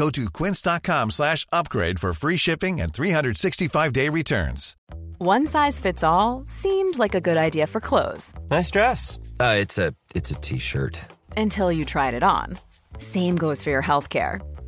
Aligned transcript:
Go 0.00 0.08
to 0.08 0.30
quince.com 0.30 1.10
slash 1.10 1.44
upgrade 1.52 1.98
for 2.00 2.14
free 2.14 2.38
shipping 2.38 2.80
and 2.80 2.90
365-day 2.90 4.08
returns. 4.08 4.74
One 5.18 5.46
size 5.46 5.78
fits 5.78 6.02
all 6.02 6.42
seemed 6.46 6.98
like 6.98 7.14
a 7.14 7.20
good 7.20 7.36
idea 7.36 7.66
for 7.66 7.80
clothes 7.82 8.32
Nice 8.50 8.70
dress. 8.70 9.18
Uh, 9.38 9.56
it's 9.58 9.76
a 9.76 9.92
it's 10.14 10.30
a 10.30 10.34
t-shirt. 10.40 10.98
until 11.36 11.70
you 11.70 11.84
tried 11.84 12.14
it 12.14 12.22
on. 12.22 12.58
Same 12.98 13.36
goes 13.36 13.62
for 13.62 13.68
your 13.68 13.82
healthcare. 13.82 14.40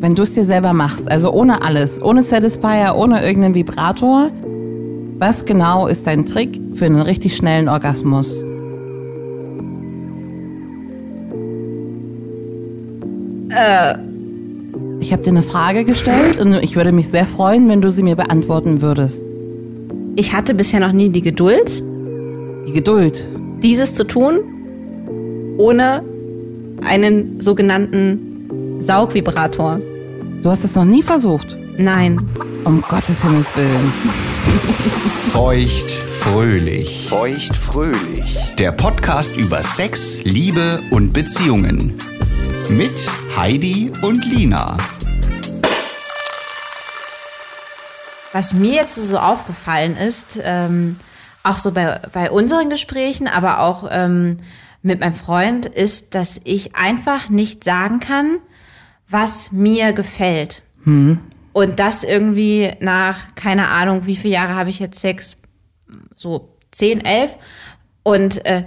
wenn 0.00 0.14
du 0.14 0.22
es 0.22 0.32
dir 0.32 0.44
selber 0.44 0.72
machst, 0.72 1.10
also 1.10 1.30
ohne 1.30 1.62
alles, 1.62 2.02
ohne 2.02 2.22
Satisfier, 2.22 2.94
ohne 2.96 3.22
irgendeinen 3.22 3.54
Vibrator, 3.54 4.30
was 5.18 5.44
genau 5.44 5.86
ist 5.86 6.06
dein 6.06 6.24
Trick 6.24 6.58
für 6.74 6.86
einen 6.86 7.02
richtig 7.02 7.36
schnellen 7.36 7.68
Orgasmus? 7.68 8.42
Ich 15.00 15.12
habe 15.12 15.22
dir 15.22 15.30
eine 15.30 15.42
Frage 15.42 15.84
gestellt 15.84 16.40
und 16.40 16.54
ich 16.54 16.76
würde 16.76 16.92
mich 16.92 17.08
sehr 17.08 17.26
freuen, 17.26 17.68
wenn 17.68 17.82
du 17.82 17.90
sie 17.90 18.02
mir 18.02 18.16
beantworten 18.16 18.80
würdest. 18.80 19.22
Ich 20.16 20.32
hatte 20.32 20.54
bisher 20.54 20.80
noch 20.80 20.92
nie 20.92 21.10
die 21.10 21.22
Geduld, 21.22 21.82
Die 22.68 22.72
Geduld. 22.72 23.28
dieses 23.62 23.94
zu 23.94 24.04
tun, 24.04 24.38
ohne 25.58 26.02
einen 26.86 27.40
sogenannten 27.40 28.78
Saugvibrator. 28.80 29.80
Du 30.42 30.48
hast 30.48 30.64
es 30.64 30.74
noch 30.74 30.86
nie 30.86 31.02
versucht. 31.02 31.54
Nein. 31.76 32.18
Um 32.64 32.80
Gottes 32.80 33.22
Himmels 33.22 33.54
Willen. 33.56 33.92
Feucht 35.32 35.90
fröhlich. 35.90 37.06
Feucht 37.06 37.54
fröhlich. 37.54 38.38
Der 38.56 38.72
Podcast 38.72 39.36
über 39.36 39.62
Sex, 39.62 40.24
Liebe 40.24 40.80
und 40.90 41.12
Beziehungen. 41.12 41.98
Mit 42.70 42.90
Heidi 43.36 43.92
und 44.00 44.24
Lina. 44.24 44.78
Was 48.32 48.54
mir 48.54 48.72
jetzt 48.72 48.96
so 48.96 49.18
aufgefallen 49.18 49.94
ist, 49.98 50.40
ähm, 50.42 50.98
auch 51.42 51.58
so 51.58 51.72
bei, 51.72 52.00
bei 52.14 52.30
unseren 52.30 52.70
Gesprächen, 52.70 53.28
aber 53.28 53.60
auch 53.60 53.86
ähm, 53.90 54.38
mit 54.80 55.00
meinem 55.00 55.12
Freund, 55.12 55.66
ist, 55.66 56.14
dass 56.14 56.40
ich 56.44 56.76
einfach 56.76 57.28
nicht 57.28 57.62
sagen 57.62 58.00
kann, 58.00 58.38
was 59.10 59.52
mir 59.52 59.92
gefällt. 59.92 60.62
Und 61.52 61.78
das 61.80 62.04
irgendwie 62.04 62.72
nach, 62.80 63.34
keine 63.34 63.68
Ahnung, 63.68 64.06
wie 64.06 64.16
viele 64.16 64.34
Jahre 64.34 64.54
habe 64.54 64.70
ich 64.70 64.78
jetzt 64.78 65.00
Sex? 65.00 65.36
So 66.14 66.56
10, 66.70 67.04
11. 67.04 67.36
Und 68.02 68.44
äh, 68.46 68.64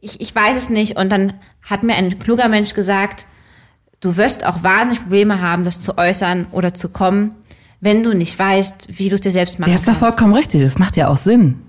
ich, 0.00 0.20
ich 0.20 0.34
weiß 0.34 0.56
es 0.56 0.68
nicht. 0.68 0.96
Und 0.96 1.10
dann 1.10 1.34
hat 1.62 1.84
mir 1.84 1.94
ein 1.94 2.18
kluger 2.18 2.48
Mensch 2.48 2.74
gesagt, 2.74 3.26
du 4.00 4.16
wirst 4.16 4.44
auch 4.44 4.62
wahnsinnig 4.62 5.02
Probleme 5.02 5.40
haben, 5.40 5.64
das 5.64 5.80
zu 5.80 5.96
äußern 5.96 6.48
oder 6.50 6.74
zu 6.74 6.88
kommen, 6.88 7.36
wenn 7.80 8.02
du 8.02 8.14
nicht 8.14 8.38
weißt, 8.38 8.98
wie 8.98 9.08
du 9.08 9.14
es 9.14 9.20
dir 9.20 9.32
selbst 9.32 9.58
machen 9.58 9.70
Ja, 9.70 9.76
ist 9.76 9.88
doch 9.88 9.94
vollkommen 9.94 10.34
richtig. 10.34 10.62
Das 10.62 10.78
macht 10.78 10.96
ja 10.96 11.08
auch 11.08 11.16
Sinn. 11.16 11.60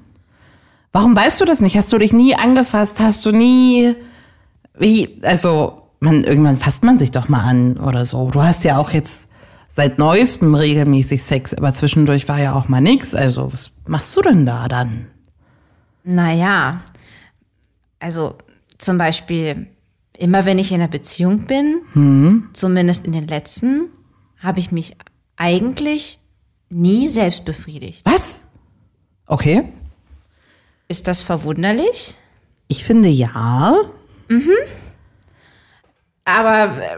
Warum 0.91 1.15
weißt 1.15 1.41
du 1.41 1.45
das 1.45 1.59
nicht? 1.59 1.75
Hast 1.75 1.91
du 1.91 1.97
dich 1.97 2.13
nie 2.13 2.35
angefasst? 2.35 2.99
Hast 2.99 3.25
du 3.25 3.31
nie, 3.31 3.95
wie, 4.77 5.19
also, 5.23 5.82
man, 6.03 6.23
irgendwann 6.23 6.57
fasst 6.57 6.83
man 6.83 6.99
sich 6.99 7.11
doch 7.11 7.29
mal 7.29 7.41
an 7.41 7.77
oder 7.77 8.05
so. 8.05 8.29
Du 8.29 8.43
hast 8.43 8.63
ja 8.63 8.77
auch 8.77 8.91
jetzt 8.91 9.29
seit 9.67 9.97
neuestem 9.97 10.53
regelmäßig 10.53 11.23
Sex, 11.23 11.53
aber 11.53 11.73
zwischendurch 11.73 12.27
war 12.27 12.39
ja 12.39 12.53
auch 12.53 12.67
mal 12.67 12.81
nix. 12.81 13.15
Also, 13.15 13.51
was 13.51 13.71
machst 13.87 14.15
du 14.15 14.21
denn 14.21 14.45
da 14.45 14.67
dann? 14.67 15.07
Naja, 16.03 16.81
also 17.99 18.35
zum 18.77 18.97
Beispiel, 18.97 19.67
immer 20.17 20.45
wenn 20.45 20.59
ich 20.59 20.71
in 20.71 20.81
einer 20.81 20.89
Beziehung 20.89 21.45
bin, 21.47 22.49
zumindest 22.53 23.05
in 23.05 23.13
den 23.13 23.27
letzten, 23.27 23.89
habe 24.39 24.59
ich 24.59 24.71
mich 24.71 24.97
eigentlich 25.37 26.19
nie 26.69 27.07
selbst 27.07 27.45
befriedigt. 27.45 28.01
Was? 28.03 28.41
Okay. 29.25 29.69
Ist 30.87 31.07
das 31.07 31.21
verwunderlich? 31.21 32.15
Ich 32.67 32.83
finde 32.83 33.09
ja. 33.09 33.75
Aber 36.25 36.78
äh, 36.81 36.97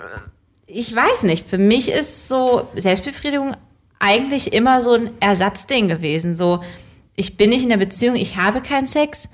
ich 0.68 0.96
weiß 0.96 1.24
nicht, 1.24 1.48
für 1.50 1.58
mich 1.58 1.92
ist 1.92 2.28
so 2.28 2.68
Selbstbefriedigung 2.76 3.56
eigentlich 4.00 4.54
immer 4.54 4.82
so 4.82 4.94
ein 4.94 5.12
Ersatzding 5.20 5.88
gewesen. 5.88 6.36
So, 6.36 6.62
ich 7.16 7.38
bin 7.38 7.50
nicht 7.50 7.64
in 7.64 7.70
der 7.70 7.78
Beziehung, 7.78 8.16
ich 8.16 8.38
habe 8.38 8.62
keinen 8.62 8.88
Sex, 8.88 9.30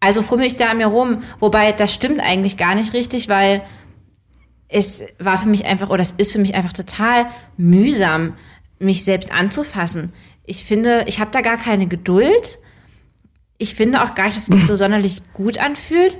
also 0.00 0.22
fummel 0.22 0.46
ich 0.46 0.56
da 0.56 0.70
an 0.70 0.78
mir 0.78 0.86
rum. 0.86 1.22
Wobei, 1.40 1.72
das 1.72 1.94
stimmt 1.94 2.20
eigentlich 2.20 2.56
gar 2.56 2.74
nicht 2.74 2.92
richtig, 2.92 3.28
weil 3.28 3.62
es 4.68 5.02
war 5.18 5.38
für 5.38 5.48
mich 5.48 5.64
einfach, 5.64 5.90
oder 5.90 6.02
es 6.02 6.12
ist 6.12 6.32
für 6.32 6.38
mich 6.38 6.54
einfach 6.54 6.72
total 6.72 7.26
mühsam, 7.56 8.36
mich 8.78 9.04
selbst 9.04 9.30
anzufassen. 9.30 10.12
Ich 10.44 10.64
finde, 10.64 11.04
ich 11.06 11.20
habe 11.20 11.30
da 11.30 11.40
gar 11.40 11.56
keine 11.56 11.86
Geduld. 11.86 12.58
Ich 13.56 13.74
finde 13.74 14.02
auch 14.02 14.14
gar 14.14 14.24
nicht, 14.24 14.36
dass 14.36 14.48
es 14.48 14.54
sich 14.54 14.66
so 14.66 14.76
sonderlich 14.76 15.22
gut 15.32 15.58
anfühlt. 15.58 16.18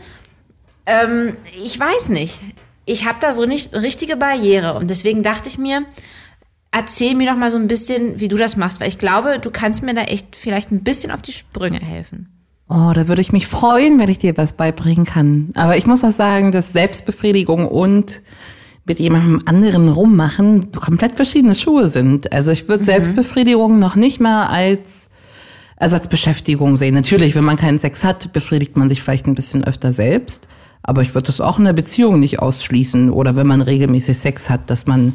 Ähm, 0.87 1.37
ich 1.63 1.79
weiß 1.79 2.11
nicht. 2.11 2.41
Ich 2.87 3.07
habe 3.07 3.19
da 3.21 3.33
so 3.33 3.47
nicht 3.47 3.75
richtige 3.75 4.17
Barriere. 4.17 4.75
Und 4.75 4.89
deswegen 4.89 5.23
dachte 5.23 5.49
ich 5.49 5.59
mir, 5.59 5.85
erzähl 6.71 7.15
mir 7.15 7.31
doch 7.31 7.37
mal 7.37 7.51
so 7.51 7.57
ein 7.57 7.69
bisschen, 7.69 8.21
wie 8.21 8.29
du 8.29 8.37
das 8.37 8.57
machst. 8.57 8.81
Weil 8.81 8.89
ich 8.89 8.99
glaube, 8.99 9.39
du 9.39 9.51
kannst 9.51 9.83
mir 9.83 9.95
da 9.95 10.03
echt 10.03 10.37
vielleicht 10.37 10.71
ein 10.71 10.85
bisschen 10.85 11.11
auf 11.11 11.23
die 11.23 11.33
Sprünge 11.33 11.81
helfen. 11.81 12.29
Oh, 12.69 12.93
da 12.95 13.09
würde 13.09 13.21
ich 13.21 13.33
mich 13.33 13.47
freuen, 13.47 13.99
wenn 13.99 14.09
ich 14.09 14.19
dir 14.19 14.37
was 14.37 14.55
beibringen 14.55 15.05
kann. 15.05 15.51
Aber 15.55 15.77
ich 15.77 15.87
muss 15.87 16.03
auch 16.03 16.13
sagen, 16.13 16.51
dass 16.51 16.73
Selbstbefriedigung 16.73 17.69
und 17.69 18.23
mit 18.87 18.99
jemandem 19.01 19.43
anderen 19.47 19.89
rummachen 19.89 20.73
komplett 20.73 21.17
verschiedene 21.17 21.55
Schuhe 21.55 21.89
sind. 21.89 22.33
Also 22.33 22.53
ich 22.53 22.69
würde 22.69 22.85
Selbstbefriedigung 22.85 23.79
noch 23.79 23.97
nicht 23.97 24.21
mal 24.21 24.47
als 24.47 25.09
Ersatzbeschäftigung 25.77 26.77
sehen. 26.77 26.95
Natürlich, 26.95 27.35
wenn 27.35 27.45
man 27.45 27.57
keinen 27.57 27.79
Sex 27.79 28.05
hat, 28.05 28.33
befriedigt 28.33 28.77
man 28.77 28.89
sich 28.89 29.03
vielleicht 29.03 29.27
ein 29.27 29.35
bisschen 29.35 29.65
öfter 29.65 29.93
selbst. 29.93 30.49
Aber 30.87 31.03
ich 31.03 31.15
würde 31.15 31.27
das 31.27 31.41
auch 31.41 31.59
in 31.59 31.65
der 31.65 31.73
Beziehung 31.73 32.21
nicht 32.21 32.41
ausschließen. 32.41 33.11
Oder 33.11 33.37
wenn 33.37 33.47
man 33.47 33.63
regelmäßig 33.63 34.19
Sex 34.19 34.51
hat, 34.51 34.69
dass 34.69 34.87
man 34.87 35.15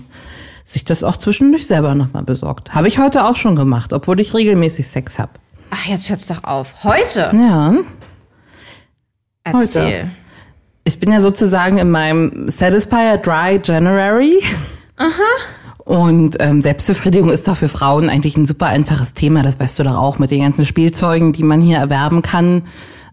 sich 0.66 0.84
das 0.84 1.04
auch 1.04 1.18
zwischendurch 1.18 1.68
selber 1.68 1.96
nochmal 1.96 2.24
besorgt. 2.24 2.74
Habe 2.74 2.88
ich 2.88 3.00
heute 3.00 3.26
auch 3.26 3.36
schon 3.36 3.56
gemacht, 3.56 3.94
obwohl 3.94 4.20
ich 4.20 4.34
regelmäßig 4.34 4.88
Sex 4.88 5.20
habe. 5.20 5.32
Ach, 5.70 5.86
jetzt 5.86 6.10
hört's 6.10 6.28
doch 6.28 6.44
auf. 6.44 6.84
Heute? 6.84 7.32
Ja. 7.34 7.76
Erzähl. 9.44 10.10
Ich 10.84 11.00
bin 11.00 11.12
ja 11.12 11.22
sozusagen 11.22 11.78
in 11.78 11.92
meinem 11.92 12.50
Satisfier 12.50 13.18
Dry 13.18 13.60
January. 13.64 14.42
Aha. 14.98 15.10
Und 15.86 16.38
ähm, 16.40 16.62
Selbstbefriedigung 16.62 17.30
ist 17.30 17.48
doch 17.48 17.58
für 17.58 17.70
Frauen 17.70 18.10
eigentlich 18.10 18.38
ein 18.38 18.46
super 18.46 18.68
einfaches 18.68 19.14
Thema. 19.14 19.44
Das 19.44 19.60
weißt 19.60 19.80
du 19.80 19.84
doch 19.84 19.98
auch 19.98 20.20
mit 20.20 20.32
den 20.32 20.42
ganzen 20.42 20.66
Spielzeugen, 20.66 21.32
die 21.32 21.44
man 21.44 21.62
hier 21.62 21.78
erwerben 21.78 22.22
kann. 22.22 22.64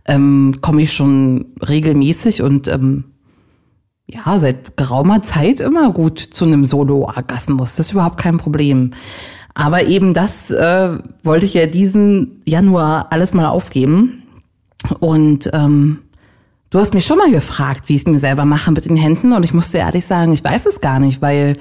Ähm, 0.06 0.58
Komme 0.61 0.82
ich 0.82 0.93
schon 0.93 1.47
regelmäßig 1.69 2.43
und 2.43 2.69
ähm, 2.69 3.05
ja, 4.08 4.38
seit 4.38 4.76
geraumer 4.76 5.23
Zeit 5.23 5.61
immer 5.61 5.93
gut 5.93 6.20
zu 6.20 6.44
einem 6.44 6.64
Solo-Orgasmus. 6.64 7.76
Das 7.76 7.87
ist 7.87 7.93
überhaupt 7.93 8.19
kein 8.19 8.38
Problem. 8.38 8.93
Aber 9.55 9.85
eben 9.85 10.12
das 10.14 10.50
äh, 10.50 10.99
wollte 11.25 11.47
ich 11.47 11.55
ja 11.55 11.67
diesen 11.67 12.43
Januar 12.44 13.08
alles 13.11 13.35
mal 13.35 13.49
aufgeben. 13.49 14.23
Und 15.00 15.50
ähm, 15.53 16.00
du 16.70 16.79
hast 16.79 16.94
mich 16.94 17.06
schon 17.06 17.19
mal 17.19 17.31
gefragt, 17.31 17.88
wie 17.88 17.94
ich 17.97 18.02
es 18.02 18.06
mir 18.06 18.19
selber 18.19 18.44
mache 18.44 18.70
mit 18.70 18.85
den 18.85 18.97
Händen. 18.97 19.32
Und 19.32 19.44
ich 19.44 19.55
musste 19.55 19.79
ehrlich 19.79 20.06
sagen, 20.06 20.32
ich 20.32 20.44
weiß 20.44 20.67
es 20.67 20.81
gar 20.81 21.00
nicht, 21.00 21.23
weil 21.23 21.56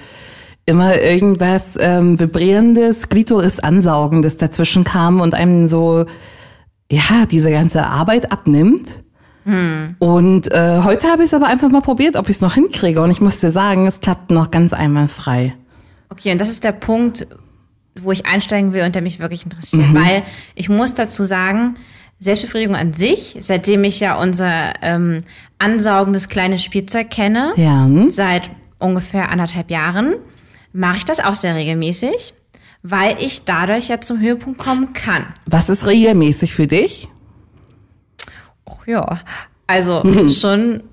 immer 0.66 1.00
irgendwas 1.00 1.78
ähm, 1.80 2.20
vibrierendes, 2.20 3.10
Glitoris 3.10 3.60
ansaugendes 3.60 4.38
dazwischen 4.38 4.84
kam 4.84 5.22
und 5.22 5.34
einem 5.34 5.68
so, 5.68 6.06
ja, 6.92 7.26
diese 7.30 7.52
ganze 7.52 7.86
Arbeit 7.86 8.32
abnimmt. 8.32 9.04
Und 10.00 10.52
äh, 10.52 10.82
heute 10.84 11.08
habe 11.08 11.22
ich 11.22 11.28
es 11.28 11.34
aber 11.36 11.46
einfach 11.46 11.70
mal 11.70 11.82
probiert, 11.82 12.16
ob 12.16 12.30
ich 12.30 12.38
es 12.38 12.42
noch 12.42 12.56
hinkriege. 12.56 13.00
Und 13.02 13.12
ich 13.12 13.22
muss 13.22 13.40
dir 13.42 13.52
sagen, 13.52 13.86
es 13.86 14.02
klappt 14.02 14.32
noch 14.32 14.50
ganz 14.50 14.74
einwandfrei. 14.74 15.56
Okay, 16.10 16.32
und 16.32 16.42
das 16.42 16.50
ist 16.50 16.64
der 16.64 16.72
Punkt, 16.72 17.28
wo 18.00 18.12
ich 18.12 18.26
einsteigen 18.26 18.74
will 18.74 18.82
und 18.84 18.96
der 18.96 19.04
mich 19.04 19.20
wirklich 19.20 19.44
interessiert. 19.44 19.94
Weil 19.94 20.24
ich 20.56 20.68
muss 20.68 20.96
dazu 20.96 21.24
sagen, 21.24 21.76
Selbstbefriedigung 22.20 22.76
an 22.76 22.94
sich, 22.94 23.38
seitdem 23.40 23.84
ich 23.84 24.00
ja 24.00 24.16
unser 24.16 24.74
ähm, 24.82 25.22
ansaugendes 25.60 26.28
kleines 26.28 26.64
Spielzeug 26.64 27.12
kenne, 27.12 27.54
Ja. 27.56 27.86
hm? 27.86 28.10
seit 28.10 28.50
ungefähr 28.80 29.30
anderthalb 29.30 29.70
Jahren, 29.70 30.16
mache 30.74 30.98
ich 30.98 31.06
das 31.06 31.20
auch 31.20 31.36
sehr 31.36 31.54
regelmäßig, 31.56 32.34
weil 32.88 33.18
ich 33.20 33.46
dadurch 33.46 33.88
ja 33.88 34.00
zum 34.00 34.20
Höhepunkt 34.20 34.60
kommen 34.60 34.94
kann. 34.94 35.26
Was 35.48 35.70
ist 35.70 35.88
regelmäßig 35.88 36.54
für 36.54 36.68
dich? 36.68 37.10
Och, 38.64 38.86
ja, 38.86 39.20
also 39.66 40.04
schon, 40.30 40.84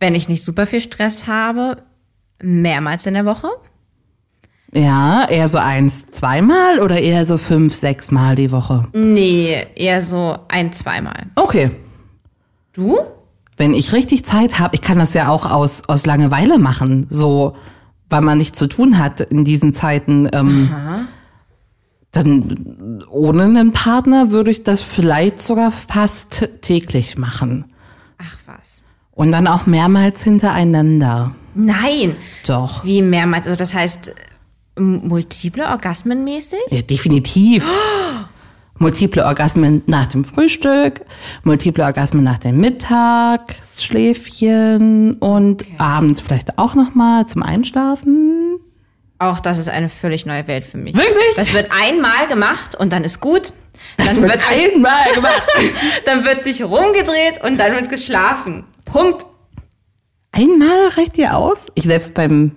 wenn 0.00 0.16
ich 0.16 0.28
nicht 0.28 0.44
super 0.44 0.66
viel 0.66 0.80
Stress 0.80 1.28
habe, 1.28 1.82
mehrmals 2.42 3.06
in 3.06 3.14
der 3.14 3.24
Woche. 3.24 3.48
Ja, 4.72 5.28
eher 5.28 5.46
so 5.46 5.58
eins, 5.58 6.06
zweimal 6.08 6.80
oder 6.80 6.98
eher 6.98 7.24
so 7.24 7.38
fünf, 7.38 7.74
sechs 7.74 8.10
Mal 8.10 8.34
die 8.34 8.50
Woche? 8.50 8.82
Nee, 8.92 9.64
eher 9.76 10.02
so 10.02 10.38
ein, 10.48 10.72
zweimal. 10.72 11.26
Okay. 11.36 11.70
Du? 12.72 12.98
Wenn 13.56 13.74
ich 13.74 13.92
richtig 13.92 14.24
Zeit 14.24 14.58
habe, 14.58 14.74
ich 14.74 14.82
kann 14.82 14.98
das 14.98 15.14
ja 15.14 15.28
auch 15.28 15.46
aus, 15.46 15.82
aus 15.86 16.04
Langeweile 16.04 16.58
machen, 16.58 17.06
so, 17.10 17.56
weil 18.10 18.22
man 18.22 18.38
nichts 18.38 18.58
zu 18.58 18.68
tun 18.68 18.98
hat 18.98 19.20
in 19.20 19.44
diesen 19.44 19.74
Zeiten. 19.74 20.28
Ähm, 20.32 20.70
dann 22.12 23.04
ohne 23.10 23.44
einen 23.44 23.72
Partner 23.72 24.30
würde 24.30 24.50
ich 24.50 24.62
das 24.62 24.80
vielleicht 24.80 25.42
sogar 25.42 25.70
fast 25.70 26.48
täglich 26.62 27.18
machen. 27.18 27.66
Ach 28.18 28.36
was. 28.46 28.82
Und 29.12 29.32
dann 29.32 29.46
auch 29.46 29.66
mehrmals 29.66 30.22
hintereinander. 30.22 31.34
Nein. 31.54 32.16
Doch. 32.46 32.84
Wie 32.84 33.02
mehrmals? 33.02 33.46
Also 33.46 33.58
das 33.58 33.74
heißt, 33.74 34.14
multiple 34.78 35.68
Orgasmen 35.68 36.24
mäßig? 36.24 36.60
Ja, 36.70 36.82
definitiv. 36.82 37.68
Multiple 38.78 39.24
Orgasmen 39.24 39.82
nach 39.86 40.06
dem 40.06 40.24
Frühstück, 40.24 41.00
multiple 41.42 41.84
Orgasmen 41.84 42.22
nach 42.22 42.38
dem 42.38 42.60
Mittagsschläfchen 42.60 45.14
und 45.14 45.64
abends 45.78 46.20
vielleicht 46.20 46.58
auch 46.58 46.74
noch 46.74 46.94
mal 46.94 47.26
zum 47.26 47.42
Einschlafen. 47.42 48.58
Auch 49.18 49.40
das 49.40 49.58
ist 49.58 49.68
eine 49.68 49.88
völlig 49.88 50.26
neue 50.26 50.46
Welt 50.46 50.64
für 50.64 50.78
mich. 50.78 50.94
Wirklich? 50.94 51.34
Das 51.36 51.52
wird 51.52 51.72
einmal 51.72 52.28
gemacht 52.28 52.76
und 52.76 52.92
dann 52.92 53.02
ist 53.02 53.18
gut. 53.20 53.52
Das 53.96 54.14
dann 54.14 54.22
wird 54.22 54.40
sich, 54.44 54.74
einmal 54.74 55.10
gemacht. 55.14 55.42
dann 56.06 56.24
wird 56.24 56.44
sich 56.44 56.62
rumgedreht 56.62 57.42
und 57.44 57.58
dann 57.58 57.74
wird 57.74 57.88
geschlafen. 57.88 58.64
Punkt. 58.84 59.26
Einmal 60.30 60.88
reicht 60.96 61.16
dir 61.16 61.36
aus? 61.36 61.66
Ich 61.74 61.82
selbst 61.84 62.14
beim 62.14 62.54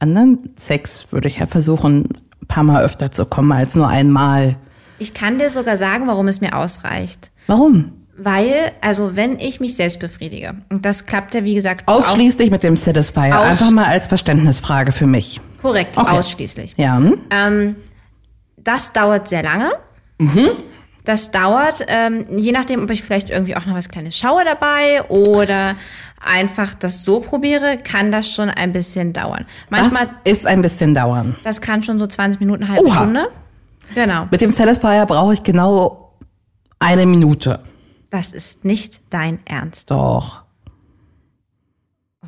anderen 0.00 0.50
Sex 0.56 1.12
würde 1.12 1.28
ich 1.28 1.38
ja 1.38 1.46
versuchen, 1.46 2.08
ein 2.42 2.46
paar 2.48 2.64
Mal 2.64 2.84
öfter 2.84 3.12
zu 3.12 3.26
kommen 3.26 3.52
als 3.52 3.76
nur 3.76 3.86
einmal. 3.86 4.56
Ich 4.98 5.14
kann 5.14 5.38
dir 5.38 5.48
sogar 5.48 5.76
sagen, 5.76 6.06
warum 6.06 6.28
es 6.28 6.40
mir 6.40 6.56
ausreicht. 6.56 7.30
Warum? 7.46 7.92
Weil, 8.16 8.70
also 8.80 9.16
wenn 9.16 9.38
ich 9.40 9.58
mich 9.58 9.74
selbst 9.74 9.98
befriedige, 9.98 10.54
und 10.70 10.84
das 10.86 11.04
klappt 11.06 11.34
ja 11.34 11.44
wie 11.44 11.54
gesagt 11.54 11.88
Ausschließlich 11.88 12.50
mit 12.50 12.62
dem 12.62 12.76
Satisfier. 12.76 13.38
Einfach 13.40 13.70
mal 13.72 13.86
als 13.86 14.06
Verständnisfrage 14.06 14.92
für 14.92 15.06
mich. 15.06 15.40
korrekt, 15.60 15.96
Okay. 15.96 16.16
ausschließlich. 16.16 16.74
Ja. 16.76 16.96
hm? 16.98 17.18
Ähm, 17.30 17.76
das 18.56 18.92
dauert 18.92 19.28
sehr 19.28 19.42
lange. 19.42 19.72
Das 21.04 21.30
dauert, 21.32 21.84
ähm, 21.88 22.24
je 22.38 22.52
nachdem, 22.52 22.84
ob 22.84 22.90
ich 22.90 23.02
vielleicht 23.02 23.28
irgendwie 23.30 23.56
auch 23.56 23.66
noch 23.66 23.74
was 23.74 23.88
Kleines 23.90 24.16
schaue 24.16 24.42
dabei 24.44 25.02
oder 25.08 25.74
einfach 26.24 26.72
das 26.72 27.04
so 27.04 27.20
probiere, 27.20 27.76
kann 27.76 28.10
das 28.10 28.30
schon 28.32 28.48
ein 28.48 28.72
bisschen 28.72 29.12
dauern. 29.12 29.44
Manchmal, 29.68 30.06
das 30.24 30.32
ist 30.38 30.46
ein 30.46 30.62
bisschen 30.62 30.94
dauern. 30.94 31.34
das 31.44 31.60
kann 31.60 31.82
schon 31.82 31.98
so 31.98 32.06
20 32.06 32.40
Minuten, 32.40 32.68
halbe 32.68 32.86
Oha. 32.86 32.94
Stunde. 32.96 33.28
Genau. 33.94 34.26
Mit 34.30 34.40
dem 34.40 34.50
Satisfier 34.50 35.06
brauche 35.06 35.34
ich 35.34 35.42
genau 35.42 36.16
eine 36.78 37.06
Minute. 37.06 37.60
Das 38.10 38.32
ist 38.32 38.64
nicht 38.64 39.00
dein 39.10 39.40
Ernst. 39.46 39.90
Doch. 39.90 40.42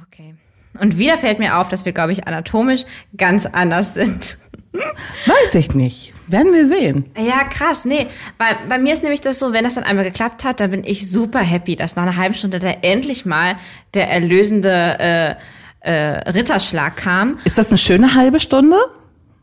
Okay. 0.06 0.34
Und 0.80 0.98
wieder 0.98 1.18
fällt 1.18 1.38
mir 1.38 1.58
auf, 1.58 1.68
dass 1.68 1.84
wir, 1.84 1.92
glaube 1.92 2.12
ich, 2.12 2.26
anatomisch 2.26 2.84
ganz 3.16 3.46
anders 3.46 3.94
sind. 3.94 4.38
Weiß 5.26 5.54
ich 5.54 5.74
nicht. 5.74 6.12
Werden 6.26 6.52
wir 6.52 6.66
sehen. 6.66 7.08
Ja, 7.16 7.44
krass, 7.44 7.84
nee. 7.84 8.06
Weil 8.36 8.56
bei 8.68 8.78
mir 8.78 8.92
ist 8.92 9.02
nämlich 9.02 9.20
das 9.20 9.38
so, 9.38 9.52
wenn 9.52 9.64
das 9.64 9.74
dann 9.74 9.84
einmal 9.84 10.04
geklappt 10.04 10.44
hat, 10.44 10.60
dann 10.60 10.72
bin 10.72 10.82
ich 10.84 11.08
super 11.08 11.38
happy, 11.38 11.76
dass 11.76 11.96
nach 11.96 12.02
einer 12.02 12.16
halben 12.16 12.34
Stunde 12.34 12.58
da 12.58 12.70
endlich 12.82 13.24
mal 13.24 13.54
der 13.94 14.10
erlösende 14.10 14.98
äh, 14.98 15.34
äh, 15.80 16.30
Ritterschlag 16.30 16.96
kam. 16.96 17.38
Ist 17.44 17.58
das 17.58 17.68
eine 17.68 17.78
schöne 17.78 18.14
halbe 18.14 18.40
Stunde? 18.40 18.76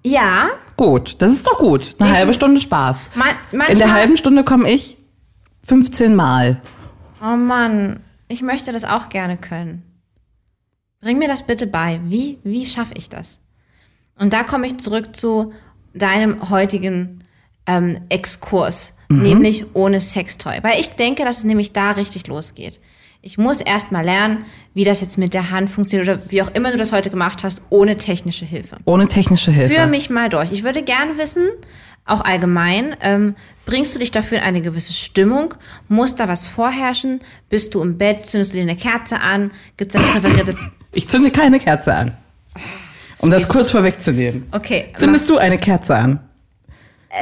Ja, 0.03 0.49
Gut, 0.77 1.21
das 1.21 1.31
ist 1.31 1.47
doch 1.47 1.57
gut. 1.57 1.95
Eine 1.99 2.11
halbe 2.11 2.33
Stunde 2.33 2.59
Spaß. 2.59 3.09
man, 3.15 3.27
manchmal. 3.51 3.71
In 3.71 3.77
der 3.77 3.93
halben 3.93 4.17
Stunde 4.17 4.43
komme 4.43 4.69
ich 4.69 4.97
15 5.63 6.15
Mal. 6.15 6.61
oh 7.21 7.35
Mann, 7.35 7.99
ich 8.27 8.41
möchte 8.41 8.71
das 8.71 8.83
auch 8.83 9.09
gerne 9.09 9.37
können. 9.37 9.83
Bring 11.01 11.19
mir 11.19 11.27
das 11.27 11.43
bitte 11.43 11.67
bei. 11.67 11.99
Wie, 12.05 12.39
wie 12.43 12.65
schaffe 12.65 12.93
ich 12.95 13.09
das? 13.09 13.39
Und 14.17 14.33
da 14.33 14.43
komme 14.43 14.67
ich 14.67 14.79
zurück 14.79 15.15
zu 15.15 15.53
deinem 15.93 16.49
heutigen 16.49 17.21
ähm, 17.65 18.01
Exkurs, 18.09 18.93
nämlich 19.09 19.65
ohne 19.73 19.99
Sextoy. 19.99 20.59
Weil 20.63 20.79
ich 20.79 20.89
denke, 20.91 21.23
dass 21.23 21.39
es 21.39 21.43
nämlich 21.43 21.73
da 21.73 21.91
richtig 21.91 22.27
losgeht. 22.27 22.79
Ich 23.25 23.37
muss 23.37 23.61
erst 23.61 23.93
mal 23.93 24.03
lernen, 24.03 24.43
wie 24.73 24.83
das 24.83 24.99
jetzt 24.99 25.17
mit 25.17 25.33
der 25.33 25.49
Hand 25.49 25.69
funktioniert 25.69 26.09
oder 26.09 26.29
wie 26.29 26.41
auch 26.41 26.51
immer 26.53 26.71
du 26.71 26.77
das 26.77 26.91
heute 26.91 27.09
gemacht 27.09 27.41
hast, 27.43 27.61
ohne 27.69 27.95
technische 27.95 28.43
Hilfe. 28.43 28.75
Ohne 28.83 29.07
technische 29.07 29.49
Hilfe. 29.49 29.75
Führ 29.75 29.87
mich 29.87 30.09
mal 30.09 30.27
durch. 30.27 30.51
Ich 30.51 30.65
würde 30.65 30.83
gern 30.83 31.17
wissen, 31.17 31.47
auch 32.03 32.19
allgemein, 32.19 32.97
ähm, 33.01 33.35
bringst 33.65 33.95
du 33.95 33.99
dich 33.99 34.11
dafür 34.11 34.39
in 34.39 34.43
eine 34.43 34.61
gewisse 34.61 34.91
Stimmung? 34.91 35.53
Muss 35.87 36.17
da 36.17 36.27
was 36.27 36.47
vorherrschen? 36.47 37.21
Bist 37.47 37.73
du 37.73 37.81
im 37.81 37.97
Bett? 37.97 38.25
Zündest 38.25 38.51
du 38.51 38.57
dir 38.57 38.63
eine 38.63 38.75
Kerze 38.75 39.21
an? 39.21 39.51
Gibt 39.77 39.95
es 39.95 39.95
eine 39.95 40.05
präferierte... 40.05 40.57
Ich 40.95 41.07
zünde 41.09 41.31
keine 41.31 41.59
Kerze 41.59 41.91
an. 41.91 42.17
Um 43.19 43.31
das 43.31 43.47
kurz 43.47 43.71
vorwegzunehmen. 43.71 44.47
Okay, 44.51 44.93
Zündest 44.97 45.27
du 45.29 45.37
eine 45.37 45.57
Kerze 45.57 45.95
an? 45.95 46.19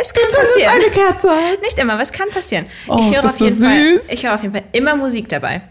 es 0.01 0.13
kann 0.13 0.25
passieren. 0.25 0.71
eine 0.73 0.91
Kerze 0.91 1.29
an? 1.29 1.59
Nicht 1.61 1.77
immer, 1.77 1.93
aber 1.93 2.01
es 2.01 2.11
kann 2.11 2.27
passieren. 2.29 2.65
Oh, 2.87 2.97
ich 2.99 3.15
höre 3.15 3.23
auf 3.23 3.39
jeden 3.39 3.63
Fall, 3.63 3.99
süß. 3.99 4.09
ich 4.09 4.25
höre 4.25 4.33
auf 4.33 4.41
jeden 4.41 4.53
Fall 4.53 4.63
immer 4.73 4.95
Musik 4.97 5.29
dabei. 5.29 5.61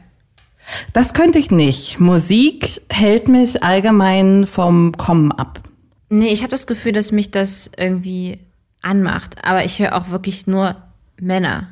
Das 0.93 1.15
könnte 1.15 1.39
ich 1.39 1.51
nicht. 1.51 2.01
Musik 2.01 2.83
hält 2.91 3.29
mich 3.29 3.63
allgemein 3.63 4.47
vom 4.47 4.93
Kommen 4.97 5.33
ab. 5.33 5.61
Nee, 6.09 6.29
ich 6.29 6.43
habe 6.43 6.51
das 6.51 6.67
Gefühl, 6.67 6.93
dass 6.93 7.13
mich 7.13 7.31
das 7.31 7.71
irgendwie 7.77 8.41
anmacht. 8.83 9.37
Aber 9.45 9.65
ich 9.65 9.79
höre 9.79 9.95
auch 9.97 10.11
wirklich 10.11 10.47
nur 10.47 10.77
Männer. 11.21 11.69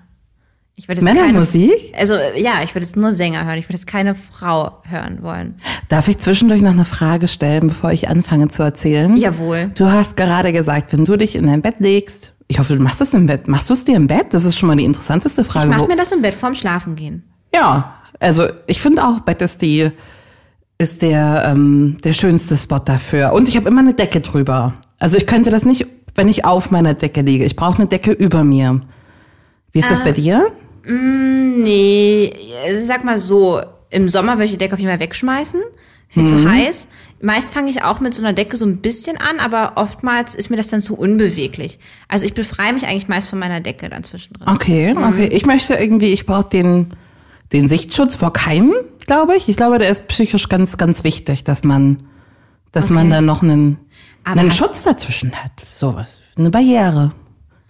Ich 0.77 0.87
würde 0.87 1.03
Männermusik? 1.03 1.73
Keine, 1.93 1.99
also 1.99 2.15
ja, 2.37 2.63
ich 2.63 2.73
würde 2.75 2.87
jetzt 2.87 2.97
nur 2.97 3.11
Sänger 3.11 3.45
hören. 3.45 3.59
Ich 3.59 3.65
würde 3.69 3.79
jetzt 3.79 3.89
keine 3.89 4.15
Frau 4.15 4.81
hören 4.89 5.23
wollen. 5.23 5.57
Darf 5.89 6.07
ich 6.07 6.19
zwischendurch 6.19 6.63
noch 6.63 6.71
eine 6.71 6.85
Frage 6.85 7.27
stellen, 7.27 7.67
bevor 7.67 7.91
ich 7.91 8.09
anfange 8.09 8.47
zu 8.49 8.63
erzählen? 8.63 9.17
Jawohl. 9.17 9.69
Du 9.75 9.91
hast 9.91 10.17
gerade 10.17 10.53
gesagt, 10.53 10.93
wenn 10.93 11.05
du 11.05 11.17
dich 11.17 11.35
in 11.35 11.47
dein 11.47 11.63
Bett 11.63 11.77
legst, 11.81 12.33
ich 12.47 12.61
hoffe, 12.61 12.77
du 12.77 12.83
machst 12.83 13.01
es 13.01 13.13
im 13.13 13.27
Bett. 13.27 13.49
Machst 13.49 13.69
du 13.69 13.75
es 13.75 13.85
dir 13.85 13.97
im 13.97 14.07
Bett? 14.07 14.33
Das 14.33 14.45
ist 14.45 14.57
schon 14.57 14.69
mal 14.69 14.77
die 14.77 14.85
interessanteste 14.85 15.41
Ich 15.43 15.47
Frage. 15.49 15.67
mache 15.69 15.81
Wo- 15.83 15.87
mir 15.89 15.97
das 15.97 16.13
im 16.13 16.23
Bett 16.23 16.35
vorm 16.35 16.55
Schlafen 16.55 16.95
gehen. 16.95 17.25
ja, 17.53 17.95
also 18.21 18.47
ich 18.67 18.81
finde 18.81 19.07
auch, 19.07 19.21
Bett 19.21 19.43
ist 19.43 19.63
die 19.63 19.91
ist 20.81 21.03
der 21.03 21.45
ähm, 21.47 21.97
der 22.05 22.13
schönste 22.13 22.57
Spot 22.57 22.79
dafür. 22.79 23.33
Und 23.33 23.49
ich 23.49 23.57
habe 23.57 23.69
immer 23.69 23.81
eine 23.81 23.95
Decke 23.95 24.21
drüber. 24.21 24.75
Also 24.99 25.17
ich 25.17 25.27
könnte 25.27 25.51
das 25.51 25.65
nicht, 25.65 25.87
wenn 26.15 26.29
ich 26.29 26.45
auf 26.45 26.71
meiner 26.71 26.95
Decke 26.95 27.23
liege. 27.23 27.45
Ich 27.45 27.57
brauche 27.57 27.79
eine 27.79 27.89
Decke 27.89 28.13
über 28.13 28.45
mir. 28.45 28.81
Wie 29.73 29.81
ist 29.81 29.91
das 29.91 30.03
bei 30.03 30.13
dir? 30.13 30.47
Nee, 30.85 32.33
sag 32.81 33.05
mal 33.05 33.17
so, 33.17 33.61
im 33.91 34.09
Sommer 34.09 34.35
würde 34.35 34.47
ich 34.47 34.53
die 34.53 34.59
Decke 34.59 34.75
auf 34.75 34.79
jeden 34.79 34.91
Fall 34.91 35.01
wegschmeißen. 35.01 35.61
Viel 36.11 36.27
zu 36.27 36.51
heiß. 36.51 36.89
Meist 37.21 37.53
fange 37.53 37.69
ich 37.71 37.83
auch 37.83 38.01
mit 38.01 38.15
so 38.15 38.23
einer 38.23 38.33
Decke 38.33 38.57
so 38.57 38.65
ein 38.65 38.79
bisschen 38.79 39.19
an, 39.19 39.41
aber 39.41 39.73
oftmals 39.75 40.35
ist 40.35 40.49
mir 40.49 40.57
das 40.57 40.69
dann 40.69 40.81
zu 40.81 40.97
unbeweglich. 40.97 41.79
Also 42.09 42.25
ich 42.25 42.33
befreie 42.33 42.73
mich 42.73 42.87
eigentlich 42.87 43.09
meist 43.09 43.29
von 43.29 43.39
meiner 43.39 43.61
Decke 43.61 43.91
dann 43.91 44.05
zwischendrin. 44.05 44.49
Okay, 44.49 44.95
okay. 44.97 45.29
Ich 45.31 45.45
möchte 45.45 45.75
irgendwie, 45.75 46.13
ich 46.13 46.25
brauche 46.25 46.49
den, 46.49 46.87
den 47.53 47.69
Sichtschutz 47.69 48.17
vor 48.17 48.33
Keimen, 48.33 48.75
glaube 49.07 49.37
ich. 49.37 49.49
Ich 49.49 49.57
glaube, 49.57 49.79
der 49.79 49.89
ist 49.91 50.07
psychisch 50.09 50.49
ganz, 50.49 50.77
ganz 50.77 51.05
wichtig, 51.05 51.45
dass 51.45 51.65
man, 51.65 51.97
dass 52.73 52.91
man 52.91 53.07
Okay. 53.07 53.17
da 53.17 53.21
noch 53.21 53.43
einen, 53.43 53.79
Aber 54.25 54.41
einen 54.41 54.51
Schutz 54.51 54.83
dazwischen 54.83 55.33
hat. 55.35 55.53
Sowas. 55.75 56.21
Eine 56.37 56.51
Barriere 56.51 57.11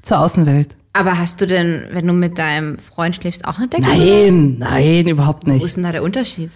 zur 0.03 0.19
Außenwelt. 0.21 0.77
Aber 0.95 1.19
hast 1.19 1.41
du 1.41 1.47
denn, 1.47 1.85
wenn 1.93 2.07
du 2.07 2.13
mit 2.13 2.39
deinem 2.39 2.79
Freund 2.79 3.15
schläfst, 3.15 3.47
auch 3.47 3.59
eine 3.59 3.69
Decke? 3.69 3.83
Nein, 3.83 4.57
nein, 4.59 5.07
überhaupt 5.07 5.47
Wo 5.47 5.53
nicht. 5.53 5.65
ist 5.65 5.77
denn 5.77 5.85
da 5.85 5.93
der 5.93 6.03
Unterschied? 6.03 6.51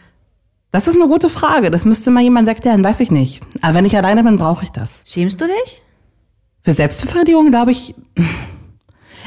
Das 0.73 0.89
ist 0.89 0.97
eine 0.97 1.07
gute 1.07 1.29
Frage. 1.29 1.71
Das 1.71 1.85
müsste 1.85 2.11
mal 2.11 2.23
jemand 2.23 2.49
erklären, 2.49 2.83
weiß 2.83 3.01
ich 3.01 3.11
nicht. 3.11 3.43
Aber 3.61 3.75
wenn 3.75 3.85
ich 3.85 3.97
alleine 3.97 4.25
bin, 4.25 4.37
brauche 4.37 4.65
ich 4.65 4.71
das. 4.71 5.03
Schämst 5.05 5.41
du 5.41 5.45
dich? 5.47 5.83
Für 6.63 6.73
Selbstbefriedigung 6.73 7.51
glaube 7.51 7.73
ich, 7.73 7.95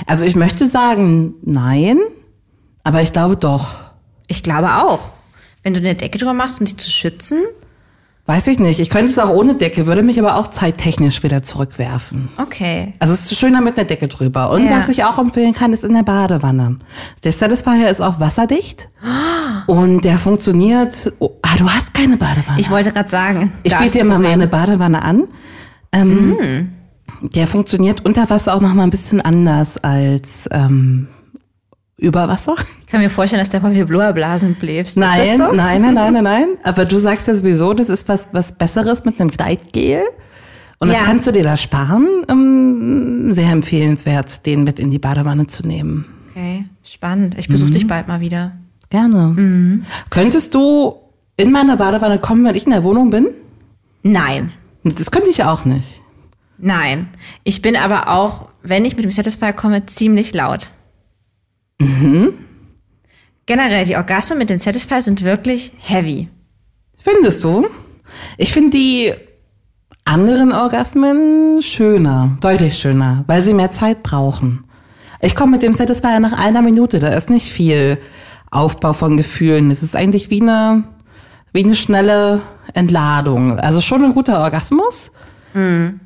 also 0.07 0.25
ich 0.25 0.35
möchte 0.35 0.65
sagen, 0.67 1.35
nein, 1.43 1.99
aber 2.83 3.01
ich 3.01 3.13
glaube 3.13 3.37
doch. 3.37 3.84
Ich 4.27 4.43
glaube 4.43 4.75
auch. 4.75 4.99
Wenn 5.63 5.73
du 5.73 5.79
eine 5.79 5.95
Decke 5.95 6.17
drüber 6.17 6.33
machst, 6.33 6.59
um 6.59 6.65
dich 6.65 6.77
zu 6.77 6.89
schützen. 6.89 7.39
Weiß 8.27 8.47
ich 8.47 8.57
nicht. 8.57 8.79
Ich 8.79 8.89
könnte 8.89 9.11
es 9.11 9.19
auch 9.19 9.29
ohne 9.29 9.53
Decke, 9.53 9.85
würde 9.85 10.01
mich 10.01 10.17
aber 10.19 10.35
auch 10.37 10.47
zeittechnisch 10.49 11.21
wieder 11.21 11.43
zurückwerfen. 11.43 12.27
Okay. 12.37 12.93
Also 12.97 13.13
es 13.13 13.31
ist 13.31 13.37
schöner 13.39 13.61
mit 13.61 13.77
einer 13.77 13.85
Decke 13.85 14.07
drüber. 14.07 14.49
Und 14.49 14.65
Ja. 14.65 14.71
was 14.77 14.89
ich 14.89 15.03
auch 15.03 15.19
empfehlen 15.19 15.53
kann, 15.53 15.73
ist 15.73 15.83
in 15.83 15.93
der 15.93 16.01
Badewanne. 16.01 16.79
Der 17.23 17.31
Satisfier 17.31 17.87
ist 17.89 18.01
auch 18.01 18.19
wasserdicht. 18.19 18.89
Und 19.67 20.01
der 20.05 20.17
funktioniert. 20.17 21.13
Oh, 21.19 21.31
ah, 21.43 21.55
du 21.57 21.69
hast 21.69 21.93
keine 21.93 22.17
Badewanne. 22.17 22.59
Ich 22.59 22.71
wollte 22.71 22.91
gerade 22.91 23.09
sagen. 23.11 23.51
Ich 23.61 23.75
biete 23.77 23.99
dir 23.99 24.05
mal 24.05 24.17
meine 24.19 24.47
Badewanne 24.47 25.01
an. 25.03 25.25
Ähm, 25.91 26.71
Der 27.21 27.45
funktioniert 27.47 28.05
unter 28.05 28.27
Wasser 28.29 28.55
auch 28.55 28.61
noch 28.61 28.73
mal 28.73 28.83
ein 28.83 28.89
bisschen 28.89 29.21
anders 29.21 29.77
als 29.77 30.49
ähm, 30.51 31.07
über 31.97 32.27
Wasser. 32.27 32.55
Ich 32.81 32.87
kann 32.87 33.01
mir 33.01 33.09
vorstellen, 33.09 33.39
dass 33.41 33.49
der 33.49 33.61
voll 33.61 33.73
viel 33.73 33.85
Blubberblasen 33.85 34.55
bläst. 34.55 34.97
Nein, 34.97 35.39
das 35.39 35.47
so? 35.49 35.55
nein, 35.55 35.81
nein, 35.81 35.93
nein, 35.93 36.13
nein, 36.13 36.23
nein. 36.23 36.47
Aber 36.63 36.85
du 36.85 36.97
sagst 36.97 37.27
ja 37.27 37.33
sowieso, 37.33 37.73
das 37.73 37.89
ist 37.89 38.07
was, 38.09 38.29
was 38.31 38.51
Besseres 38.51 39.05
mit 39.05 39.19
einem 39.19 39.29
Gleitgel. 39.31 40.01
Und 40.79 40.89
das 40.89 40.97
Ja. 40.99 41.03
kannst 41.05 41.25
du 41.25 41.31
dir 41.31 41.43
da 41.43 41.55
sparen. 41.57 42.07
Ähm, 42.29 43.31
sehr 43.31 43.49
empfehlenswert, 43.51 44.45
den 44.45 44.63
mit 44.65 44.79
in 44.79 44.89
die 44.89 44.99
Badewanne 44.99 45.47
zu 45.47 45.65
nehmen. 45.65 46.05
Okay, 46.31 46.65
spannend. 46.83 47.37
Ich 47.39 47.47
besuche 47.47 47.71
dich 47.71 47.87
bald 47.87 48.07
mal 48.09 48.19
wieder. 48.19 48.51
Gerne. 48.89 49.81
Könntest 50.09 50.53
du 50.53 50.95
in 51.37 51.51
meine 51.51 51.77
Badewanne 51.77 52.19
kommen, 52.19 52.43
wenn 52.45 52.55
ich 52.55 52.65
in 52.65 52.71
der 52.71 52.83
Wohnung 52.83 53.09
bin? 53.09 53.27
Nein. 54.03 54.51
Das 54.83 55.11
könnte 55.11 55.29
ich 55.29 55.43
auch 55.45 55.65
nicht. 55.65 56.01
Nein. 56.57 57.07
Ich 57.43 57.61
bin 57.61 57.75
aber 57.75 58.09
auch, 58.09 58.49
wenn 58.61 58.85
ich 58.85 58.95
mit 58.95 59.05
dem 59.05 59.11
Satisfier 59.11 59.53
komme, 59.53 59.85
ziemlich 59.85 60.33
laut. 60.33 60.69
Generell, 63.45 63.85
die 63.85 63.95
Orgasmen 63.95 64.39
mit 64.39 64.49
dem 64.49 64.57
Satisfier 64.57 65.01
sind 65.01 65.23
wirklich 65.23 65.73
heavy. 65.77 66.29
Findest 66.97 67.43
du? 67.43 67.67
Ich 68.37 68.53
finde 68.53 68.71
die 68.71 69.13
anderen 70.05 70.51
Orgasmen 70.51 71.61
schöner, 71.61 72.37
deutlich 72.41 72.77
schöner, 72.77 73.23
weil 73.27 73.41
sie 73.41 73.53
mehr 73.53 73.71
Zeit 73.71 74.03
brauchen. 74.03 74.65
Ich 75.21 75.35
komme 75.35 75.53
mit 75.53 75.63
dem 75.63 75.73
Satisfier 75.73 76.19
nach 76.19 76.33
einer 76.33 76.61
Minute, 76.61 76.99
da 76.99 77.09
ist 77.09 77.29
nicht 77.29 77.51
viel 77.51 77.97
Aufbau 78.51 78.93
von 78.93 79.17
Gefühlen. 79.17 79.71
Es 79.71 79.83
ist 79.83 79.95
eigentlich 79.95 80.29
wie 80.29 80.41
eine, 80.41 80.83
wie 81.51 81.63
eine 81.63 81.75
schnelle 81.75 82.41
Entladung. 82.73 83.59
Also 83.59 83.81
schon 83.81 84.03
ein 84.03 84.13
guter 84.13 84.39
Orgasmus, 84.39 85.11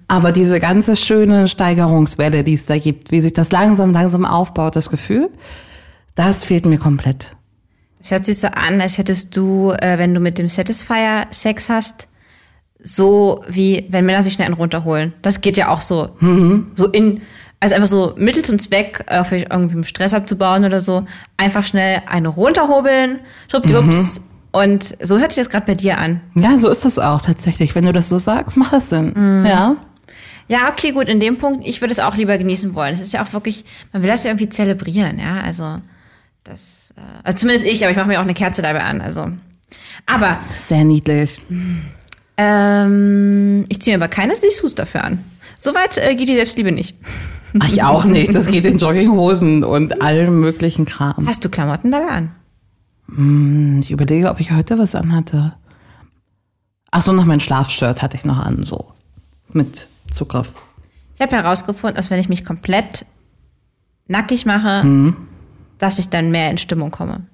aber 0.08 0.32
diese 0.32 0.60
ganze 0.60 0.96
schöne 0.96 1.48
Steigerungswelle, 1.48 2.44
die 2.44 2.54
es 2.54 2.68
da 2.68 2.78
gibt, 2.78 3.12
wie 3.12 3.22
sich 3.22 3.34
das 3.34 3.52
langsam, 3.52 3.92
langsam 3.92 4.24
aufbaut, 4.24 4.76
das 4.76 4.92
Gefühl, 4.92 5.30
das 6.14 6.44
fehlt 6.44 6.66
mir 6.66 6.78
komplett. 6.78 7.36
Es 8.00 8.12
hört 8.12 8.26
sich 8.26 8.40
so 8.40 8.48
an, 8.48 8.80
als 8.80 8.98
hättest 8.98 9.36
du, 9.36 9.72
äh, 9.72 9.98
wenn 9.98 10.14
du 10.14 10.20
mit 10.20 10.38
dem 10.38 10.50
Satisfier 10.50 11.26
Sex 11.32 11.70
hast, 11.70 12.08
so 12.82 13.44
wie 13.50 13.88
wenn 13.90 14.06
Männer 14.06 14.24
sich 14.24 14.34
schnell 14.34 14.46
einen 14.46 14.56
runterholen. 14.56 15.14
Das 15.22 15.42
geht 15.42 15.58
ja 15.58 15.70
auch 15.70 15.82
so. 15.82 16.10
So 16.76 16.88
in, 16.88 17.22
also 17.60 17.76
einfach 17.76 17.88
so 17.88 18.14
Mittel 18.16 18.44
zum 18.44 18.60
Zweck, 18.60 19.04
äh, 19.08 19.24
vielleicht 19.24 19.52
irgendwie 19.52 19.84
Stress 19.84 20.14
abzubauen 20.14 20.64
oder 20.64 20.80
so. 20.80 21.06
Einfach 21.38 21.66
schnell 21.66 22.04
eine 22.08 22.30
runterhobeln, 22.30 23.20
schwuppdiwupps. 23.50 24.22
Und 24.52 24.96
so 25.02 25.20
hört 25.20 25.32
sich 25.32 25.44
das 25.44 25.50
gerade 25.50 25.66
bei 25.66 25.76
dir 25.76 25.98
an. 26.00 26.22
Ja, 26.36 26.58
so 26.58 26.70
ist 26.70 26.84
das 26.86 26.98
auch 26.98 27.22
tatsächlich. 27.22 27.76
Wenn 27.76 27.86
du 27.86 27.94
das 27.94 28.10
so 28.10 28.18
sagst, 28.18 28.58
macht 28.58 28.74
das 28.74 28.90
Sinn. 28.90 29.14
Ja. 29.46 29.76
Ja, 30.48 30.70
okay, 30.72 30.92
gut, 30.92 31.08
in 31.08 31.20
dem 31.20 31.38
Punkt, 31.38 31.68
ich 31.68 31.80
würde 31.80 31.92
es 31.92 32.00
auch 32.00 32.16
lieber 32.16 32.36
genießen 32.38 32.74
wollen. 32.74 32.96
Es 32.96 33.00
ist 33.00 33.14
ja 33.14 33.24
auch 33.24 33.34
wirklich, 33.34 33.66
man 33.94 34.02
will 34.02 34.10
das 34.10 34.24
ja 34.24 34.32
irgendwie 34.32 34.50
zelebrieren, 34.50 35.20
ja, 35.20 35.42
also 35.42 35.78
das, 36.44 36.92
äh, 36.98 37.02
also 37.24 37.38
zumindest 37.38 37.68
ich, 37.68 37.84
aber 37.84 37.92
ich 37.92 37.98
mache 37.98 38.08
mir 38.08 38.18
auch 38.18 38.24
eine 38.24 38.34
Kerze 38.34 38.64
dabei 38.64 38.82
an, 38.82 39.00
also. 39.00 39.28
Aber 40.08 40.40
Sehr 40.66 40.84
niedlich. 40.86 41.40
ähm, 42.38 43.64
ich 43.70 43.80
ziehe 43.80 43.96
mir 43.96 44.04
aber 44.04 44.10
keine 44.12 44.34
Dessous 44.34 44.74
dafür 44.74 45.04
an. 45.04 45.24
Soweit 45.60 46.00
äh, 46.00 46.16
geht 46.16 46.30
die 46.30 46.36
Selbstliebe 46.36 46.72
nicht. 46.72 46.98
Ach, 47.60 47.68
ich 47.72 47.84
auch 47.84 48.06
nicht. 48.06 48.34
Das 48.34 48.48
geht 48.48 48.66
in 48.66 48.80
Jogginghosen 48.80 49.64
und 49.64 50.02
allem 50.02 50.40
möglichen 50.40 50.86
Kram. 50.86 51.28
Hast 51.28 51.46
du 51.46 51.50
Klamotten 51.50 51.92
dabei 51.92 52.08
an? 52.08 52.32
Ich 53.82 53.92
überlege, 53.92 54.30
ob 54.30 54.40
ich 54.40 54.52
heute 54.52 54.78
was 54.78 54.96
anhatte. 54.96 55.54
Ach 56.92 57.02
so, 57.02 57.12
noch 57.12 57.26
mein 57.26 57.40
Schlafshirt 57.40 58.02
hatte 58.02 58.18
ich 58.18 58.26
noch 58.26 58.40
an, 58.40 58.64
so. 58.64 58.94
Mit 59.52 59.88
Zugriff. 60.12 60.54
Ich 61.16 61.22
habe 61.22 61.36
herausgefunden, 61.36 61.96
dass 61.96 62.10
wenn 62.10 62.20
ich 62.20 62.30
mich 62.30 62.46
komplett 62.46 63.06
nackig 64.08 64.46
mache, 64.46 65.16
dass 65.78 66.00
ich 66.00 66.10
dann 66.10 66.32
mehr 66.32 66.52
in 66.52 66.58
Stimmung 66.58 66.92
komme. 66.92 67.28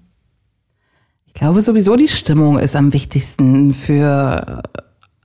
Ich 1.27 1.33
glaube 1.33 1.61
sowieso, 1.61 1.95
die 1.95 2.07
Stimmung 2.07 2.57
ist 2.57 2.75
am 2.75 2.93
wichtigsten 2.93 3.73
für 3.73 4.63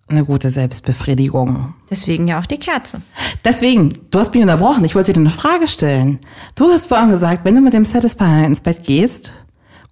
eine 0.08 0.24
gute 0.24 0.50
Selbstbefriedigung. 0.50 1.74
Deswegen 1.88 2.26
ja 2.26 2.40
auch 2.40 2.46
die 2.46 2.58
Kerze. 2.58 3.00
Deswegen, 3.44 3.96
du 4.10 4.18
hast 4.18 4.34
mich 4.34 4.42
unterbrochen. 4.42 4.84
Ich 4.84 4.96
wollte 4.96 5.12
dir 5.12 5.20
eine 5.20 5.30
Frage 5.30 5.68
stellen. 5.68 6.18
Du 6.56 6.68
hast 6.70 6.86
vorhin 6.86 7.10
gesagt, 7.10 7.44
wenn 7.44 7.54
du 7.54 7.60
mit 7.60 7.72
dem 7.72 7.84
Satisfier 7.84 8.44
ins 8.44 8.60
Bett 8.60 8.82
gehst, 8.84 9.32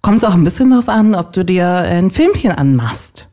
kommt 0.01 0.17
es 0.17 0.23
auch 0.23 0.33
ein 0.33 0.43
bisschen 0.43 0.69
darauf 0.69 0.89
an, 0.89 1.15
ob 1.15 1.33
du 1.33 1.43
dir 1.43 1.67
ein 1.67 2.11
Filmchen 2.11 2.51
anmachst. 2.51 3.29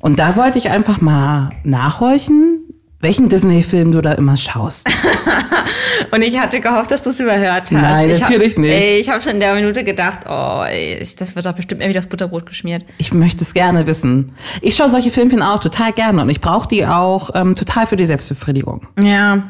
Und 0.00 0.18
da 0.18 0.36
wollte 0.36 0.58
ich 0.58 0.70
einfach 0.70 1.00
mal 1.00 1.50
nachhorchen, 1.64 2.68
welchen 3.00 3.28
Disney-Film 3.28 3.92
du 3.92 4.00
da 4.00 4.12
immer 4.12 4.36
schaust. 4.36 4.88
Und 6.10 6.22
ich 6.22 6.38
hatte 6.38 6.60
gehofft, 6.60 6.90
dass 6.90 7.02
du 7.02 7.10
es 7.10 7.20
überhört 7.20 7.62
hast. 7.62 7.72
Nein, 7.72 8.10
ich 8.10 8.20
natürlich 8.20 8.54
hab, 8.54 8.58
nicht. 8.58 8.72
Ey, 8.72 9.00
ich 9.00 9.08
habe 9.08 9.20
schon 9.20 9.32
in 9.32 9.40
der 9.40 9.54
Minute 9.54 9.84
gedacht, 9.84 10.20
oh, 10.28 10.64
ey, 10.66 10.98
das 11.16 11.36
wird 11.36 11.46
doch 11.46 11.52
bestimmt 11.52 11.80
irgendwie 11.80 11.98
das 11.98 12.06
Butterbrot 12.06 12.46
geschmiert. 12.46 12.84
Ich 12.98 13.12
möchte 13.12 13.44
es 13.44 13.54
gerne 13.54 13.86
wissen. 13.86 14.32
Ich 14.62 14.76
schaue 14.76 14.90
solche 14.90 15.10
Filmchen 15.10 15.42
auch 15.42 15.60
total 15.60 15.92
gerne 15.92 16.22
und 16.22 16.30
ich 16.30 16.40
brauche 16.40 16.68
die 16.68 16.86
auch 16.86 17.30
ähm, 17.34 17.54
total 17.54 17.86
für 17.86 17.96
die 17.96 18.06
Selbstbefriedigung. 18.06 18.86
Ja. 19.02 19.48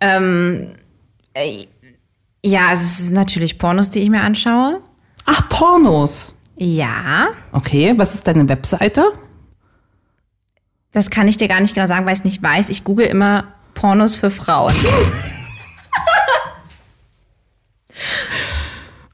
Ähm, 0.00 0.74
äh, 1.34 1.66
ja, 2.44 2.68
also 2.68 2.82
es 2.82 2.98
sind 2.98 3.14
natürlich 3.14 3.58
Pornos, 3.58 3.90
die 3.90 4.00
ich 4.00 4.10
mir 4.10 4.22
anschaue. 4.22 4.80
Ach, 5.24 5.48
Pornos. 5.48 6.34
Ja. 6.56 7.28
Okay, 7.52 7.94
was 7.96 8.14
ist 8.14 8.26
deine 8.26 8.48
Webseite? 8.48 9.04
Das 10.92 11.10
kann 11.10 11.26
ich 11.28 11.36
dir 11.36 11.48
gar 11.48 11.60
nicht 11.60 11.74
genau 11.74 11.86
sagen, 11.86 12.04
weil 12.06 12.12
ich 12.12 12.20
es 12.20 12.24
nicht 12.24 12.42
weiß. 12.42 12.68
Ich 12.68 12.84
google 12.84 13.06
immer 13.06 13.44
Pornos 13.74 14.14
für 14.14 14.30
Frauen. 14.30 14.74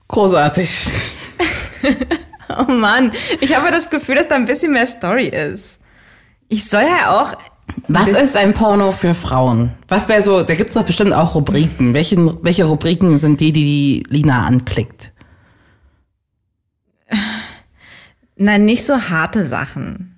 Großartig. 0.08 0.90
Oh 2.60 2.72
Mann, 2.72 3.12
ich 3.40 3.54
habe 3.54 3.70
das 3.70 3.90
Gefühl, 3.90 4.14
dass 4.14 4.26
da 4.26 4.34
ein 4.34 4.46
bisschen 4.46 4.72
mehr 4.72 4.86
Story 4.86 5.28
ist. 5.28 5.78
Ich 6.48 6.68
soll 6.68 6.82
ja 6.82 7.20
auch. 7.20 7.34
Was 7.88 8.08
ist 8.08 8.36
ein 8.36 8.54
Porno 8.54 8.92
für 8.92 9.12
Frauen? 9.14 9.72
Was 9.86 10.08
wäre 10.08 10.22
so, 10.22 10.42
da 10.42 10.54
gibt's 10.54 10.72
doch 10.74 10.84
bestimmt 10.84 11.12
auch 11.12 11.34
Rubriken. 11.34 11.92
Welche, 11.92 12.16
welche 12.42 12.64
Rubriken 12.64 13.18
sind 13.18 13.40
die, 13.40 13.52
die 13.52 13.64
die 13.64 14.06
Lina 14.08 14.46
anklickt? 14.46 15.12
Nein, 18.38 18.64
nicht 18.64 18.85
so 18.87 18.95
harte 19.09 19.45
Sachen. 19.45 20.14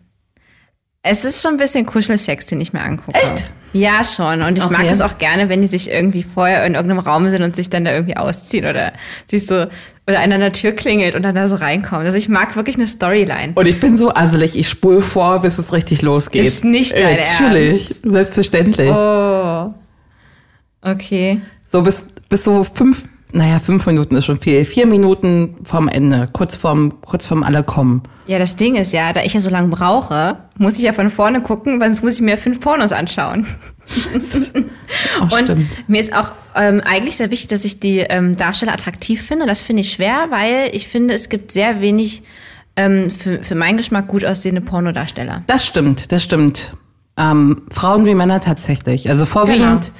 Es 1.02 1.24
ist 1.24 1.42
schon 1.42 1.52
ein 1.52 1.56
bisschen 1.56 1.86
Kuschelsex, 1.86 2.46
den 2.46 2.60
ich 2.60 2.72
mir 2.72 2.82
angucke. 2.82 3.18
Echt? 3.18 3.50
Ja, 3.72 4.02
schon. 4.04 4.42
Und 4.42 4.58
ich 4.58 4.68
mag 4.68 4.80
Okay. 4.80 4.90
es 4.90 5.00
auch 5.00 5.16
gerne, 5.18 5.48
wenn 5.48 5.60
die 5.62 5.68
sich 5.68 5.88
irgendwie 5.90 6.22
vorher 6.24 6.66
in 6.66 6.74
irgendeinem 6.74 6.98
Raum 6.98 7.30
sind 7.30 7.42
und 7.42 7.54
sich 7.56 7.70
dann 7.70 7.84
da 7.84 7.92
irgendwie 7.92 8.16
ausziehen 8.16 8.66
oder 8.66 8.92
sich 9.30 9.46
so, 9.46 9.66
oder 10.06 10.18
einer 10.18 10.34
an 10.34 10.40
der 10.40 10.52
Tür 10.52 10.72
klingelt 10.72 11.14
und 11.14 11.22
dann 11.22 11.36
da 11.36 11.48
so 11.48 11.54
reinkommt. 11.54 12.04
Also 12.04 12.18
ich 12.18 12.28
mag 12.28 12.56
wirklich 12.56 12.76
eine 12.76 12.88
Storyline. 12.88 13.52
Und 13.54 13.66
ich 13.66 13.78
bin 13.80 13.96
so 13.96 14.12
asselig, 14.12 14.58
ich 14.58 14.68
spule 14.68 15.00
vor, 15.00 15.40
bis 15.40 15.56
es 15.58 15.72
richtig 15.72 16.02
losgeht. 16.02 16.44
Ist 16.44 16.64
nicht 16.64 16.92
dein 16.92 17.18
Natürlich, 17.20 17.94
selbstverständlich. 18.02 18.90
Oh. 18.90 19.72
Okay. 20.82 21.40
So 21.64 21.82
bis, 21.82 22.02
bis 22.28 22.44
so 22.44 22.64
fünf, 22.64 23.04
naja, 23.32 23.58
fünf 23.58 23.86
Minuten 23.86 24.16
ist 24.16 24.24
schon 24.26 24.40
viel. 24.40 24.64
Vier 24.64 24.86
Minuten 24.86 25.56
vom 25.64 25.88
Ende, 25.88 26.26
kurz 26.32 26.56
vorm, 26.56 27.00
kurz 27.02 27.26
vorm 27.26 27.42
alle 27.42 27.62
kommen. 27.62 28.02
Ja, 28.26 28.38
das 28.38 28.56
Ding 28.56 28.76
ist 28.76 28.92
ja, 28.92 29.12
da 29.12 29.22
ich 29.22 29.34
ja 29.34 29.40
so 29.40 29.50
lange 29.50 29.68
brauche, 29.68 30.36
muss 30.58 30.76
ich 30.76 30.82
ja 30.82 30.92
von 30.92 31.10
vorne 31.10 31.40
gucken, 31.40 31.80
weil 31.80 31.88
sonst 31.88 32.02
muss 32.04 32.14
ich 32.14 32.20
mir 32.20 32.38
fünf 32.38 32.60
Pornos 32.60 32.92
anschauen. 32.92 33.46
Oh, 35.20 35.22
Und 35.24 35.44
stimmt. 35.44 35.66
mir 35.88 36.00
ist 36.00 36.14
auch 36.14 36.32
ähm, 36.54 36.80
eigentlich 36.84 37.16
sehr 37.16 37.30
wichtig, 37.30 37.48
dass 37.48 37.64
ich 37.64 37.80
die 37.80 37.98
ähm, 37.98 38.36
Darsteller 38.36 38.72
attraktiv 38.72 39.22
finde. 39.22 39.46
Das 39.46 39.60
finde 39.60 39.82
ich 39.82 39.92
schwer, 39.92 40.26
weil 40.30 40.70
ich 40.72 40.88
finde, 40.88 41.14
es 41.14 41.28
gibt 41.28 41.50
sehr 41.52 41.80
wenig 41.80 42.22
ähm, 42.76 43.10
für, 43.10 43.42
für 43.42 43.54
meinen 43.54 43.76
Geschmack 43.76 44.06
gut 44.08 44.24
aussehende 44.24 44.60
Pornodarsteller. 44.60 45.42
Das 45.46 45.66
stimmt, 45.66 46.12
das 46.12 46.22
stimmt. 46.22 46.72
Ähm, 47.16 47.62
Frauen 47.72 48.06
wie 48.06 48.14
Männer 48.14 48.40
tatsächlich. 48.40 49.08
Also 49.08 49.26
vorwiegend 49.26 49.86
m, 49.88 49.92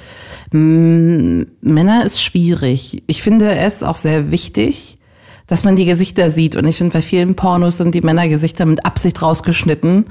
Männer 0.52 2.04
ist 2.04 2.22
schwierig. 2.22 3.02
Ich 3.06 3.22
finde 3.22 3.54
es 3.54 3.82
auch 3.82 3.96
sehr 3.96 4.30
wichtig, 4.30 4.98
dass 5.46 5.64
man 5.64 5.76
die 5.76 5.84
Gesichter 5.84 6.30
sieht. 6.30 6.56
Und 6.56 6.66
ich 6.66 6.76
finde, 6.76 6.92
bei 6.92 7.02
vielen 7.02 7.34
Pornos 7.36 7.78
sind 7.78 7.94
die 7.94 8.00
Männergesichter 8.00 8.66
mit 8.66 8.84
Absicht 8.84 9.20
rausgeschnitten. 9.22 10.06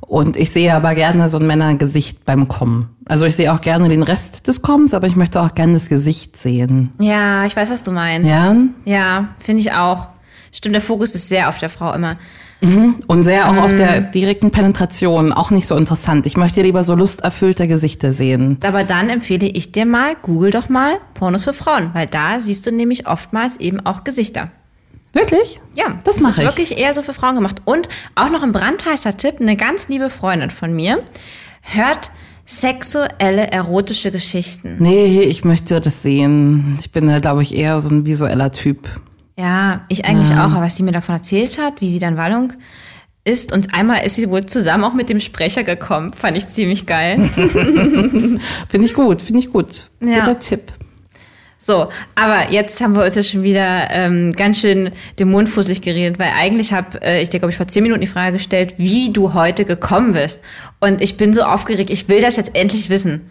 Und 0.00 0.36
ich 0.36 0.50
sehe 0.50 0.74
aber 0.74 0.94
gerne 0.94 1.28
so 1.28 1.38
ein 1.38 1.46
Männergesicht 1.46 2.24
beim 2.24 2.48
Kommen. 2.48 2.90
Also 3.06 3.24
ich 3.26 3.36
sehe 3.36 3.52
auch 3.52 3.60
gerne 3.60 3.88
den 3.88 4.02
Rest 4.02 4.46
des 4.48 4.62
Kommens, 4.62 4.92
aber 4.94 5.06
ich 5.06 5.16
möchte 5.16 5.40
auch 5.40 5.54
gerne 5.54 5.74
das 5.74 5.88
Gesicht 5.88 6.36
sehen. 6.36 6.92
Ja, 6.98 7.46
ich 7.46 7.56
weiß, 7.56 7.70
was 7.70 7.82
du 7.82 7.90
meinst. 7.90 8.28
Ja? 8.28 8.54
Ja, 8.84 9.28
finde 9.38 9.62
ich 9.62 9.72
auch. 9.72 10.08
Stimmt, 10.52 10.74
der 10.74 10.82
Fokus 10.82 11.14
ist 11.14 11.28
sehr 11.28 11.48
auf 11.48 11.58
der 11.58 11.70
Frau 11.70 11.92
immer. 11.92 12.16
Und 13.06 13.22
sehr 13.22 13.50
auch 13.50 13.56
auf 13.58 13.74
der 13.74 14.00
direkten 14.00 14.50
Penetration. 14.50 15.32
Auch 15.32 15.50
nicht 15.50 15.66
so 15.66 15.76
interessant. 15.76 16.26
Ich 16.26 16.36
möchte 16.36 16.62
lieber 16.62 16.82
so 16.82 16.94
lusterfüllte 16.94 17.68
Gesichter 17.68 18.12
sehen. 18.12 18.58
Aber 18.62 18.84
dann 18.84 19.08
empfehle 19.08 19.46
ich 19.46 19.72
dir 19.72 19.86
mal, 19.86 20.14
google 20.22 20.50
doch 20.50 20.68
mal 20.68 20.94
Pornos 21.14 21.44
für 21.44 21.52
Frauen, 21.52 21.90
weil 21.92 22.06
da 22.06 22.40
siehst 22.40 22.66
du 22.66 22.72
nämlich 22.72 23.06
oftmals 23.06 23.58
eben 23.58 23.84
auch 23.84 24.04
Gesichter. 24.04 24.50
Wirklich? 25.12 25.60
Ja, 25.76 25.98
das 26.04 26.16
ist 26.16 26.22
mache 26.22 26.42
ich. 26.42 26.46
wirklich 26.46 26.78
eher 26.78 26.92
so 26.92 27.02
für 27.02 27.12
Frauen 27.12 27.36
gemacht. 27.36 27.62
Und 27.64 27.88
auch 28.16 28.30
noch 28.30 28.42
ein 28.42 28.52
brandheißer 28.52 29.16
Tipp, 29.16 29.36
eine 29.40 29.56
ganz 29.56 29.88
liebe 29.88 30.10
Freundin 30.10 30.50
von 30.50 30.74
mir 30.74 31.02
hört 31.62 32.10
sexuelle, 32.46 33.50
erotische 33.50 34.10
Geschichten. 34.10 34.76
Nee, 34.78 35.22
ich 35.22 35.44
möchte 35.44 35.80
das 35.80 36.02
sehen. 36.02 36.76
Ich 36.80 36.90
bin 36.90 37.06
da, 37.06 37.20
glaube 37.20 37.42
ich, 37.42 37.54
eher 37.54 37.80
so 37.80 37.88
ein 37.88 38.06
visueller 38.06 38.52
Typ. 38.52 38.88
Ja, 39.36 39.84
ich 39.88 40.04
eigentlich 40.04 40.30
auch, 40.30 40.52
aber 40.52 40.62
was 40.62 40.76
sie 40.76 40.84
mir 40.84 40.92
davon 40.92 41.16
erzählt 41.16 41.58
hat, 41.58 41.80
wie 41.80 41.90
sie 41.90 41.98
dann 41.98 42.16
Wallung 42.16 42.52
ist 43.24 43.52
und 43.52 43.74
einmal 43.74 44.04
ist 44.04 44.16
sie 44.16 44.30
wohl 44.30 44.44
zusammen 44.44 44.84
auch 44.84 44.94
mit 44.94 45.08
dem 45.08 45.18
Sprecher 45.18 45.64
gekommen, 45.64 46.12
fand 46.12 46.36
ich 46.36 46.48
ziemlich 46.48 46.86
geil. 46.86 47.18
Finde 48.68 48.86
ich 48.86 48.94
gut, 48.94 49.22
finde 49.22 49.40
ich 49.40 49.50
gut. 49.50 49.88
Ja. 50.00 50.20
Guter 50.20 50.38
Tipp. 50.38 50.72
So, 51.58 51.88
aber 52.14 52.52
jetzt 52.52 52.82
haben 52.82 52.94
wir 52.94 53.02
uns 53.04 53.14
ja 53.14 53.22
schon 53.22 53.42
wieder 53.42 53.90
ähm, 53.90 54.32
ganz 54.32 54.58
schön 54.58 54.90
den 55.18 55.30
Mund 55.30 55.48
fusselig 55.48 55.80
geredet, 55.80 56.18
weil 56.18 56.28
eigentlich 56.38 56.74
habe 56.74 57.00
äh, 57.02 57.22
ich 57.22 57.30
dir, 57.30 57.38
glaube 57.38 57.52
ich, 57.52 57.56
vor 57.56 57.66
zehn 57.66 57.82
Minuten 57.82 58.02
die 58.02 58.06
Frage 58.06 58.32
gestellt, 58.32 58.74
wie 58.76 59.10
du 59.10 59.32
heute 59.32 59.64
gekommen 59.64 60.12
bist. 60.12 60.42
Und 60.80 61.00
ich 61.00 61.16
bin 61.16 61.32
so 61.32 61.42
aufgeregt, 61.42 61.88
ich 61.88 62.06
will 62.06 62.20
das 62.20 62.36
jetzt 62.36 62.54
endlich 62.54 62.90
wissen. 62.90 63.22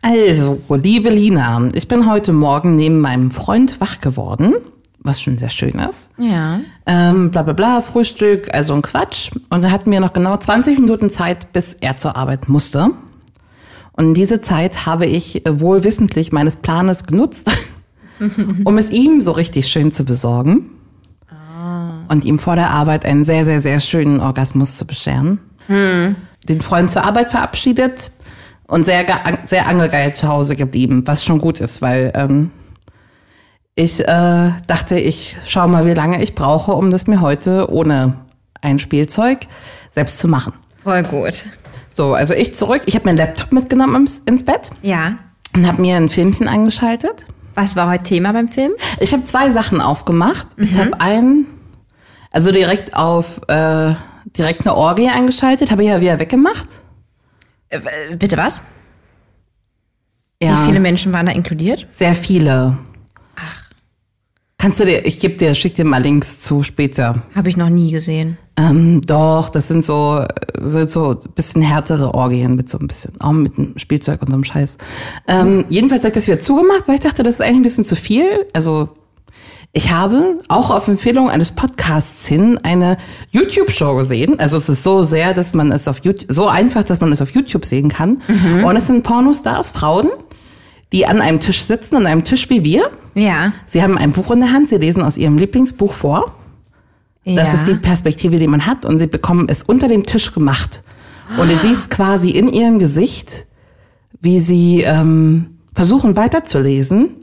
Also, 0.00 0.58
liebe 0.70 1.10
Lina, 1.10 1.68
ich 1.74 1.86
bin 1.86 2.10
heute 2.10 2.32
Morgen 2.32 2.76
neben 2.76 2.98
meinem 2.98 3.30
Freund 3.30 3.78
wach 3.82 4.00
geworden, 4.00 4.54
was 5.02 5.20
schon 5.20 5.38
sehr 5.38 5.50
schön 5.50 5.78
ist. 5.78 6.10
Ja. 6.18 6.60
Ähm, 6.86 7.30
bla 7.30 7.42
bla 7.42 7.52
bla, 7.52 7.80
Frühstück, 7.80 8.52
also 8.52 8.74
ein 8.74 8.82
Quatsch. 8.82 9.30
Und 9.48 9.64
da 9.64 9.70
hatten 9.70 9.90
wir 9.90 10.00
noch 10.00 10.12
genau 10.12 10.36
20 10.36 10.78
Minuten 10.78 11.10
Zeit, 11.10 11.52
bis 11.52 11.74
er 11.74 11.96
zur 11.96 12.16
Arbeit 12.16 12.48
musste. 12.48 12.90
Und 13.92 14.14
diese 14.14 14.40
Zeit 14.40 14.86
habe 14.86 15.06
ich 15.06 15.46
äh, 15.46 15.60
wohl 15.60 15.84
wissentlich 15.84 16.32
meines 16.32 16.56
Planes 16.56 17.04
genutzt, 17.04 17.50
um 18.64 18.78
es 18.78 18.90
ihm 18.90 19.20
so 19.20 19.32
richtig 19.32 19.68
schön 19.68 19.92
zu 19.92 20.04
besorgen. 20.04 20.70
Und 22.08 22.24
ihm 22.24 22.38
vor 22.38 22.56
der 22.56 22.70
Arbeit 22.70 23.04
einen 23.04 23.24
sehr, 23.24 23.44
sehr, 23.44 23.60
sehr 23.60 23.78
schönen 23.78 24.20
Orgasmus 24.20 24.76
zu 24.76 24.84
bescheren. 24.84 25.38
Den 26.48 26.60
Freund 26.60 26.90
zur 26.90 27.04
Arbeit 27.04 27.30
verabschiedet 27.30 28.10
und 28.66 28.84
sehr, 28.84 29.04
sehr 29.44 29.68
angegeilt 29.68 30.16
zu 30.16 30.26
Hause 30.26 30.56
geblieben, 30.56 31.02
was 31.06 31.24
schon 31.24 31.38
gut 31.38 31.60
ist, 31.60 31.82
weil 31.82 32.10
ähm, 32.16 32.50
ich 33.74 34.00
äh, 34.00 34.50
dachte, 34.66 34.98
ich 34.98 35.36
schau 35.46 35.66
mal, 35.68 35.86
wie 35.86 35.94
lange 35.94 36.22
ich 36.22 36.34
brauche, 36.34 36.72
um 36.72 36.90
das 36.90 37.06
mir 37.06 37.20
heute 37.20 37.70
ohne 37.70 38.16
ein 38.60 38.78
Spielzeug 38.78 39.40
selbst 39.90 40.18
zu 40.18 40.28
machen. 40.28 40.52
Voll 40.82 41.02
gut. 41.04 41.44
So, 41.88 42.14
also 42.14 42.34
ich 42.34 42.54
zurück. 42.54 42.82
Ich 42.86 42.94
habe 42.94 43.06
meinen 43.06 43.16
Laptop 43.16 43.52
mitgenommen 43.52 43.96
ins, 43.96 44.18
ins 44.18 44.44
Bett 44.44 44.70
Ja. 44.82 45.18
und 45.54 45.66
habe 45.66 45.80
mir 45.80 45.96
ein 45.96 46.08
Filmchen 46.08 46.46
angeschaltet. 46.48 47.24
Was 47.54 47.74
war 47.76 47.90
heute 47.90 48.04
Thema 48.04 48.32
beim 48.32 48.48
Film? 48.48 48.72
Ich 49.00 49.12
habe 49.12 49.24
zwei 49.24 49.50
Sachen 49.50 49.80
aufgemacht. 49.80 50.46
Ich 50.56 50.78
habe 50.78 51.00
einen, 51.00 51.46
also 52.30 52.52
direkt 52.52 52.94
auf 52.94 53.40
äh, 53.48 53.94
direkt 54.36 54.62
eine 54.66 54.76
Orgie 54.76 55.08
eingeschaltet, 55.08 55.70
habe 55.70 55.82
ich 55.82 55.88
ja 55.88 56.00
wieder 56.00 56.18
weggemacht. 56.18 56.68
Äh, 57.70 57.80
bitte 58.16 58.36
was? 58.36 58.62
Ja, 60.42 60.62
Wie 60.62 60.66
viele 60.66 60.80
Menschen 60.80 61.12
waren 61.12 61.26
da 61.26 61.32
inkludiert? 61.32 61.86
sehr 61.88 62.14
viele. 62.14 62.78
Kannst 64.60 64.78
du 64.78 64.84
dir, 64.84 65.06
ich 65.06 65.18
gebe 65.20 65.36
dir, 65.36 65.54
schick 65.54 65.74
dir 65.74 65.86
mal 65.86 66.02
Links 66.02 66.40
zu 66.40 66.62
später. 66.62 67.22
Habe 67.34 67.48
ich 67.48 67.56
noch 67.56 67.70
nie 67.70 67.92
gesehen. 67.92 68.36
Ähm, 68.58 69.00
doch, 69.00 69.48
das 69.48 69.68
sind 69.68 69.86
so, 69.86 70.22
sind 70.60 70.90
so 70.90 71.12
ein 71.12 71.32
bisschen 71.34 71.62
härtere 71.62 72.12
Orgien 72.12 72.56
mit 72.56 72.68
so 72.68 72.76
ein 72.76 72.86
bisschen, 72.86 73.18
auch 73.22 73.32
mit 73.32 73.56
einem 73.56 73.78
Spielzeug 73.78 74.20
und 74.20 74.28
so 74.28 74.34
einem 74.34 74.44
Scheiß. 74.44 74.76
Ähm, 75.28 75.64
jedenfalls 75.70 76.02
habe 76.02 76.08
ich 76.08 76.14
das 76.14 76.26
wieder 76.26 76.40
zugemacht, 76.40 76.86
weil 76.88 76.96
ich 76.96 77.00
dachte, 77.00 77.22
das 77.22 77.36
ist 77.36 77.40
eigentlich 77.40 77.56
ein 77.56 77.62
bisschen 77.62 77.84
zu 77.86 77.96
viel. 77.96 78.26
Also 78.52 78.90
ich 79.72 79.90
habe 79.92 80.36
auch 80.48 80.70
auf 80.70 80.88
Empfehlung 80.88 81.30
eines 81.30 81.52
Podcasts 81.52 82.26
hin 82.26 82.58
eine 82.62 82.98
YouTube-Show 83.30 83.96
gesehen. 83.96 84.38
Also 84.40 84.58
es 84.58 84.68
ist 84.68 84.82
so 84.82 85.04
sehr, 85.04 85.32
dass 85.32 85.54
man 85.54 85.72
es 85.72 85.88
auf 85.88 86.04
YouTube, 86.04 86.30
so 86.30 86.48
einfach, 86.48 86.84
dass 86.84 87.00
man 87.00 87.10
es 87.12 87.22
auf 87.22 87.30
YouTube 87.30 87.64
sehen 87.64 87.88
kann. 87.88 88.20
Und 88.62 88.76
es 88.76 88.88
sind 88.88 89.04
Pornostars, 89.04 89.70
Frauen, 89.70 90.10
die 90.92 91.06
an 91.06 91.20
einem 91.20 91.40
Tisch 91.40 91.62
sitzen, 91.64 91.96
an 91.96 92.06
einem 92.06 92.24
Tisch 92.24 92.50
wie 92.50 92.64
wir. 92.64 92.90
Ja. 93.14 93.52
Sie 93.66 93.82
haben 93.82 93.96
ein 93.96 94.12
Buch 94.12 94.30
in 94.30 94.40
der 94.40 94.52
Hand, 94.52 94.68
sie 94.68 94.76
lesen 94.76 95.02
aus 95.02 95.16
ihrem 95.16 95.38
Lieblingsbuch 95.38 95.92
vor. 95.92 96.34
ja. 97.24 97.36
Das 97.36 97.54
ist 97.54 97.66
die 97.66 97.74
Perspektive, 97.74 98.38
die 98.38 98.46
man 98.46 98.66
hat 98.66 98.84
und 98.84 98.98
sie 98.98 99.06
bekommen 99.06 99.46
es 99.48 99.62
unter 99.62 99.88
dem 99.88 100.04
Tisch 100.04 100.32
gemacht. 100.32 100.82
Und 101.38 101.48
du 101.48 101.56
siehst 101.56 101.90
quasi 101.90 102.30
in 102.30 102.48
ihrem 102.48 102.80
Gesicht, 102.80 103.46
wie 104.20 104.40
sie 104.40 104.82
ähm, 104.82 105.58
versuchen 105.74 106.16
weiterzulesen 106.16 107.14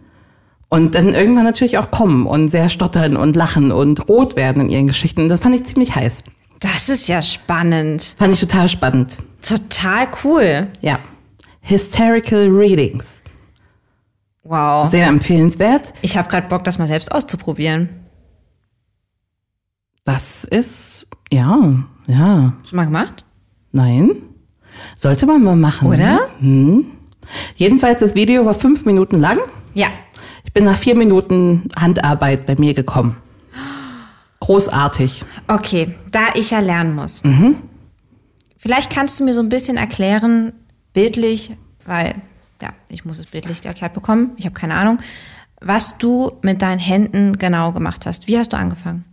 und 0.70 0.96
dann 0.96 1.14
irgendwann 1.14 1.44
natürlich 1.44 1.78
auch 1.78 1.92
kommen 1.92 2.26
und 2.26 2.50
sehr 2.50 2.70
stottern 2.70 3.18
und 3.18 3.36
lachen 3.36 3.72
und 3.72 4.08
rot 4.08 4.36
werden 4.36 4.64
in 4.64 4.70
ihren 4.70 4.88
Geschichten. 4.88 5.28
Das 5.28 5.42
fand 5.42 5.56
ich 5.56 5.66
ziemlich 5.66 5.96
heiß. 5.96 6.24
Das 6.60 6.90
ist 6.90 7.08
ja 7.08 7.22
spannend. 7.22 8.16
Fand 8.18 8.34
ich 8.34 8.40
total 8.40 8.68
spannend. 8.68 9.18
Total 9.42 10.08
cool. 10.24 10.68
Ja. 10.82 11.00
Hysterical 11.62 12.48
Readings. 12.48 13.24
Wow. 14.48 14.90
Sehr 14.90 15.08
empfehlenswert. 15.08 15.94
Ich 16.02 16.18
habe 16.18 16.30
gerade 16.30 16.48
Bock, 16.48 16.64
das 16.64 16.78
mal 16.80 16.88
selbst 16.88 17.12
auszuprobieren. 17.12 17.90
Das 20.06 20.46
ist, 20.46 21.06
ja, 21.32 21.60
ja, 22.08 22.54
Schon 22.68 22.78
mal 22.78 22.86
gemacht? 22.86 23.26
nein. 23.72 24.12
Sollte 24.96 25.26
man 25.26 25.44
mal 25.44 25.56
machen. 25.56 25.88
Oder? 25.88 26.20
Jedenfalls, 27.56 28.00
das 28.00 28.14
Video 28.14 28.46
war 28.46 28.54
fünf 28.54 28.86
Minuten 28.86 29.20
lang. 29.20 29.40
Ja. 29.74 29.88
Ich 30.46 30.54
bin 30.54 30.66
nach 30.66 30.78
vier 30.78 30.96
Minuten 30.96 31.70
Handarbeit 31.76 32.46
bei 32.46 32.56
mir 32.56 32.76
gekommen. 32.76 33.18
Großartig. 34.40 35.26
Okay, 35.48 35.96
da 36.12 36.28
ich 36.36 36.52
ja 36.52 36.60
lernen 36.60 36.94
muss. 36.96 37.24
Mhm. 37.24 37.56
Vielleicht 38.56 38.92
kannst 38.92 39.20
du 39.20 39.24
mir 39.26 39.34
so 39.34 39.42
ein 39.42 39.50
bisschen 39.50 39.78
erklären, 39.78 40.54
bildlich, 40.94 41.54
weil, 41.86 42.16
ja, 42.62 42.70
ich 42.90 43.06
muss 43.06 43.20
es 43.20 43.28
bildlich 43.28 43.64
erklärt 43.66 43.94
bekommen, 43.94 44.32
ich 44.38 44.46
habe 44.46 44.54
keine 44.54 44.76
Ahnung, 44.76 45.00
was 45.62 45.98
du 45.98 46.32
mit 46.42 46.62
deinen 46.62 46.80
Händen 46.80 47.38
genau 47.38 47.72
gemacht 47.72 48.06
hast. 48.06 48.28
Wie 48.28 48.38
hast 48.38 48.54
du 48.54 48.58
angefangen? 48.58 49.06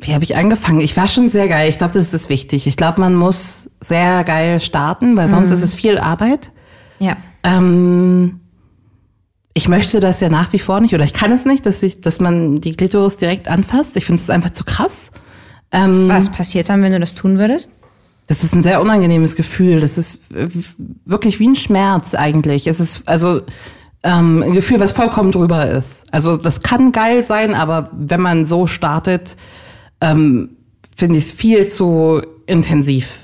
Wie 0.00 0.14
habe 0.14 0.24
ich 0.24 0.36
angefangen? 0.36 0.80
Ich 0.80 0.96
war 0.96 1.06
schon 1.06 1.28
sehr 1.28 1.48
geil. 1.48 1.68
Ich 1.68 1.78
glaube, 1.78 1.94
das 1.94 2.14
ist 2.14 2.28
wichtig. 2.28 2.66
Ich 2.66 2.76
glaube, 2.76 3.00
man 3.00 3.14
muss 3.14 3.70
sehr 3.80 4.24
geil 4.24 4.58
starten, 4.60 5.16
weil 5.16 5.28
sonst 5.28 5.50
ist 5.50 5.62
es 5.62 5.74
viel 5.74 5.98
Arbeit. 5.98 6.50
Ja. 6.98 7.16
Ähm, 7.42 8.40
ich 9.54 9.68
möchte 9.68 10.00
das 10.00 10.20
ja 10.20 10.30
nach 10.30 10.52
wie 10.52 10.58
vor 10.58 10.80
nicht, 10.80 10.94
oder 10.94 11.04
ich 11.04 11.12
kann 11.12 11.30
es 11.30 11.44
nicht, 11.44 11.66
dass, 11.66 11.82
ich, 11.82 12.00
dass 12.00 12.20
man 12.20 12.60
die 12.60 12.74
Klitoris 12.74 13.18
direkt 13.18 13.48
anfasst. 13.48 13.96
Ich 13.96 14.06
finde 14.06 14.22
es 14.22 14.30
einfach 14.30 14.50
zu 14.50 14.64
krass. 14.64 15.10
Ähm, 15.72 16.08
Was 16.08 16.30
passiert 16.30 16.68
dann, 16.68 16.82
wenn 16.82 16.92
du 16.92 17.00
das 17.00 17.14
tun 17.14 17.38
würdest? 17.38 17.70
Das 18.26 18.44
ist 18.44 18.54
ein 18.54 18.62
sehr 18.62 18.80
unangenehmes 18.80 19.36
Gefühl. 19.36 19.80
Das 19.80 19.98
ist 19.98 20.30
äh, 20.32 20.48
wirklich 21.04 21.40
wie 21.40 21.48
ein 21.48 21.56
Schmerz 21.56 22.14
eigentlich. 22.14 22.66
Es 22.66 22.80
ist 22.80 23.08
also 23.08 23.42
ähm, 24.02 24.42
ein 24.42 24.52
Gefühl, 24.52 24.80
was 24.80 24.92
vollkommen 24.92 25.32
drüber 25.32 25.68
ist. 25.70 26.04
Also 26.12 26.36
das 26.36 26.60
kann 26.60 26.92
geil 26.92 27.24
sein, 27.24 27.54
aber 27.54 27.90
wenn 27.92 28.20
man 28.20 28.46
so 28.46 28.66
startet, 28.66 29.36
ähm, 30.00 30.50
finde 30.96 31.16
ich 31.16 31.24
es 31.24 31.32
viel 31.32 31.68
zu 31.68 32.20
intensiv. 32.46 33.18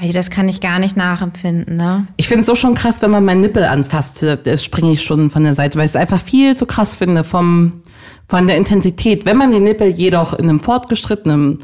Heidi, 0.00 0.12
das 0.12 0.30
kann 0.30 0.48
ich 0.48 0.60
gar 0.60 0.78
nicht 0.78 0.96
nachempfinden, 0.96 1.76
ne? 1.76 2.08
Ich 2.16 2.26
finde 2.26 2.40
es 2.40 2.46
so 2.46 2.54
schon 2.54 2.74
krass, 2.74 3.00
wenn 3.00 3.10
man 3.10 3.24
meinen 3.24 3.42
Nippel 3.42 3.64
anfasst, 3.64 4.22
das 4.22 4.64
springe 4.64 4.92
ich 4.92 5.02
schon 5.02 5.30
von 5.30 5.44
der 5.44 5.54
Seite, 5.54 5.78
weil 5.78 5.86
ich 5.86 5.92
es 5.92 5.96
einfach 5.96 6.20
viel 6.20 6.56
zu 6.56 6.66
krass 6.66 6.96
finde 6.96 7.22
vom, 7.22 7.82
von 8.28 8.46
der 8.46 8.56
Intensität. 8.56 9.24
Wenn 9.24 9.36
man 9.36 9.52
den 9.52 9.62
Nippel 9.62 9.88
jedoch 9.88 10.32
in 10.34 10.48
einem 10.48 10.60
fortgeschrittenen 10.60 11.58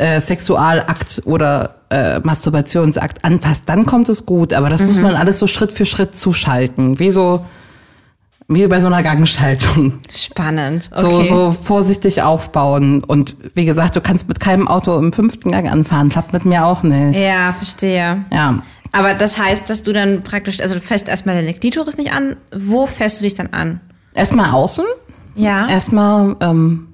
äh, 0.00 0.20
Sexualakt 0.20 1.22
oder 1.26 1.74
äh, 1.90 2.20
Masturbationsakt 2.20 3.24
anpasst, 3.24 3.64
dann 3.66 3.84
kommt 3.84 4.08
es 4.08 4.24
gut. 4.24 4.52
Aber 4.54 4.70
das 4.70 4.82
muss 4.84 4.96
man 4.96 5.14
alles 5.14 5.38
so 5.38 5.46
Schritt 5.46 5.72
für 5.72 5.84
Schritt 5.84 6.14
zuschalten. 6.16 6.98
Wie 6.98 7.10
so, 7.10 7.44
wie 8.48 8.66
bei 8.66 8.80
so 8.80 8.86
einer 8.86 9.02
Gangschaltung. 9.02 10.00
Spannend. 10.10 10.88
So, 10.96 11.08
Okay. 11.08 11.28
so 11.28 11.52
vorsichtig 11.52 12.22
aufbauen. 12.22 13.04
Und 13.04 13.36
wie 13.54 13.66
gesagt, 13.66 13.94
du 13.94 14.00
kannst 14.00 14.26
mit 14.26 14.40
keinem 14.40 14.68
Auto 14.68 14.98
im 14.98 15.12
fünften 15.12 15.50
Gang 15.52 15.70
anfahren. 15.70 16.08
Klappt 16.08 16.32
mit 16.32 16.44
mir 16.46 16.64
auch 16.64 16.82
nicht. 16.82 17.18
Ja, 17.18 17.52
verstehe. 17.52 18.24
Ja. 18.32 18.62
Aber 18.92 19.14
das 19.14 19.38
heißt, 19.38 19.68
dass 19.70 19.82
du 19.82 19.92
dann 19.92 20.22
praktisch, 20.22 20.60
also 20.60 20.74
du 20.76 20.80
fässt 20.80 21.08
erstmal 21.08 21.36
deine 21.36 21.54
Klitoris 21.54 21.96
nicht 21.98 22.12
an. 22.12 22.36
Wo 22.56 22.86
fässt 22.86 23.20
du 23.20 23.24
dich 23.24 23.34
dann 23.34 23.48
an? 23.48 23.80
Erstmal 24.14 24.50
außen. 24.52 24.84
Ja. 25.36 25.68
Erstmal, 25.68 26.34
ähm, 26.40 26.88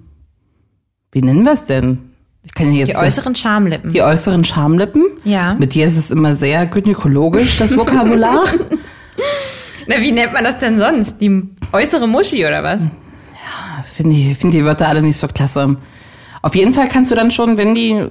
wie 1.13 1.23
nennen 1.23 1.45
wir 1.45 1.53
es 1.53 1.65
denn? 1.65 2.11
Ja 2.55 2.85
Die 2.85 2.97
äußeren 2.97 3.35
Schamlippen. 3.35 3.93
die 3.93 4.03
äußeren 4.03 4.45
Schamlippen. 4.45 5.05
Ja. 5.25 5.55
Mit 5.55 5.75
dir 5.75 5.87
ist 5.87 5.97
es 5.97 6.11
immer 6.11 6.35
sehr 6.35 6.67
gynäkologisch, 6.67 7.59
das 7.59 7.77
Vokabular. 7.77 8.47
Na, 9.87 10.01
wie 10.01 10.13
nennt 10.13 10.33
man 10.33 10.45
das 10.45 10.59
denn 10.59 10.79
sonst? 10.79 11.21
Die 11.21 11.43
äußere 11.73 12.07
Muschi 12.07 12.45
oder 12.47 12.63
was? 12.63 12.83
Finde 13.95 14.17
ich, 14.17 14.37
finde 14.39 14.59
die 14.59 14.65
Wörter 14.65 14.89
alle 14.89 15.03
nicht 15.03 15.17
so 15.17 15.29
klasse. 15.29 15.77
Auf 16.43 16.55
jeden 16.55 16.75
Fall 16.75 16.89
kannst 16.89 17.11
du 17.11 17.15
dann 17.15 17.31
schon, 17.31 17.57
wenn 17.57 17.75
die, 17.75 18.09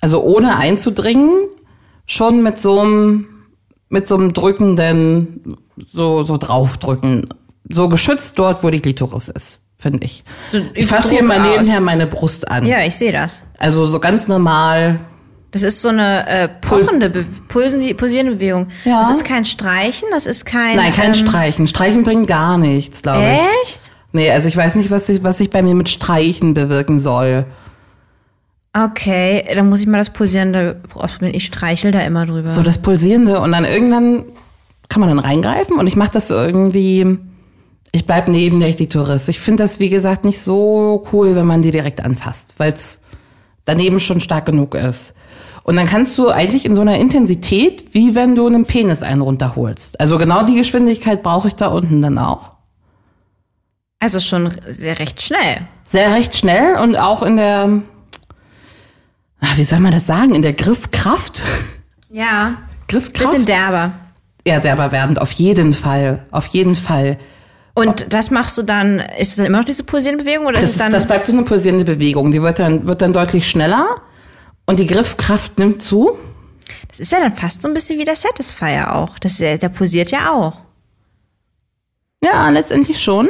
also 0.00 0.22
ohne 0.22 0.56
einzudringen, 0.56 1.30
schon 2.06 2.42
mit 2.42 2.60
so 2.60 2.80
einem, 2.80 3.26
mit 3.88 4.08
so 4.08 4.16
einem 4.16 4.32
drückenden, 4.32 5.56
so, 5.92 6.22
so 6.22 6.36
draufdrücken. 6.38 7.26
So 7.68 7.88
geschützt 7.88 8.38
dort, 8.38 8.62
wo 8.62 8.70
die 8.70 8.80
Klitoris 8.80 9.28
ist, 9.28 9.60
finde 9.82 10.04
ich. 10.04 10.22
Ich 10.74 10.86
fasse 10.86 11.10
hier 11.10 11.22
mal 11.22 11.40
aus. 11.40 11.46
nebenher 11.58 11.80
meine 11.80 12.06
Brust 12.06 12.48
an. 12.50 12.64
Ja, 12.64 12.80
ich 12.84 12.94
sehe 12.94 13.12
das. 13.12 13.44
Also 13.58 13.84
so 13.84 13.98
ganz 14.00 14.28
normal. 14.28 15.00
Das 15.50 15.62
ist 15.62 15.82
so 15.82 15.90
eine 15.90 16.26
äh, 16.28 16.48
pochende, 16.48 17.10
Be 17.10 17.26
pulsen- 17.48 17.94
pulsierende 17.96 18.36
Bewegung. 18.36 18.68
Ja. 18.86 19.00
Das 19.00 19.10
ist 19.10 19.24
kein 19.24 19.44
Streichen, 19.44 20.08
das 20.10 20.24
ist 20.24 20.46
kein. 20.46 20.76
Nein, 20.76 20.94
kein 20.94 21.08
ähm, 21.08 21.14
Streichen. 21.14 21.66
Streichen 21.66 22.04
bringt 22.04 22.26
gar 22.26 22.56
nichts, 22.56 23.02
glaube 23.02 23.20
ich. 23.22 23.40
Echt? 23.68 23.80
Nee, 24.12 24.30
also 24.30 24.48
ich 24.48 24.56
weiß 24.56 24.76
nicht, 24.76 24.90
was 24.90 25.08
ich, 25.08 25.22
was 25.22 25.40
ich 25.40 25.50
bei 25.50 25.60
mir 25.62 25.74
mit 25.74 25.88
Streichen 25.88 26.54
bewirken 26.54 26.98
soll. 26.98 27.44
Okay, 28.74 29.44
dann 29.54 29.68
muss 29.68 29.80
ich 29.80 29.86
mal 29.86 29.98
das 29.98 30.10
pulsierende 30.10 30.80
ausprobieren. 30.94 31.34
Ich 31.34 31.44
streichel 31.44 31.90
da 31.90 32.00
immer 32.00 32.24
drüber. 32.24 32.50
So 32.50 32.62
das 32.62 32.78
Pulsierende 32.78 33.40
und 33.40 33.52
dann 33.52 33.66
irgendwann 33.66 34.24
kann 34.88 35.00
man 35.00 35.10
dann 35.10 35.18
reingreifen 35.18 35.78
und 35.78 35.86
ich 35.86 35.96
mache 35.96 36.12
das 36.12 36.30
irgendwie, 36.30 37.18
ich 37.92 38.06
bleib 38.06 38.26
neben 38.28 38.58
der 38.58 38.72
Klitoris. 38.72 39.28
Ich 39.28 39.38
finde 39.38 39.64
das, 39.64 39.78
wie 39.78 39.90
gesagt, 39.90 40.24
nicht 40.24 40.40
so 40.40 41.06
cool, 41.12 41.36
wenn 41.36 41.46
man 41.46 41.60
die 41.62 41.70
direkt 41.70 42.02
anfasst, 42.02 42.54
weil 42.56 42.72
es 42.72 43.00
daneben 43.66 44.00
schon 44.00 44.20
stark 44.20 44.46
genug 44.46 44.74
ist. 44.74 45.14
Und 45.62 45.76
dann 45.76 45.86
kannst 45.86 46.18
du 46.18 46.28
eigentlich 46.28 46.64
in 46.64 46.74
so 46.74 46.80
einer 46.80 46.98
Intensität, 46.98 47.94
wie 47.94 48.14
wenn 48.14 48.34
du 48.34 48.46
einen 48.46 48.64
Penis 48.64 49.02
einen 49.02 49.20
runterholst. 49.20 50.00
Also 50.00 50.18
genau 50.18 50.44
die 50.44 50.56
Geschwindigkeit 50.56 51.22
brauche 51.22 51.48
ich 51.48 51.54
da 51.54 51.68
unten 51.68 52.02
dann 52.02 52.18
auch. 52.18 52.50
also 54.00 54.18
schon 54.18 54.50
sehr 54.68 54.98
recht 54.98 55.22
schnell. 55.22 55.68
Sehr 55.84 56.12
recht 56.12 56.36
schnell 56.36 56.76
und 56.82 56.96
auch 56.96 57.22
in 57.22 57.36
der, 57.36 57.82
ah, 59.40 59.52
wie 59.56 59.64
soll 59.64 59.78
man 59.78 59.92
das 59.92 60.06
sagen, 60.06 60.34
in 60.34 60.42
der 60.42 60.54
Griffkraft. 60.54 61.42
Ja. 62.10 62.54
Griffkraft? 62.88 63.30
Bisschen 63.30 63.46
derber. 63.46 63.92
ja, 64.44 64.58
derber 64.58 64.90
werdend, 64.90 65.20
auf 65.20 65.30
jeden 65.32 65.72
Fall, 65.72 66.26
auf 66.32 66.46
jeden 66.46 66.74
Fall. 66.74 67.18
Und 67.74 68.12
das 68.12 68.30
machst 68.30 68.58
du 68.58 68.62
dann, 68.62 68.98
ist 69.18 69.30
es 69.30 69.36
dann 69.36 69.46
immer 69.46 69.58
noch 69.58 69.64
diese 69.64 69.82
pulsierende 69.84 70.24
Bewegung 70.24 70.44
oder 70.46 70.56
Das, 70.56 70.64
ist 70.64 70.70
es 70.72 70.76
dann. 70.78 70.92
das 70.92 71.06
bleibt 71.06 71.26
so 71.26 71.32
eine 71.32 71.42
pulsierende 71.42 71.84
Bewegung. 71.84 72.30
Die 72.30 72.42
wird 72.42 72.58
dann, 72.58 72.86
wird 72.86 73.00
dann 73.00 73.12
deutlich 73.14 73.48
schneller 73.48 74.02
und 74.66 74.78
die 74.78 74.86
Griffkraft 74.86 75.58
nimmt 75.58 75.82
zu. 75.82 76.12
das 76.88 77.00
ist 77.00 77.12
ja 77.12 77.20
dann 77.20 77.34
fast 77.34 77.62
so 77.62 77.68
ein 77.68 77.74
bisschen 77.74 77.98
wie 77.98 78.04
der 78.04 78.16
Satisfier 78.16 78.94
auch. 78.94 79.18
Das, 79.18 79.32
ist 79.32 79.40
ja- 79.40 79.56
der 79.56 79.70
pulsiert 79.70 80.10
ja 80.10 80.30
auch. 80.32 80.58
Ja, 82.24 82.50
letztendlich 82.50 83.00
schon. 83.02 83.28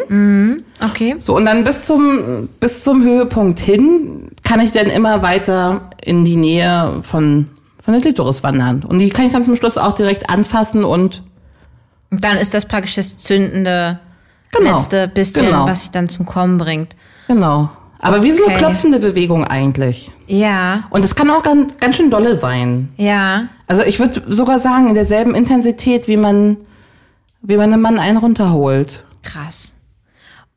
Okay. 0.85 1.17
So, 1.19 1.35
und 1.37 1.47
dann 1.47 1.65
bis 1.65 1.85
zum, 1.85 2.49
bis 2.61 2.85
zum 2.85 3.03
Höhepunkt 3.03 3.59
hin 3.59 4.29
kann 4.43 4.61
ich 4.61 4.73
dann 4.73 4.87
immer 4.89 5.23
weiter 5.23 5.89
in 6.05 6.25
die 6.27 6.37
Nähe 6.37 6.99
von, 7.03 7.49
von 7.83 7.95
der 7.95 8.03
Klitoris 8.03 8.43
wandern. 8.43 8.85
Und 8.85 8.99
die 8.99 9.09
kann 9.09 9.25
ich 9.25 9.33
dann 9.33 9.45
zum 9.45 9.57
Schluss 9.57 9.79
auch 9.79 9.93
direkt 9.93 10.29
anfassen 10.29 10.85
und 10.85 11.23
Und 12.11 12.23
dann 12.23 12.37
ist 12.37 12.53
das 12.53 12.67
praktisch 12.67 12.97
das 12.97 13.17
zündende 13.17 13.99
Genau. 14.53 14.77
letzte 14.77 15.09
bisschen, 15.09 15.47
Genau. 15.47 15.67
was 15.67 15.83
sich 15.83 15.91
dann 15.91 16.09
zum 16.09 16.27
Kommen 16.27 16.59
bringt. 16.59 16.95
genau. 17.29 17.71
Aber 18.05 18.25
wie 18.25 18.33
so 18.33 18.45
eine 18.45 18.55
Okay. 18.57 18.65
klopfende 18.65 18.99
Bewegung 18.99 19.45
eigentlich. 19.45 20.11
Ja, 20.27 20.83
Und 20.91 21.05
es 21.05 21.15
kann 21.15 21.31
auch 21.31 21.45
ganz, 21.45 21.77
ganz 21.79 21.97
schön 21.97 22.11
dolle 22.11 22.35
sein. 22.37 22.89
ja. 22.97 23.45
Also 23.69 23.83
ich 23.85 23.99
würde 24.01 24.21
sogar 24.29 24.59
sagen, 24.59 24.89
in 24.89 24.95
derselben 24.95 25.35
Intensität, 25.35 26.07
wie 26.09 26.17
man, 26.19 26.57
wie 27.41 27.57
man 27.57 27.73
einem 27.73 27.81
Mann 27.81 27.99
einen 27.99 28.19
runterholt. 28.19 29.05
Krass. 29.23 29.73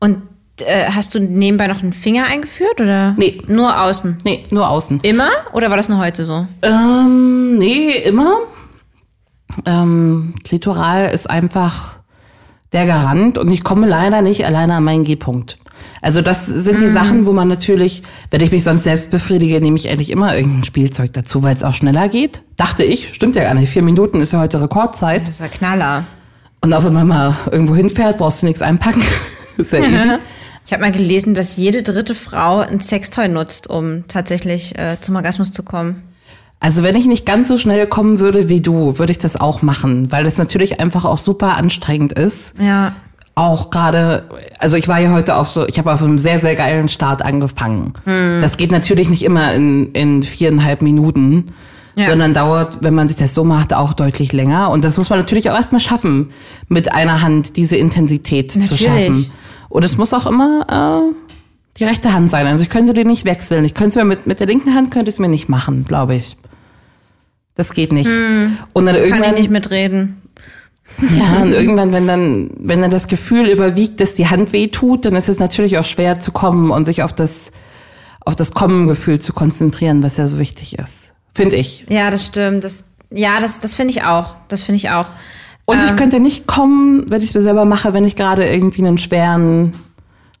Und 0.00 0.20
äh, 0.60 0.90
hast 0.90 1.14
du 1.14 1.20
nebenbei 1.20 1.66
noch 1.68 1.82
einen 1.82 1.92
Finger 1.94 2.26
eingeführt 2.26 2.78
oder? 2.80 3.12
Nee. 3.16 3.40
Nur 3.46 3.80
außen. 3.80 4.18
Nee, 4.24 4.44
nur 4.50 4.68
außen. 4.68 5.00
Immer? 5.02 5.30
Oder 5.52 5.70
war 5.70 5.76
das 5.78 5.88
nur 5.88 5.98
heute 5.98 6.24
so? 6.26 6.46
Ähm, 6.62 7.56
nee, 7.58 7.90
immer. 8.04 8.38
Ähm, 9.64 10.34
Klitoral 10.44 11.14
ist 11.14 11.30
einfach 11.30 11.95
der 12.72 12.86
Garant 12.86 13.38
und 13.38 13.50
ich 13.50 13.64
komme 13.64 13.86
leider 13.86 14.22
nicht 14.22 14.44
alleine 14.44 14.74
an 14.74 14.84
meinen 14.84 15.04
G-Punkt. 15.04 15.56
Also 16.02 16.22
das 16.22 16.46
sind 16.46 16.80
die 16.80 16.88
Sachen, 16.88 17.26
wo 17.26 17.32
man 17.32 17.48
natürlich, 17.48 18.02
wenn 18.30 18.40
ich 18.40 18.52
mich 18.52 18.64
sonst 18.64 18.84
selbst 18.84 19.10
befriedige, 19.10 19.60
nehme 19.60 19.76
ich 19.76 19.88
eigentlich 19.88 20.10
immer 20.10 20.36
irgendein 20.36 20.64
Spielzeug 20.64 21.12
dazu, 21.12 21.42
weil 21.42 21.54
es 21.54 21.62
auch 21.62 21.74
schneller 21.74 22.08
geht. 22.08 22.42
Dachte 22.56 22.84
ich, 22.84 23.14
stimmt 23.14 23.36
ja 23.36 23.44
gar 23.44 23.54
nicht. 23.54 23.70
Vier 23.70 23.82
Minuten 23.82 24.20
ist 24.20 24.32
ja 24.32 24.40
heute 24.40 24.60
Rekordzeit. 24.60 25.22
Das 25.22 25.30
ist 25.30 25.40
ja 25.40 25.48
Knaller. 25.48 26.04
Und 26.60 26.72
auch 26.72 26.84
wenn 26.84 26.92
man 26.92 27.06
mal 27.06 27.36
irgendwo 27.50 27.74
hinfährt, 27.74 28.18
brauchst 28.18 28.42
du 28.42 28.46
nichts 28.46 28.62
einpacken. 28.62 29.02
ist 29.56 29.72
ja 29.72 29.80
easy. 29.80 30.18
Ich 30.66 30.72
habe 30.72 30.82
mal 30.82 30.90
gelesen, 30.90 31.32
dass 31.32 31.56
jede 31.56 31.84
dritte 31.84 32.16
Frau 32.16 32.58
ein 32.58 32.80
Sextoy 32.80 33.28
nutzt, 33.28 33.70
um 33.70 34.08
tatsächlich 34.08 34.76
äh, 34.76 35.00
zum 35.00 35.14
Orgasmus 35.14 35.52
zu 35.52 35.62
kommen. 35.62 36.02
Also 36.60 36.82
wenn 36.82 36.96
ich 36.96 37.06
nicht 37.06 37.26
ganz 37.26 37.48
so 37.48 37.58
schnell 37.58 37.86
kommen 37.86 38.18
würde 38.18 38.48
wie 38.48 38.60
du, 38.60 38.98
würde 38.98 39.12
ich 39.12 39.18
das 39.18 39.36
auch 39.36 39.62
machen, 39.62 40.10
weil 40.10 40.24
das 40.24 40.38
natürlich 40.38 40.80
einfach 40.80 41.04
auch 41.04 41.18
super 41.18 41.56
anstrengend 41.56 42.12
ist. 42.14 42.54
Ja. 42.58 42.92
Auch 43.34 43.68
gerade, 43.68 44.24
also 44.58 44.78
ich 44.78 44.88
war 44.88 44.98
ja 44.98 45.12
heute 45.12 45.36
auf 45.36 45.48
so, 45.48 45.66
ich 45.66 45.78
habe 45.78 45.92
auf 45.92 46.02
einem 46.02 46.16
sehr, 46.18 46.38
sehr 46.38 46.56
geilen 46.56 46.88
Start 46.88 47.20
angefangen. 47.22 47.92
Hm. 48.04 48.38
Das 48.40 48.56
geht 48.56 48.72
natürlich 48.72 49.10
nicht 49.10 49.22
immer 49.22 49.52
in, 49.52 49.92
in 49.92 50.22
viereinhalb 50.22 50.80
Minuten, 50.80 51.48
Ja. 51.94 52.06
sondern 52.06 52.32
dauert, 52.32 52.78
wenn 52.80 52.94
man 52.94 53.08
sich 53.08 53.18
das 53.18 53.34
so 53.34 53.44
macht, 53.44 53.74
auch 53.74 53.92
deutlich 53.92 54.32
länger. 54.32 54.70
Und 54.70 54.84
das 54.84 54.96
muss 54.96 55.10
man 55.10 55.18
natürlich 55.18 55.50
auch 55.50 55.54
erstmal 55.54 55.82
schaffen, 55.82 56.30
mit 56.68 56.92
einer 56.92 57.20
Hand 57.20 57.56
diese 57.58 57.76
Intensität 57.76 58.52
zu 58.52 58.60
Natürlich. 58.60 58.82
schaffen. 58.82 59.30
Und 59.68 59.84
es 59.84 59.98
muss 59.98 60.14
auch 60.14 60.26
immer 60.26 61.02
äh, 61.12 61.14
die 61.78 61.84
rechte 61.84 62.12
Hand 62.12 62.30
sein. 62.30 62.46
Also 62.46 62.62
ich 62.62 62.70
könnte 62.70 62.92
die 62.94 63.04
nicht 63.04 63.24
wechseln. 63.24 63.64
Ich 63.64 63.74
könnte 63.74 63.90
es 63.90 63.96
mir 63.96 64.04
mit, 64.04 64.26
mit 64.26 64.40
der 64.40 64.46
linken 64.46 64.74
Hand 64.74 64.90
könnte 64.90 65.08
ich 65.10 65.16
es 65.16 65.18
mir 65.18 65.28
nicht 65.28 65.48
machen, 65.48 65.84
glaube 65.84 66.14
ich. 66.14 66.36
Das 67.54 67.72
geht 67.72 67.92
nicht. 67.92 68.08
Und 68.72 68.86
dann 68.86 68.94
Hm. 68.96 69.02
Kann 69.02 69.10
irgendwann 69.10 69.32
ich 69.34 69.40
nicht 69.40 69.50
mitreden. 69.50 70.22
ja, 71.18 71.36
und 71.42 71.52
irgendwann, 71.52 71.92
wenn 71.92 72.06
dann, 72.06 72.50
wenn 72.58 72.80
dann 72.82 72.90
das 72.90 73.06
Gefühl 73.08 73.48
überwiegt, 73.48 74.00
dass 74.00 74.14
die 74.14 74.28
Hand 74.28 74.52
weh 74.52 74.68
tut, 74.68 75.04
dann 75.04 75.14
ist 75.16 75.28
es 75.28 75.38
natürlich 75.38 75.78
auch 75.78 75.84
schwer 75.84 76.20
zu 76.20 76.32
kommen 76.32 76.70
und 76.70 76.84
sich 76.86 77.02
auf 77.02 77.12
das, 77.12 77.50
auf 78.20 78.36
das 78.36 78.52
Kommengefühl 78.52 79.18
zu 79.18 79.32
konzentrieren, 79.32 80.02
was 80.02 80.16
ja 80.16 80.26
so 80.26 80.38
wichtig 80.38 80.78
ist. 80.78 81.12
Finde 81.34 81.56
ich. 81.56 81.84
Ja, 81.88 82.10
das 82.10 82.26
stimmt. 82.26 82.64
Das, 82.64 82.84
ja, 83.10 83.40
das, 83.40 83.60
das 83.60 83.74
finde 83.74 83.90
ich 83.92 84.02
auch. 84.04 84.34
Das 84.48 84.62
finde 84.62 84.76
ich 84.76 84.90
auch. 84.90 85.06
Und 85.64 85.78
Ähm. 85.78 85.84
ich 85.86 85.96
könnte 85.96 86.20
nicht 86.20 86.46
kommen, 86.46 87.10
wenn 87.10 87.20
ich 87.22 87.30
es 87.30 87.34
mir 87.34 87.42
selber 87.42 87.64
mache, 87.64 87.92
wenn 87.94 88.04
ich 88.04 88.16
gerade 88.16 88.46
irgendwie 88.48 88.86
einen 88.86 88.98
schweren, 88.98 89.72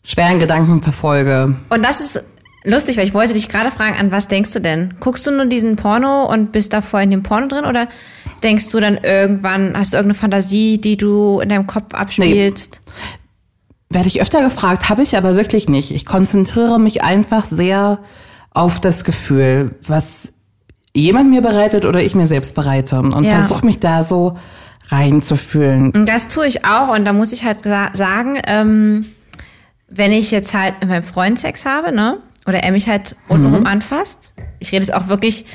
schweren 0.06 0.38
Gedanken 0.38 0.82
verfolge. 0.82 1.56
Und 1.68 1.82
das 1.84 2.00
ist 2.00 2.24
lustig, 2.64 2.96
weil 2.96 3.04
ich 3.04 3.12
wollte 3.14 3.32
dich 3.34 3.48
gerade 3.48 3.70
fragen, 3.70 3.96
an 3.98 4.12
was 4.12 4.28
denkst 4.28 4.52
du 4.52 4.60
denn? 4.60 4.94
Guckst 5.00 5.26
du 5.26 5.30
nur 5.32 5.46
diesen 5.46 5.76
Porno 5.76 6.24
und 6.24 6.52
bist 6.52 6.72
da 6.72 6.80
voll 6.80 7.02
in 7.02 7.10
dem 7.10 7.22
Porno 7.22 7.48
drin 7.48 7.64
oder 7.64 7.88
denkst 8.42 8.68
du 8.70 8.80
dann 8.80 8.98
irgendwann, 9.02 9.76
hast 9.76 9.92
du 9.92 9.96
irgendeine 9.98 10.18
Fantasie, 10.18 10.80
die 10.80 10.96
du 10.96 11.40
in 11.40 11.48
deinem 11.48 11.66
Kopf 11.66 11.92
abspielst? 11.94 12.80
Werde 13.90 14.08
ich 14.08 14.20
öfter 14.20 14.42
gefragt, 14.42 14.88
habe 14.88 15.02
ich 15.02 15.16
aber 15.16 15.36
wirklich 15.36 15.68
nicht. 15.68 15.90
Ich 15.92 16.04
konzentriere 16.06 16.78
mich 16.80 17.02
einfach 17.02 17.44
sehr 17.44 17.98
auf 18.52 18.80
das 18.80 19.04
Gefühl, 19.04 19.74
was 19.86 20.32
jemand 20.94 21.30
mir 21.30 21.40
bereitet 21.42 21.84
oder 21.84 22.02
ich 22.02 22.14
mir 22.14 22.26
selbst 22.26 22.54
bereite 22.54 22.98
und 23.00 23.24
Ja. 23.24 23.32
versuche 23.38 23.64
mich 23.66 23.80
da 23.80 24.02
so 24.02 24.36
reinzufühlen. 24.88 26.06
Das 26.06 26.28
tue 26.28 26.46
ich 26.46 26.64
auch 26.64 26.88
und 26.94 27.04
da 27.04 27.12
muss 27.12 27.32
ich 27.32 27.44
halt 27.44 27.58
sa- 27.64 27.90
sagen, 27.92 28.38
ähm, 28.46 29.04
wenn 29.88 30.12
ich 30.12 30.30
jetzt 30.30 30.52
halt 30.54 30.74
mit 30.80 30.88
meinem 30.88 31.02
Freund 31.02 31.38
Sex 31.38 31.64
habe, 31.64 31.92
ne, 31.92 32.18
oder 32.46 32.62
er 32.62 32.72
mich 32.72 32.88
halt 32.88 33.16
untenrum 33.28 33.66
anfasst, 33.66 34.32
ich 34.58 34.72
rede 34.72 34.82
es 34.84 34.90
auch 34.90 35.08
wirklich 35.08 35.46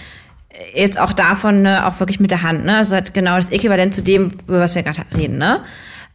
jetzt 0.73 0.99
auch 0.99 1.13
davon 1.13 1.61
ne, 1.61 1.87
auch 1.87 1.99
wirklich 1.99 2.19
mit 2.19 2.29
der 2.31 2.43
Hand, 2.43 2.65
ne? 2.65 2.77
Also 2.77 2.95
halt 2.95 3.13
genau 3.13 3.37
das 3.37 3.49
Äquivalent 3.51 3.93
zu 3.93 4.01
dem, 4.03 4.29
über 4.47 4.59
was 4.59 4.75
wir 4.75 4.83
gerade 4.83 5.01
reden, 5.17 5.37
ne? 5.37 5.61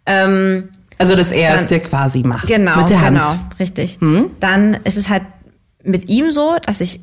Ähm, 0.05 0.69
Also, 0.99 1.17
dass 1.17 1.31
er 1.33 1.55
es 1.57 1.67
dir 1.67 1.81
quasi 1.81 2.23
macht. 2.23 2.47
Genau, 2.47 2.77
Mit 2.79 2.91
der 2.91 3.01
Hand. 3.01 3.17
genau, 3.19 3.35
richtig. 3.59 3.99
Dann 4.41 4.75
ist 4.85 4.97
es 4.97 5.09
halt 5.09 5.23
mit 5.85 6.09
ihm 6.09 6.31
so, 6.31 6.57
dass 6.65 6.81
ich 6.81 7.01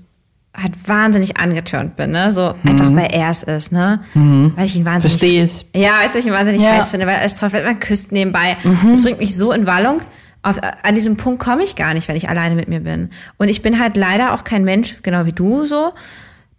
halt 0.55 0.73
wahnsinnig 0.87 1.37
angetörnt 1.37 1.95
bin, 1.95 2.11
ne? 2.11 2.31
So 2.31 2.53
einfach, 2.63 2.93
weil 2.95 3.11
er 3.11 3.31
es 3.31 3.41
ist, 3.43 3.71
ne? 3.71 4.01
Weil 4.13 4.65
ich 4.65 4.75
ihn 4.75 4.85
wahnsinnig. 4.85 5.17
Verstehe 5.19 5.43
ich. 5.45 5.65
Ja, 5.75 5.99
weißt 6.01 6.13
du, 6.15 6.19
ich 6.19 6.27
ihn 6.27 6.33
wahnsinnig 6.33 6.61
Ja. 6.61 6.73
heiß 6.73 6.89
finde, 6.91 7.07
weil 7.07 7.15
er 7.15 7.25
ist 7.25 7.39
toll, 7.39 7.49
man 7.51 7.79
küsst 7.79 8.11
nebenbei. 8.11 8.57
Das 8.87 9.01
bringt 9.01 9.17
mich 9.19 9.35
so 9.35 9.51
in 9.51 9.65
Wallung. 9.65 9.97
Auf, 10.43 10.57
an 10.83 10.93
diesem 10.95 11.15
Punkt 11.17 11.41
komme 11.41 11.63
ich 11.63 11.75
gar 11.75 11.93
nicht, 11.93 12.07
wenn 12.09 12.15
ich 12.17 12.29
alleine 12.29 12.55
mit 12.55 12.67
mir 12.67 12.81
bin. 12.81 13.09
Und 13.37 13.47
ich 13.49 13.61
bin 13.61 13.79
halt 13.79 13.95
leider 13.97 14.33
auch 14.33 14.43
kein 14.43 14.63
Mensch, 14.63 14.97
genau 15.01 15.25
wie 15.25 15.31
du 15.31 15.65
so, 15.65 15.93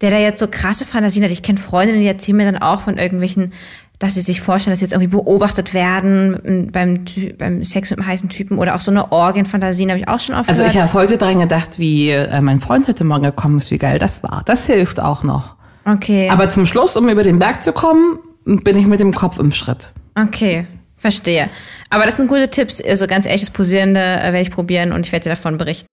der 0.00 0.10
da 0.10 0.18
jetzt 0.18 0.40
so 0.40 0.48
krasse 0.50 0.86
Fantasien 0.86 1.24
hat. 1.24 1.30
Ich 1.30 1.42
kenne 1.42 1.58
Freundinnen, 1.60 2.00
die 2.00 2.06
erzählen 2.06 2.36
mir 2.38 2.50
dann 2.50 2.60
auch 2.62 2.80
von 2.80 2.96
irgendwelchen, 2.98 3.52
dass 3.98 4.14
sie 4.14 4.22
sich 4.22 4.40
vorstellen, 4.40 4.72
dass 4.72 4.80
sie 4.80 4.86
jetzt 4.86 4.92
irgendwie 4.92 5.14
beobachtet 5.16 5.72
werden 5.72 6.68
beim, 6.72 7.04
beim 7.38 7.62
Sex 7.64 7.90
mit 7.90 8.00
einem 8.00 8.08
heißen 8.08 8.28
Typen 8.28 8.58
oder 8.58 8.74
auch 8.74 8.80
so 8.80 8.90
eine 8.90 9.12
Orgienfantasien 9.12 9.88
habe 9.90 10.00
ich 10.00 10.08
auch 10.08 10.18
schon 10.18 10.34
oft 10.34 10.48
Also 10.48 10.60
gehört. 10.62 10.74
ich 10.74 10.80
habe 10.80 10.92
heute 10.94 11.16
dran 11.16 11.38
gedacht, 11.38 11.78
wie 11.78 12.10
äh, 12.10 12.40
mein 12.40 12.60
Freund 12.60 12.88
heute 12.88 13.04
Morgen 13.04 13.22
gekommen 13.22 13.58
ist, 13.58 13.70
wie 13.70 13.78
geil 13.78 13.98
das 13.98 14.22
war. 14.22 14.42
Das 14.46 14.66
hilft 14.66 14.98
auch 14.98 15.22
noch. 15.22 15.54
okay, 15.86 16.28
Aber 16.28 16.48
zum 16.48 16.66
Schluss, 16.66 16.96
um 16.96 17.08
über 17.08 17.22
den 17.22 17.38
Berg 17.38 17.62
zu 17.62 17.72
kommen, 17.72 18.18
bin 18.44 18.76
ich 18.76 18.86
mit 18.86 18.98
dem 19.00 19.12
Kopf 19.12 19.38
im 19.38 19.52
Schritt. 19.52 19.92
okay, 20.18 20.66
verstehe. 21.04 21.50
Aber 21.90 22.06
das 22.06 22.16
sind 22.16 22.28
gute 22.28 22.48
Tipps. 22.48 22.80
Also 22.80 23.06
ganz 23.06 23.26
ehrlich, 23.26 23.42
das 23.42 23.50
Posierende 23.50 24.00
äh, 24.00 24.32
werde 24.32 24.40
ich 24.40 24.50
probieren 24.50 24.92
und 24.92 25.04
ich 25.06 25.12
werde 25.12 25.24
dir 25.24 25.30
davon 25.30 25.58
berichten. 25.58 25.86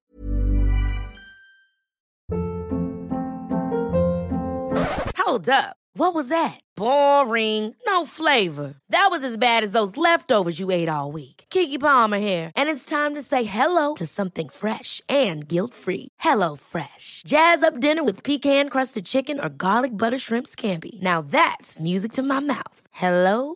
Hold 5.26 5.50
up. 5.50 5.76
What 5.93 6.13
was 6.13 6.30
that? 6.30 6.58
Boring. 6.78 7.76
No 7.86 8.06
flavor. 8.06 8.76
That 8.89 9.10
was 9.12 9.24
as 9.24 9.38
bad 9.38 9.63
as 9.63 9.74
those 9.74 9.97
leftovers 9.97 10.58
you 10.58 10.71
ate 10.71 10.88
all 10.88 11.12
week. 11.12 11.43
Kiki 11.50 11.78
Palmer 11.78 12.19
here, 12.19 12.50
and 12.56 12.69
it's 12.69 12.86
time 12.86 13.13
to 13.15 13.21
say 13.21 13.43
hello 13.43 13.93
to 13.95 14.06
something 14.06 14.47
fresh 14.47 15.02
and 15.10 15.45
guilt-free. 15.45 16.08
Hello 16.19 16.56
Fresh. 16.56 17.24
Jazz 17.28 17.63
up 17.63 17.80
dinner 17.80 18.04
with 18.04 18.24
pecan-crusted 18.24 19.06
chicken 19.06 19.39
or 19.39 19.50
garlic 19.50 19.91
butter 19.97 20.17
shrimp 20.17 20.47
scampi. 20.47 21.02
Now 21.02 21.21
that's 21.21 21.80
music 21.80 22.13
to 22.13 22.24
my 22.24 22.39
mouth. 22.39 22.88
Hello 22.91 23.56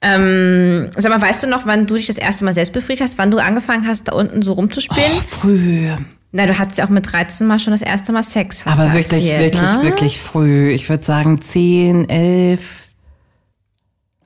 Ähm, 0.00 0.90
sag 0.96 1.10
mal, 1.10 1.20
weißt 1.20 1.42
du 1.42 1.46
noch, 1.48 1.66
wann 1.66 1.86
du 1.86 1.94
dich 1.96 2.06
das 2.06 2.18
erste 2.18 2.44
Mal 2.44 2.54
selbst 2.54 2.72
befriedigt 2.72 3.02
hast, 3.02 3.18
wann 3.18 3.30
du 3.32 3.38
angefangen 3.38 3.86
hast, 3.86 4.08
da 4.08 4.12
unten 4.12 4.42
so 4.42 4.52
rumzuspielen? 4.52 5.10
Oh, 5.16 5.20
früh. 5.22 5.90
Na, 6.30 6.46
du 6.46 6.56
hattest 6.58 6.78
ja 6.78 6.84
auch 6.84 6.90
mit 6.90 7.10
13 7.10 7.46
Mal 7.46 7.58
schon 7.58 7.72
das 7.72 7.82
erste 7.82 8.12
Mal 8.12 8.22
Sex. 8.22 8.64
Hast 8.66 8.78
Aber 8.78 8.92
wirklich, 8.92 9.26
erzählt, 9.30 9.54
wirklich, 9.54 9.70
ne? 9.72 9.82
wirklich 9.82 10.20
früh. 10.20 10.70
Ich 10.70 10.88
würde 10.88 11.04
sagen 11.04 11.40
10, 11.40 12.08
11, 12.08 12.60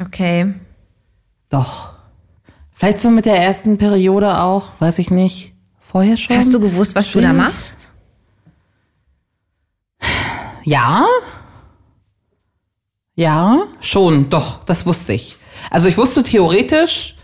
Okay. 0.01 0.53
doch. 1.49 1.93
Vielleicht 2.73 2.99
so 3.01 3.11
mit 3.11 3.25
der 3.25 3.37
ersten 3.41 3.79
Periode 3.79 4.41
auch, 4.41 4.73
weiß 4.81 4.99
ich 4.99 5.11
nicht. 5.13 5.55
Vorher 5.79 6.17
schon? 6.17 6.37
Hast 6.37 6.53
du 6.53 6.59
gewusst, 6.59 6.97
was 6.97 7.13
du 7.13 7.21
da 7.21 7.29
Schwierig. 7.31 7.37
machst? 7.37 7.89
Ja. 10.65 11.07
Ja, 13.15 13.65
schon, 13.81 14.29
doch, 14.31 14.65
das 14.65 14.87
wusste 14.87 15.13
ich. 15.13 15.37
Also 15.71 15.89
ich 15.89 15.97
wusste 15.97 16.23
theoretisch, 16.23 17.17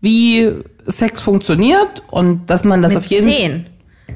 wie 0.00 0.50
Sex 0.86 1.20
funktioniert 1.20 2.02
und 2.10 2.48
dass 2.48 2.64
man 2.64 2.82
das 2.82 2.94
mit 2.94 3.04
auf 3.04 3.10
jeden 3.10 3.24
zehn. 3.24 3.66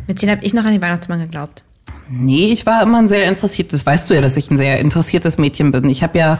Mit 0.07 0.19
zehn 0.19 0.31
habe 0.31 0.45
ich 0.45 0.55
noch 0.55 0.65
an 0.65 0.73
den 0.73 0.83
Weihnachtsmann 0.83 1.21
geglaubt. 1.21 1.63
Nee, 2.11 2.53
ich 2.53 2.67
war 2.67 2.83
immer 2.83 2.99
ein 2.99 3.09
sehr 3.09 3.27
interessiert, 3.29 3.73
das 3.73 3.87
weißt 3.87 4.11
du 4.11 4.15
ja, 4.15 4.21
dass 4.21 4.37
ich 4.37 4.51
ein 4.51 4.59
sehr 4.59 4.79
interessiertes 4.79 5.39
Mädchen 5.39 5.73
bin. 5.73 5.89
Ich 5.89 6.03
habe 6.03 6.19
ja 6.19 6.39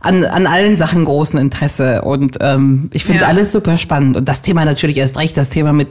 an, 0.00 0.24
an 0.24 0.46
allen 0.48 0.76
Sachen 0.76 1.04
großen 1.04 1.38
Interesse 1.38 2.02
und 2.02 2.38
ähm, 2.40 2.90
ich 2.92 3.04
finde 3.04 3.22
Ja. 3.22 3.28
alles 3.28 3.52
super 3.52 3.78
spannend. 3.78 4.16
Und 4.16 4.28
das 4.28 4.42
Thema 4.42 4.64
natürlich 4.64 4.96
erst 4.96 5.16
recht, 5.16 5.36
das 5.36 5.50
Thema 5.50 5.72
mit, 5.72 5.88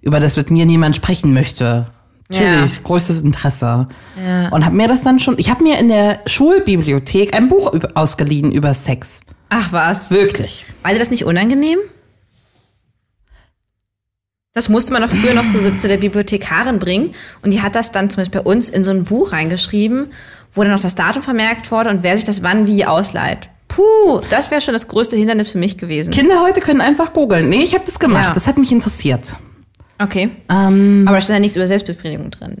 über 0.00 0.20
das 0.20 0.36
mit 0.36 0.50
mir 0.52 0.64
niemand 0.64 0.94
sprechen 0.94 1.32
möchte. 1.34 1.86
Natürlich, 2.28 2.76
Ja. 2.76 2.80
größtes 2.84 3.20
Interesse. 3.22 3.88
Und 4.52 4.64
habe 4.64 4.76
mir 4.76 4.86
das 4.88 5.02
dann 5.02 5.18
schon, 5.18 5.34
ich 5.38 5.50
habe 5.50 5.64
mir 5.64 5.78
in 5.80 5.88
der 5.88 6.20
Schulbibliothek 6.26 7.34
ein 7.34 7.48
Buch 7.48 7.72
ausgeliehen 7.94 8.52
über 8.52 8.74
Sex. 8.74 9.20
Ach 9.54 9.70
was. 9.70 10.10
Wirklich. 10.10 10.64
War 10.82 10.92
dir 10.92 10.98
das 10.98 11.10
nicht 11.10 11.26
unangenehm? 11.26 11.78
Das 14.54 14.70
musste 14.70 14.94
man 14.94 15.02
doch 15.02 15.10
früher 15.10 15.34
noch 15.34 15.44
so, 15.44 15.60
so 15.60 15.70
zu 15.70 15.88
der 15.88 15.98
Bibliothekarin 15.98 16.78
bringen. 16.78 17.14
Und 17.42 17.52
die 17.52 17.60
hat 17.60 17.74
das 17.74 17.92
dann 17.92 18.08
zum 18.08 18.22
Beispiel 18.22 18.40
bei 18.40 18.50
uns 18.50 18.70
in 18.70 18.82
so 18.82 18.90
ein 18.90 19.04
Buch 19.04 19.32
reingeschrieben, 19.32 20.10
wo 20.54 20.62
dann 20.62 20.72
noch 20.72 20.80
das 20.80 20.94
Datum 20.94 21.22
vermerkt 21.22 21.70
wurde 21.70 21.90
und 21.90 22.02
wer 22.02 22.16
sich 22.16 22.24
das 22.24 22.42
wann 22.42 22.66
wie 22.66 22.86
ausleiht. 22.86 23.50
Puh, 23.68 24.20
das 24.30 24.50
wäre 24.50 24.62
schon 24.62 24.72
das 24.72 24.88
größte 24.88 25.16
Hindernis 25.16 25.50
für 25.50 25.58
mich 25.58 25.76
gewesen. 25.76 26.10
Kinder 26.12 26.40
heute 26.42 26.60
können 26.60 26.80
einfach 26.80 27.12
googeln. 27.12 27.50
Nee, 27.50 27.62
ich 27.62 27.74
habe 27.74 27.84
das 27.84 27.98
gemacht. 27.98 28.28
Ja. 28.28 28.34
Das 28.34 28.46
hat 28.46 28.56
mich 28.56 28.72
interessiert. 28.72 29.36
Okay. 29.98 30.30
Ähm, 30.50 31.04
Aber 31.06 31.16
da 31.16 31.20
stand 31.20 31.36
ja 31.36 31.40
nichts 31.40 31.56
über 31.56 31.66
Selbstbefriedigung 31.66 32.30
drin. 32.30 32.56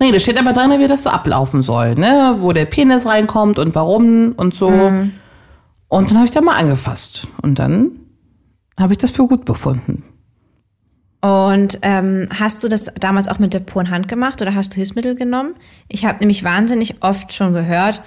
Nee, 0.00 0.10
da 0.10 0.18
steht 0.18 0.38
aber 0.38 0.52
drin, 0.52 0.72
wie 0.80 0.88
das 0.88 1.04
so 1.04 1.10
ablaufen 1.10 1.62
soll, 1.62 1.94
ne? 1.94 2.34
Wo 2.38 2.52
der 2.52 2.64
Penis 2.64 3.06
reinkommt 3.06 3.60
und 3.60 3.76
warum 3.76 4.32
und 4.36 4.54
so. 4.56 4.70
Und 5.92 6.10
dann 6.10 6.16
habe 6.16 6.24
ich 6.24 6.30
da 6.30 6.40
mal 6.40 6.56
angefasst. 6.56 7.28
Und 7.42 7.58
dann 7.58 7.90
habe 8.80 8.94
ich 8.94 8.98
das 8.98 9.10
für 9.10 9.26
gut 9.26 9.44
befunden. 9.44 10.02
Und 11.20 11.80
ähm, 11.82 12.28
hast 12.32 12.64
du 12.64 12.68
das 12.68 12.86
damals 12.98 13.28
auch 13.28 13.38
mit 13.38 13.52
der 13.52 13.60
puren 13.60 13.90
Hand 13.90 14.08
gemacht 14.08 14.40
oder 14.40 14.54
hast 14.54 14.72
du 14.72 14.76
Hilfsmittel 14.76 15.16
genommen? 15.16 15.54
Ich 15.88 16.06
habe 16.06 16.20
nämlich 16.20 16.44
wahnsinnig 16.44 17.02
oft 17.02 17.34
schon 17.34 17.52
gehört 17.52 18.00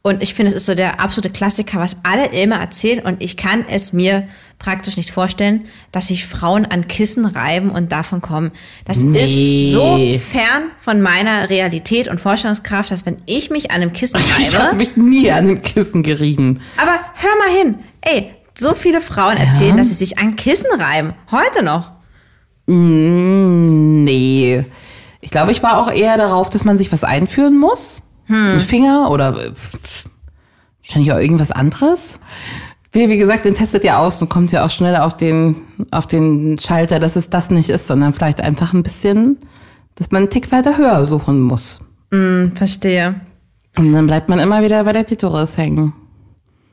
und 0.00 0.22
ich 0.22 0.32
finde, 0.32 0.52
es 0.52 0.56
ist 0.56 0.64
so 0.64 0.74
der 0.74 1.00
absolute 1.00 1.28
Klassiker, 1.28 1.78
was 1.78 1.98
alle 2.02 2.28
immer 2.32 2.56
erzählen 2.56 3.04
und 3.04 3.22
ich 3.22 3.36
kann 3.36 3.66
es 3.68 3.92
mir 3.92 4.26
praktisch 4.58 4.96
nicht 4.96 5.10
vorstellen, 5.10 5.66
dass 5.92 6.08
sich 6.08 6.26
Frauen 6.26 6.66
an 6.66 6.88
Kissen 6.88 7.24
reiben 7.26 7.70
und 7.70 7.92
davon 7.92 8.20
kommen. 8.20 8.50
Das 8.86 8.96
Nee. 8.98 9.60
ist 9.60 9.72
so 9.72 9.96
fern 10.18 10.64
von 10.78 11.00
meiner 11.00 11.48
Realität 11.48 12.08
und 12.08 12.20
Vorstellungskraft, 12.20 12.90
dass 12.90 13.06
wenn 13.06 13.18
ich 13.26 13.50
mich 13.50 13.70
an 13.70 13.76
einem 13.82 13.92
Kissen 13.92 14.18
Ich 14.40 14.54
habe 14.56 14.66
reibe, 14.68 14.76
mich 14.76 14.96
nie 14.96 15.30
an 15.30 15.46
dem 15.46 15.62
Kissen 15.62 16.02
gerieben. 16.02 16.60
aber 16.76 16.98
hör 17.14 17.30
mal 17.38 17.56
hin, 17.56 17.74
ey, 18.00 18.30
so 18.56 18.74
viele 18.74 19.00
Frauen 19.00 19.36
erzählen, 19.36 19.76
dass 19.76 19.88
sie 19.90 19.94
sich 19.94 20.18
an 20.18 20.34
Kissen 20.34 20.66
reiben, 20.80 21.14
heute 21.30 21.62
noch. 21.62 21.92
Mm, 22.66 24.02
nee. 24.04 24.64
Ich 25.20 25.30
glaube, 25.30 25.52
ich 25.52 25.62
war 25.62 25.78
auch 25.78 25.90
eher 25.90 26.16
darauf, 26.16 26.50
dass 26.50 26.64
man 26.64 26.78
sich 26.78 26.90
was 26.92 27.04
einführen 27.04 27.56
muss. 27.58 28.02
Ein 28.28 28.60
Finger 28.60 29.10
oder 29.10 29.46
äh, 29.46 29.52
wahrscheinlich 30.82 31.12
auch 31.12 31.18
irgendwas 31.18 31.50
anderes. 31.50 32.20
Wie, 32.92 33.08
wie 33.08 33.18
gesagt, 33.18 33.44
den 33.44 33.54
testet 33.54 33.84
ja 33.84 33.98
aus 33.98 34.20
und 34.22 34.28
kommt 34.30 34.50
ja 34.50 34.64
auch 34.64 34.70
schnell 34.70 34.96
auf 34.96 35.16
den, 35.16 35.56
auf 35.90 36.06
den 36.06 36.58
Schalter, 36.58 36.98
dass 36.98 37.16
es 37.16 37.28
das 37.28 37.50
nicht 37.50 37.68
ist, 37.68 37.86
sondern 37.86 38.14
vielleicht 38.14 38.40
einfach 38.40 38.72
ein 38.72 38.82
bisschen, 38.82 39.38
dass 39.94 40.10
man 40.10 40.22
einen 40.22 40.30
Tick 40.30 40.50
weiter 40.52 40.78
höher 40.78 41.04
suchen 41.04 41.40
muss. 41.40 41.80
Verstehe. 42.54 43.20
Und 43.76 43.92
dann 43.92 44.06
bleibt 44.06 44.28
man 44.28 44.38
immer 44.38 44.62
wieder 44.62 44.84
bei 44.84 44.92
der 44.92 45.04
Titoris 45.04 45.56
hängen. 45.56 45.92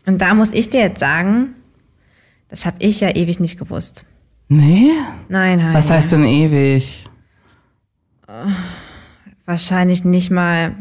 Und 0.06 0.22
da 0.22 0.34
muss 0.34 0.54
ich 0.54 0.70
dir 0.70 0.82
jetzt 0.82 1.00
sagen, 1.00 1.56
das 2.48 2.66
habe 2.66 2.78
ich 2.80 3.02
ja 3.02 3.10
ewig 3.10 3.40
nicht 3.40 3.60
gewusst. 3.60 4.06
Nee? 4.48 4.92
Nein, 5.28 5.60
nein. 5.60 5.74
Was 5.74 5.90
heißt 5.90 6.14
denn 6.14 6.26
ewig? 6.26 7.06
Wahrscheinlich 9.46 10.06
nicht 10.06 10.32
mal 10.32 10.76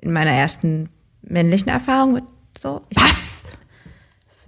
in 0.00 0.12
meiner 0.12 0.30
ersten 0.30 0.90
männlichen 1.22 1.68
Erfahrung 1.68 2.12
mit 2.14 2.24
so. 2.58 2.82
Ich, 2.90 2.96
Was? 2.96 3.27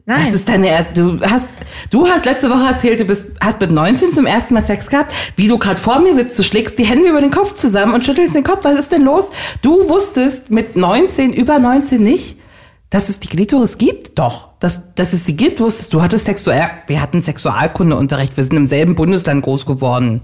Nein. 0.06 0.26
Das 0.26 0.34
ist 0.34 0.48
deine, 0.48 0.86
du 0.94 1.20
hast, 1.20 1.48
du 1.90 2.06
hast 2.06 2.24
letzte 2.24 2.50
Woche 2.50 2.66
erzählt, 2.66 3.00
du 3.00 3.04
bist, 3.04 3.28
hast 3.40 3.60
mit 3.60 3.70
19 3.70 4.14
zum 4.14 4.26
ersten 4.26 4.54
Mal 4.54 4.62
Sex 4.62 4.88
gehabt, 4.88 5.12
wie 5.36 5.48
du 5.48 5.58
gerade 5.58 5.80
vor 5.80 6.00
mir 6.00 6.14
sitzt, 6.14 6.38
du 6.38 6.42
schlägst 6.42 6.78
die 6.78 6.84
Hände 6.84 7.08
über 7.08 7.20
den 7.20 7.30
Kopf 7.30 7.54
zusammen 7.54 7.94
und 7.94 8.04
schüttelst 8.04 8.34
den 8.34 8.44
Kopf. 8.44 8.64
Was 8.64 8.78
ist 8.78 8.92
denn 8.92 9.02
los? 9.02 9.30
Du 9.62 9.88
wusstest 9.88 10.50
mit 10.50 10.76
19, 10.76 11.32
über 11.32 11.58
19 11.58 12.02
nicht, 12.02 12.36
Dass 12.90 13.08
es 13.08 13.20
die 13.20 13.28
Klitoris 13.28 13.78
gibt? 13.78 14.18
Doch. 14.18 14.50
Dass, 14.58 14.94
dass 14.96 15.12
es 15.12 15.24
sie 15.24 15.36
gibt, 15.36 15.60
wusstest 15.60 15.94
du. 15.94 16.02
Hattest 16.02 16.24
Sexual, 16.24 16.70
wir 16.88 17.00
hatten 17.00 17.22
Sexualkundeunterricht. 17.22 18.36
Wir 18.36 18.42
sind 18.42 18.56
im 18.56 18.66
selben 18.66 18.96
Bundesland 18.96 19.44
groß 19.44 19.64
geworden. 19.64 20.22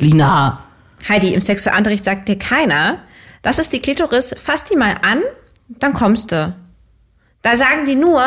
Lina. 0.00 0.64
Heidi, 1.08 1.32
im 1.32 1.40
Sexualunterricht 1.40 2.04
sagt 2.04 2.28
dir 2.28 2.36
keiner, 2.36 2.98
das 3.42 3.60
ist 3.60 3.72
die 3.72 3.80
Klitoris, 3.80 4.34
fass 4.42 4.64
die 4.64 4.76
mal 4.76 4.96
an, 5.02 5.22
dann 5.68 5.94
kommst 5.94 6.32
du. 6.32 6.52
Da 7.42 7.56
sagen 7.56 7.86
die 7.86 7.96
nur, 7.96 8.22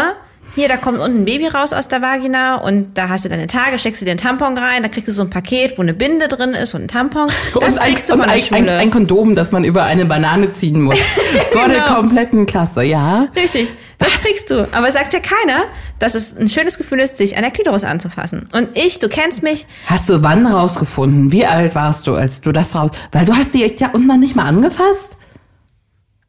hier, 0.55 0.67
da 0.67 0.77
kommt 0.77 0.99
unten 0.99 1.21
ein 1.21 1.25
Baby 1.25 1.47
raus 1.47 1.73
aus 1.73 1.87
der 1.87 2.01
Vagina 2.03 2.57
und 2.57 2.95
da 2.95 3.09
hast 3.09 3.25
du 3.25 3.29
deine 3.29 3.47
Tage, 3.47 3.79
steckst 3.79 4.01
du 4.01 4.05
dir 4.05 4.11
einen 4.11 4.19
Tampon 4.19 4.55
rein, 4.55 4.83
da 4.83 4.89
kriegst 4.89 5.07
du 5.07 5.11
so 5.11 5.23
ein 5.23 5.29
Paket, 5.31 5.77
wo 5.77 5.81
eine 5.81 5.95
Binde 5.95 6.27
drin 6.27 6.51
ist 6.51 6.75
und 6.75 6.83
ein 6.83 6.87
Tampon. 6.87 7.27
Das 7.59 7.73
und 7.75 7.81
kriegst 7.81 8.11
ein, 8.11 8.17
du 8.17 8.21
von 8.23 8.29
der 8.29 8.35
ein, 8.35 8.39
Schule. 8.41 8.59
Ein, 8.59 8.69
ein 8.69 8.91
Kondom, 8.91 9.33
das 9.35 9.51
man 9.51 9.63
über 9.63 9.83
eine 9.83 10.05
Banane 10.05 10.51
ziehen 10.51 10.81
muss. 10.81 10.99
Vor 11.51 11.67
der 11.67 11.81
Genau. 11.81 11.95
kompletten 11.95 12.45
Klasse, 12.45 12.83
ja. 12.83 13.27
Richtig, 13.35 13.73
das 13.97 14.09
kriegst 14.23 14.49
du. 14.51 14.67
Aber 14.73 14.91
sagt 14.91 15.13
ja 15.15 15.19
keiner, 15.19 15.63
dass 15.99 16.13
es 16.15 16.37
ein 16.37 16.47
schönes 16.47 16.77
Gefühl 16.77 16.99
ist, 16.99 17.17
sich 17.17 17.35
an 17.35 17.41
der 17.41 17.51
Klitoris 17.51 17.83
anzufassen. 17.83 18.47
Und 18.51 18.77
ich, 18.77 18.99
du 18.99 19.09
kennst 19.09 19.41
mich, 19.41 19.65
Hast 19.87 20.07
du 20.09 20.21
wann 20.21 20.45
rausgefunden? 20.45 21.31
Wie 21.31 21.45
alt 21.47 21.73
warst 21.75 22.05
du, 22.07 22.13
als 22.15 22.41
du 22.41 22.51
das 22.51 22.75
raus... 22.75 22.91
Weil 23.11 23.25
du 23.25 23.33
hast 23.35 23.53
die 23.55 23.59
ja 23.77 23.89
unten 23.93 24.07
noch 24.07 24.17
nicht 24.17 24.35
mal 24.35 24.45
angefasst? 24.45 25.17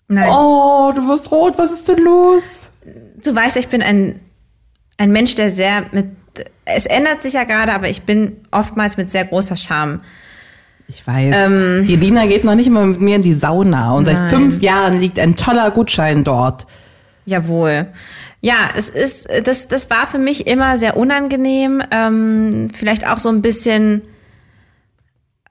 nein, 0.09 0.29
Oh, 0.31 0.93
du 0.95 1.07
wirst 1.09 1.31
rot. 1.31 1.55
Was 1.59 1.73
ist 1.73 1.89
denn 1.89 1.99
los? 2.05 2.71
Du 3.27 3.35
weißt, 3.35 3.57
ich 3.57 3.69
bin 3.69 3.83
ein, 3.83 4.21
ein 4.99 5.11
Mensch, 5.13 5.35
der 5.35 5.51
sehr 5.51 5.87
mit, 5.93 6.07
es 6.65 6.87
ändert 6.87 7.23
sich 7.23 7.35
ja 7.35 7.45
gerade, 7.45 7.73
aber 7.73 7.89
ich 7.89 8.03
bin 8.03 8.39
oftmals 8.51 8.97
mit 8.97 9.11
sehr 9.11 9.25
großer 9.25 9.57
Scham. 9.57 10.01
Ich 10.87 11.07
weiß. 11.07 11.87
die 11.87 11.97
Lina 11.97 12.27
geht 12.27 12.45
noch 12.45 12.55
nicht 12.55 12.69
mal 12.69 12.87
mit 12.87 13.01
mir 13.01 13.17
in 13.17 13.23
die 13.23 13.35
Sauna. 13.35 13.93
Und 13.93 14.05
seit 14.05 14.15
Nein. 14.17 14.29
fünf 14.29 14.61
Jahren 14.61 15.01
liegt 15.01 15.19
ein 15.19 15.35
toller 15.35 15.71
Gutschein 15.71 16.25
dort. 16.25 16.67
Jawohl. 17.25 17.89
Ja, 18.43 18.69
es 18.77 18.91
ist, 18.91 19.29
das, 19.45 19.69
das 19.69 19.89
war 19.89 20.07
für 20.07 20.19
mich 20.19 20.47
immer 20.47 20.77
sehr 20.77 20.99
unangenehm. 20.99 21.83
Ähm, 21.91 22.69
vielleicht 22.75 23.07
auch 23.07 23.19
so 23.19 23.31
ein 23.31 23.41
bisschen. 23.41 24.03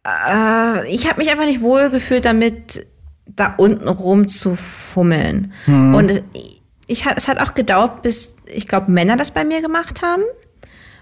Äh, 0.05 0.87
ich 0.87 1.09
habe 1.09 1.17
mich 1.17 1.31
einfach 1.31 1.45
nicht 1.45 1.61
wohl 1.61 1.89
gefühlt 1.89 2.25
damit, 2.25 2.85
da 3.25 3.55
unten 3.57 3.87
rum 3.87 4.29
zu 4.29 4.55
fummeln. 4.55 5.53
Und 5.65 6.11
es, 6.11 6.21
ich, 6.93 7.05
es 7.05 7.27
hat 7.27 7.39
auch 7.39 7.53
gedauert, 7.53 8.01
bis 8.01 8.35
ich 8.45 8.67
glaube 8.67 8.91
Männer 8.91 9.17
das 9.17 9.31
bei 9.31 9.43
mir 9.43 9.61
gemacht 9.61 10.01
haben. 10.01 10.23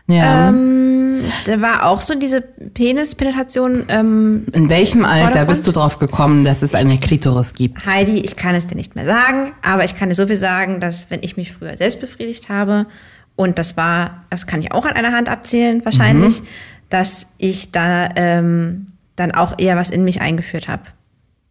Ja. 0.08 0.50
Ähm, 0.50 1.24
da 1.46 1.62
war 1.62 1.86
auch 1.86 2.02
so 2.02 2.16
diese 2.16 2.42
Penispenetration. 2.42 3.86
Ähm, 3.88 4.46
in 4.52 4.70
welchem 4.70 5.06
Alter 5.06 5.46
bist 5.46 5.68
du 5.68 5.72
drauf 5.72 6.00
gekommen, 6.00 6.44
dass 6.44 6.64
es 6.64 6.74
eine 6.74 6.98
Klitoris 6.98 7.54
gibt? 7.54 7.86
Heidi, 7.86 8.20
ich 8.20 8.36
kann 8.36 8.56
es 8.56 8.68
dir 8.68 8.76
nicht 8.76 8.96
mehr 8.96 9.06
sagen, 9.06 9.54
aber 9.62 9.84
ich 9.84 9.96
kann 9.96 10.10
dir 10.10 10.16
so 10.16 10.28
viel 10.28 10.36
sagen, 10.36 10.80
dass 10.80 11.10
wenn 11.12 11.22
ich 11.22 11.38
mich 11.38 11.54
früher 11.54 11.78
selbst 11.78 12.02
befriedigt 12.02 12.50
habe, 12.50 12.88
und 13.36 13.58
das 13.58 13.78
war, 13.78 14.26
das 14.30 14.46
kann 14.46 14.62
ich 14.62 14.72
auch 14.74 14.86
an 14.86 14.94
einer 14.94 15.14
Hand 15.14 15.30
abzählen 15.30 15.84
wahrscheinlich, 15.86 16.42
dass 16.90 17.28
ich 17.38 17.72
da 17.72 18.10
ähm, 18.16 18.88
dann 19.16 19.32
auch 19.32 19.54
eher 19.58 19.78
was 19.78 19.90
in 19.90 20.04
mich 20.04 20.22
eingeführt 20.22 20.68
habe. 20.68 20.84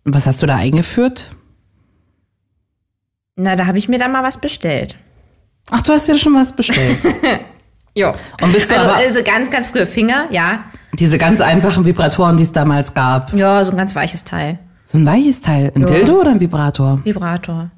Was 0.05 0.27
hast 0.27 0.43
du 0.43 0.47
da 0.47 0.57
eingeführt? 0.57 1.35
Na, 3.37 3.57
da 3.57 3.67
habe 3.67 3.79
ich 3.79 3.89
mir 3.89 3.99
dann 3.99 4.13
mal 4.13 4.23
was 4.23 4.39
bestellt. 4.39 4.97
Ach, 5.71 5.83
du 5.83 5.93
hast 5.93 6.09
dir 6.09 6.19
schon 6.19 6.35
was 6.35 6.53
bestellt. 6.53 6.99
Ja. 7.93 8.15
Und 8.41 8.53
bist 8.53 8.71
du 8.71 8.77
Also, 8.77 8.89
also 8.89 9.23
ganz, 9.25 9.51
ganz 9.51 9.67
frühe 9.67 9.85
Finger, 9.85 10.29
ja. 10.31 10.63
diese 10.95 11.19
ganz 11.19 11.41
einfachen 11.41 11.85
Vibratoren, 11.85 12.37
die 12.37 12.45
es 12.45 12.53
damals 12.53 12.95
gab. 12.95 13.35
Ja, 13.35 13.65
so 13.65 13.73
ein 13.73 13.77
ganz 13.77 13.97
weiches 13.97 14.23
Teil. 14.23 14.61
So 14.85 14.97
ein 14.97 15.05
weiches 15.05 15.41
Teil. 15.41 15.73
Ein 15.75 15.83
Ja. 15.83 15.89
Dildo 15.89 16.21
oder 16.21 16.31
ein 16.31 16.41
Vibrator? 16.41 17.01
Vibrator. 17.03 17.73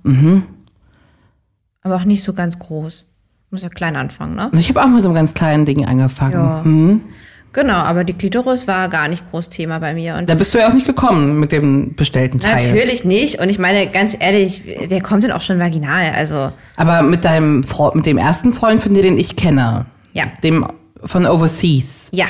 Aber 1.83 1.97
auch 1.97 2.05
nicht 2.05 2.23
so 2.23 2.35
ganz 2.35 2.59
groß. 2.59 3.07
Muss 3.51 3.63
ja 3.63 3.71
klein 3.71 3.97
anfangen, 3.97 4.35
ne? 4.37 4.51
Ich 4.53 4.69
habe 4.69 4.83
auch 4.83 4.89
mit 4.89 5.03
so 5.03 5.09
einem 5.09 5.15
ganz 5.15 5.33
kleinen 5.33 5.65
Ding 5.65 5.87
angefangen. 5.87 6.33
Ja. 6.35 6.61
Hm. 6.63 7.01
Genau, 7.53 7.75
aber 7.75 8.05
die 8.05 8.15
Klitoris 8.15 8.67
war 8.67 8.89
gar 8.89 9.09
nicht 9.09 9.31
groß 9.31 9.49
Thema 9.51 9.79
bei 9.79 9.93
mir. 9.95 10.17
Und 10.17 10.31
Da 10.31 10.35
bist 10.35 10.55
du 10.55 10.59
ja 10.59 10.69
auch 10.69 10.73
nicht 10.73 10.87
gekommen 10.87 11.39
mit 11.39 11.53
dem 11.53 11.95
bestellten 11.95 12.41
Teil. 12.41 12.67
Natürlich 12.69 13.05
nicht. 13.05 13.41
Und 13.41 13.49
ich 13.51 13.59
meine, 13.59 13.87
ganz 13.91 14.17
ehrlich, 14.19 14.63
wer 14.89 15.01
kommt 15.03 15.25
denn 15.25 15.33
auch 15.33 15.41
schon 15.43 15.59
vaginal? 15.59 16.13
Also, 16.17 16.53
Aber 16.77 17.03
mit 17.03 17.25
deinem 17.25 17.63
Fre 17.63 17.91
mit 17.95 18.07
dem 18.07 18.17
ersten 18.19 18.53
Freund 18.55 18.83
von 18.83 18.95
dir, 18.95 19.03
den 19.03 19.19
ich 19.19 19.37
kenne, 19.37 19.87
Ja. 20.15 20.25
dem 20.43 20.67
von 21.05 21.27
Overseas, 21.27 22.09
ja. 22.13 22.27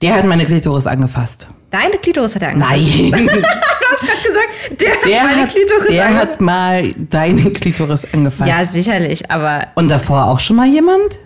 der 0.00 0.14
hat 0.14 0.24
meine 0.24 0.46
Klitoris 0.46 0.86
angefasst. 0.86 1.48
Deine 1.70 1.96
Klitoris 1.98 2.34
hat 2.36 2.42
er 2.42 2.50
angefasst. 2.50 2.86
Nein, 3.10 3.26
Du 3.26 4.00
hast 4.00 4.10
gerade 4.10 4.22
gesagt, 4.26 4.80
der, 4.80 4.88
der, 5.10 5.20
hat 5.20 5.26
meine 5.28 5.42
hat, 5.42 5.50
Klitoris 5.50 5.88
der 5.90 6.06
angefasst. 6.06 6.32
hat 6.32 6.40
mal 6.40 6.94
deine 7.10 7.50
Klitoris 7.50 8.06
angefasst. 8.12 8.48
Ja, 8.48 8.64
sicherlich, 8.64 9.30
aber 9.30 9.66
Und 9.74 9.88
davor 9.90 10.24
auch 10.26 10.40
schon 10.40 10.56
mal 10.56 10.66
jemand? 10.68 11.18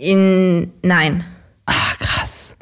In, 0.00 0.72
nein. 0.82 1.24
Ach, 1.66 1.98
krass. 1.98 2.56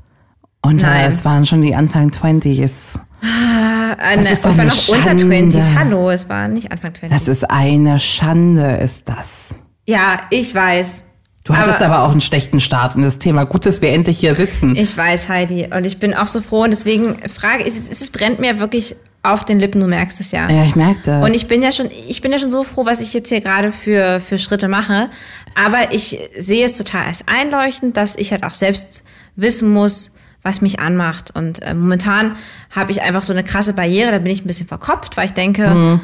Und 0.60 0.82
Nein. 0.82 1.04
äh, 1.04 1.08
es 1.08 1.24
waren 1.24 1.46
schon 1.46 1.62
die 1.62 1.74
Anfang 1.74 2.10
20s. 2.10 2.98
Äh, 3.22 4.16
Das 4.16 4.24
ne, 4.24 4.32
ist 4.32 4.44
doch 4.44 4.50
es 4.50 4.58
war 4.58 4.64
noch 4.64 4.88
unter 4.88 5.18
Schande. 5.18 5.24
20s. 5.58 5.74
Hallo, 5.78 6.10
es 6.10 6.28
war 6.28 6.48
nicht 6.48 6.70
Anfang 6.72 6.92
20s. 6.92 7.08
Das 7.08 7.28
ist 7.28 7.50
eine 7.50 7.98
Schande, 7.98 8.76
ist 8.76 9.08
das. 9.08 9.54
ja, 9.86 10.20
ich 10.30 10.54
weiß. 10.54 11.04
Du 11.44 11.56
hattest 11.56 11.80
aber, 11.80 12.02
auch 12.02 12.10
einen 12.10 12.20
schlechten 12.20 12.60
Start 12.60 12.94
in 12.94 13.00
das 13.00 13.18
Thema. 13.18 13.44
Gut, 13.44 13.64
dass 13.64 13.80
wir 13.80 13.90
endlich 13.94 14.18
hier 14.18 14.34
sitzen. 14.34 14.76
Ich 14.76 14.94
weiß, 14.94 15.30
Heidi. 15.30 15.68
Und 15.74 15.86
ich 15.86 15.98
bin 15.98 16.12
auch 16.12 16.28
so 16.28 16.42
froh. 16.42 16.64
Und 16.64 16.70
deswegen 16.72 17.16
frage 17.30 17.62
ich, 17.64 17.74
es, 17.74 17.90
es 17.90 18.10
brennt 18.10 18.38
mir 18.38 18.58
wirklich 18.58 18.96
auf 19.22 19.44
den 19.44 19.58
Lippen, 19.58 19.80
du 19.80 19.86
merkst 19.86 20.20
es 20.20 20.30
ja. 20.30 20.48
ja, 20.48 20.64
ich 20.64 20.76
merke 20.76 21.00
das. 21.04 21.24
Und 21.24 21.34
ich 21.34 21.48
bin 21.48 21.62
ja 21.62 21.72
schon, 21.72 21.90
ich 22.08 22.20
bin 22.22 22.32
ja 22.32 22.38
schon 22.38 22.50
so 22.50 22.62
froh, 22.64 22.86
was 22.86 23.00
ich 23.00 23.12
jetzt 23.14 23.28
hier 23.28 23.40
gerade 23.40 23.72
für, 23.72 24.20
für 24.20 24.38
Schritte 24.38 24.68
mache. 24.68 25.10
Aber 25.54 25.92
ich 25.92 26.18
sehe 26.38 26.64
es 26.64 26.76
total 26.76 27.06
als 27.06 27.26
einleuchtend, 27.26 27.96
dass 27.96 28.16
ich 28.16 28.30
halt 28.32 28.44
auch 28.44 28.54
selbst 28.54 29.04
wissen 29.36 29.72
muss, 29.72 30.12
was 30.42 30.60
mich 30.60 30.78
anmacht. 30.78 31.34
Und 31.34 31.62
äh, 31.62 31.74
momentan 31.74 32.36
habe 32.70 32.92
ich 32.92 33.02
einfach 33.02 33.24
so 33.24 33.32
eine 33.32 33.44
krasse 33.44 33.72
Barriere, 33.72 34.12
da 34.12 34.18
bin 34.18 34.32
ich 34.32 34.44
ein 34.44 34.46
bisschen 34.46 34.68
verkopft, 34.68 35.16
weil 35.16 35.26
ich 35.26 35.34
denke, 35.34 36.00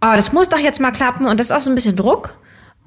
oh, 0.00 0.12
das 0.14 0.32
muss 0.32 0.48
doch 0.48 0.58
jetzt 0.58 0.80
mal 0.80 0.92
klappen. 0.92 1.26
Und 1.26 1.38
das 1.40 1.48
ist 1.48 1.52
auch 1.52 1.60
so 1.60 1.70
ein 1.70 1.74
bisschen 1.74 1.96
Druck, 1.96 2.38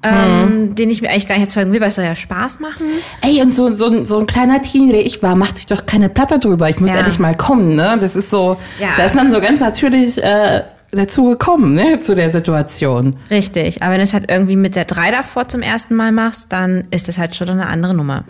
ähm, 0.02 0.74
den 0.74 0.90
ich 0.90 1.02
mir 1.02 1.10
eigentlich 1.10 1.26
gar 1.26 1.34
nicht 1.36 1.44
erzeugen 1.44 1.72
will, 1.72 1.80
weil 1.80 1.88
es 1.88 1.94
soll 1.96 2.04
ja 2.04 2.16
Spaß 2.16 2.60
machen. 2.60 2.86
Ey, 3.20 3.42
und 3.42 3.54
so, 3.54 3.74
so, 3.76 3.86
ein- 3.86 4.06
so 4.06 4.18
ein 4.18 4.26
kleiner 4.26 4.62
Teenie, 4.62 4.92
der 4.92 5.04
ich 5.04 5.22
war, 5.22 5.36
macht 5.36 5.56
sich 5.58 5.66
doch 5.66 5.84
keine 5.86 6.08
Platte 6.08 6.38
drüber. 6.38 6.68
Ich 6.70 6.80
muss 6.80 6.90
Ja. 6.92 6.98
endlich 6.98 7.18
mal 7.18 7.36
kommen, 7.36 7.74
ne? 7.74 7.98
Das 8.00 8.16
ist 8.16 8.30
so, 8.30 8.56
Ja. 8.80 8.88
da 8.96 9.04
ist 9.04 9.14
man 9.14 9.30
so 9.30 9.40
ganz 9.40 9.60
natürlich 9.60 10.22
äh, 10.22 10.62
dazu 10.92 11.24
gekommen, 11.24 11.74
ne? 11.74 12.00
Zu 12.00 12.14
der 12.14 12.30
Situation. 12.30 13.16
Richtig. 13.30 13.82
Aber 13.82 13.92
wenn 13.92 13.98
du 13.98 14.04
es 14.04 14.12
halt 14.14 14.30
irgendwie 14.30 14.56
mit 14.56 14.74
der 14.74 14.86
3 14.86 15.10
davor 15.10 15.48
zum 15.48 15.60
ersten 15.62 15.94
Mal 15.94 16.12
machst, 16.12 16.46
dann 16.50 16.84
ist 16.90 17.06
das 17.08 17.18
halt 17.18 17.34
schon 17.36 17.48
eine 17.50 17.66
andere 17.66 17.92
Nummer. 17.94 18.24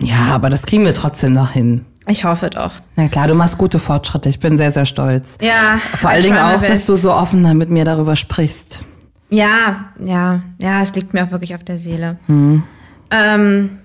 Ja, 0.00 0.26
aber 0.30 0.50
das 0.50 0.66
kriegen 0.66 0.84
wir 0.84 0.94
trotzdem 0.94 1.32
noch 1.32 1.50
hin. 1.52 1.84
Ich 2.06 2.24
hoffe 2.24 2.48
doch. 2.50 2.70
Na 2.96 3.08
klar, 3.08 3.26
du 3.28 3.34
machst 3.34 3.58
gute 3.58 3.78
Fortschritte. 3.78 4.28
Ich 4.28 4.38
bin 4.38 4.56
sehr, 4.56 4.70
sehr 4.70 4.86
stolz. 4.86 5.36
Ja, 5.42 5.78
Vor 6.00 6.10
allen 6.10 6.22
Dingen 6.22 6.38
auch, 6.38 6.62
dass 6.62 6.86
du 6.86 6.94
so 6.94 7.12
offen 7.12 7.42
mit 7.58 7.68
mir 7.70 7.84
darüber 7.84 8.16
sprichst. 8.16 8.84
Ja, 9.30 9.92
ja, 10.04 10.42
ja, 10.58 10.82
es 10.82 10.94
liegt 10.94 11.12
mir 11.12 11.24
auch 11.24 11.30
wirklich 11.30 11.54
auf 11.54 11.64
der 11.64 11.78
Seele. 11.78 12.18
Hm. 12.26 12.62
Ähm, 13.10 13.78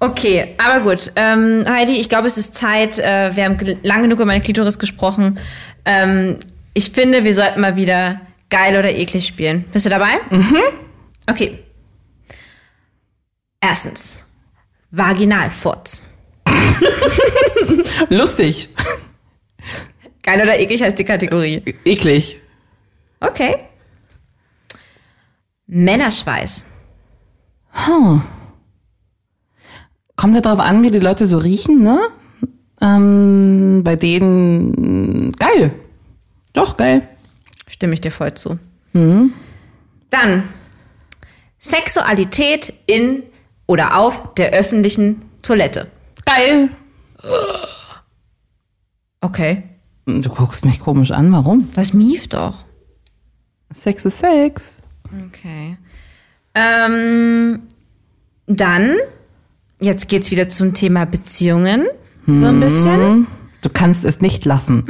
okay, 0.00 0.54
aber 0.58 0.80
gut. 0.80 1.12
Ähm, 1.16 1.64
Heidi, 1.68 1.92
ich 1.92 2.08
glaube, 2.08 2.26
es 2.26 2.36
ist 2.36 2.54
Zeit. 2.54 2.98
Äh, 2.98 3.34
wir 3.36 3.44
haben 3.44 3.58
lang 3.82 4.02
genug 4.02 4.18
über 4.18 4.26
meine 4.26 4.42
Klitoris 4.42 4.78
gesprochen. 4.78 5.38
Ähm, 5.84 6.38
ich 6.74 6.90
finde, 6.90 7.24
wir 7.24 7.34
sollten 7.34 7.60
mal 7.60 7.76
wieder 7.76 8.20
geil 8.50 8.76
oder 8.76 8.90
eklig 8.90 9.26
spielen. 9.26 9.64
Bist 9.72 9.86
du 9.86 9.90
dabei? 9.90 10.18
Mhm. 10.30 10.62
Okay. 11.28 11.58
Erstens. 13.60 14.24
Vaginalfurz. 14.90 16.02
Lustig. 18.08 18.68
Geil 20.22 20.40
oder 20.42 20.58
eklig 20.58 20.82
heißt 20.82 20.98
die 20.98 21.04
Kategorie. 21.04 21.62
Eklig. 21.84 22.40
Okay. 23.20 23.56
Männerschweiß. 25.68 26.66
Kommt 30.16 30.34
ja 30.34 30.40
darauf 30.40 30.60
an, 30.60 30.82
wie 30.82 30.90
die 30.90 30.98
Leute 30.98 31.26
so 31.26 31.38
riechen, 31.38 31.82
ne? 31.82 32.00
Ähm, 32.80 33.82
bei 33.84 33.94
denen 33.96 35.30
geil. 35.32 35.74
Doch, 36.52 36.76
geil. 36.76 37.08
Stimme 37.68 37.94
ich 37.94 38.00
dir 38.00 38.10
voll 38.10 38.34
zu. 38.34 38.58
Dann 40.10 40.42
Sexualität 41.58 42.72
in 42.86 43.22
oder 43.66 43.98
auf 43.98 44.34
der 44.34 44.52
öffentlichen 44.52 45.22
Toilette. 45.42 45.86
Geil. 46.24 46.70
Okay. 49.20 49.64
Du 50.06 50.30
guckst 50.30 50.64
mich 50.64 50.80
komisch 50.80 51.10
an, 51.10 51.30
warum? 51.32 51.70
Das 51.74 51.92
mief 51.92 52.28
doch. 52.28 52.64
Sex 53.70 54.06
ist 54.06 54.18
Sex. 54.18 54.78
Okay. 55.26 55.76
Ähm, 56.54 57.60
dann, 58.46 58.96
jetzt 59.80 60.08
geht's 60.08 60.30
wieder 60.30 60.48
zum 60.48 60.74
Thema 60.74 61.04
Beziehungen. 61.06 61.86
So 62.26 62.46
ein 62.46 62.60
bisschen. 62.60 63.26
Du 63.62 63.70
kannst 63.70 64.04
es 64.04 64.20
nicht 64.20 64.44
lassen. 64.44 64.84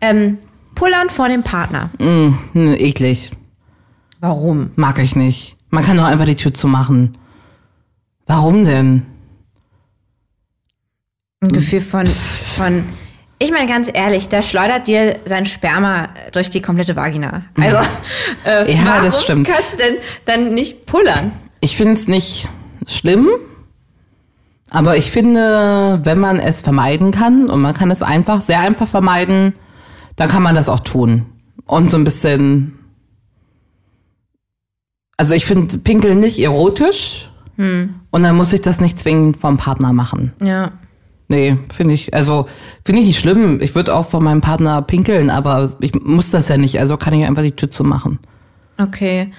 Ähm, 0.00 0.38
Pullern 0.74 1.10
vor 1.10 1.28
dem 1.28 1.42
Partner. 1.42 1.90
Hm, 1.98 2.34
eklig. 2.54 3.32
Warum? 4.20 4.70
Mag 4.76 4.98
ich 4.98 5.16
nicht. 5.16 5.56
Man 5.68 5.84
kann 5.84 5.98
doch 5.98 6.04
einfach 6.04 6.24
die 6.24 6.36
Tür 6.36 6.54
zumachen. 6.54 7.12
Warum 8.26 8.64
denn? 8.64 9.02
Ein 11.40 11.52
Gefühl 11.52 11.80
von, 11.80 12.06
von, 12.06 12.84
ich 13.42 13.50
meine 13.50 13.66
ganz 13.66 13.90
ehrlich, 13.92 14.28
der 14.28 14.42
schleudert 14.42 14.86
dir 14.86 15.18
sein 15.24 15.46
Sperma 15.46 16.10
durch 16.32 16.50
die 16.50 16.60
komplette 16.60 16.94
Vagina. 16.94 17.42
Also, 17.58 17.78
äh, 18.44 18.72
Ja, 18.72 18.84
warum 18.86 19.04
das 19.04 19.22
stimmt. 19.22 19.48
kannst 19.48 19.72
du 19.72 19.76
denn 19.78 19.94
dann 20.26 20.54
nicht 20.54 20.84
pullern? 20.86 21.32
Ich 21.60 21.76
finde 21.76 21.94
es 21.94 22.06
nicht 22.06 22.48
schlimm, 22.86 23.28
aber 24.68 24.96
ich 24.98 25.10
finde, 25.10 26.00
wenn 26.04 26.18
man 26.18 26.38
es 26.38 26.60
vermeiden 26.60 27.10
kann 27.12 27.48
und 27.48 27.60
man 27.62 27.74
kann 27.74 27.90
es 27.90 28.02
einfach, 28.02 28.42
sehr 28.42 28.60
einfach 28.60 28.86
vermeiden, 28.88 29.54
dann 30.16 30.28
kann 30.28 30.42
man 30.42 30.54
das 30.54 30.68
auch 30.68 30.80
tun. 30.80 31.24
Und 31.66 31.90
so 31.90 31.96
ein 31.96 32.04
bisschen, 32.04 32.78
also 35.16 35.34
ich 35.34 35.46
finde 35.46 35.78
Pinkeln 35.78 36.20
nicht 36.20 36.38
erotisch 36.38 37.30
und 37.56 38.22
dann 38.22 38.36
muss 38.36 38.52
ich 38.54 38.62
das 38.62 38.80
nicht 38.80 38.98
zwingend 38.98 39.36
vom 39.36 39.56
Partner 39.58 39.92
machen. 39.92 40.32
Ja. 40.42 40.72
Nee, 41.30 41.56
finde 41.72 41.94
ich, 41.94 42.12
also 42.12 42.48
finde 42.84 43.02
ich 43.02 43.06
nicht 43.06 43.20
schlimm. 43.20 43.60
Ich 43.62 43.76
würde 43.76 43.94
auch 43.94 44.08
von 44.08 44.24
meinem 44.24 44.40
Partner 44.40 44.82
pinkeln, 44.82 45.30
aber 45.30 45.72
ich 45.78 45.94
muss 45.94 46.30
das 46.30 46.48
ja 46.48 46.56
nicht, 46.56 46.80
also 46.80 46.96
kann 46.96 47.14
ich 47.14 47.24
einfach 47.24 47.44
die 47.44 47.52
Tür 47.54 47.70
zumachen. 47.70 48.18
Okay. 48.78 49.32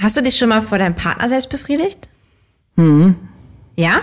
Hast 0.00 0.16
du 0.16 0.22
dich 0.22 0.38
schon 0.38 0.48
mal 0.48 0.62
vor 0.62 0.78
deinem 0.78 0.94
Partner 0.94 1.28
selbst 1.28 1.50
befriedigt? 1.50 2.08
Hm. 2.78 3.16
Ja? 3.76 4.00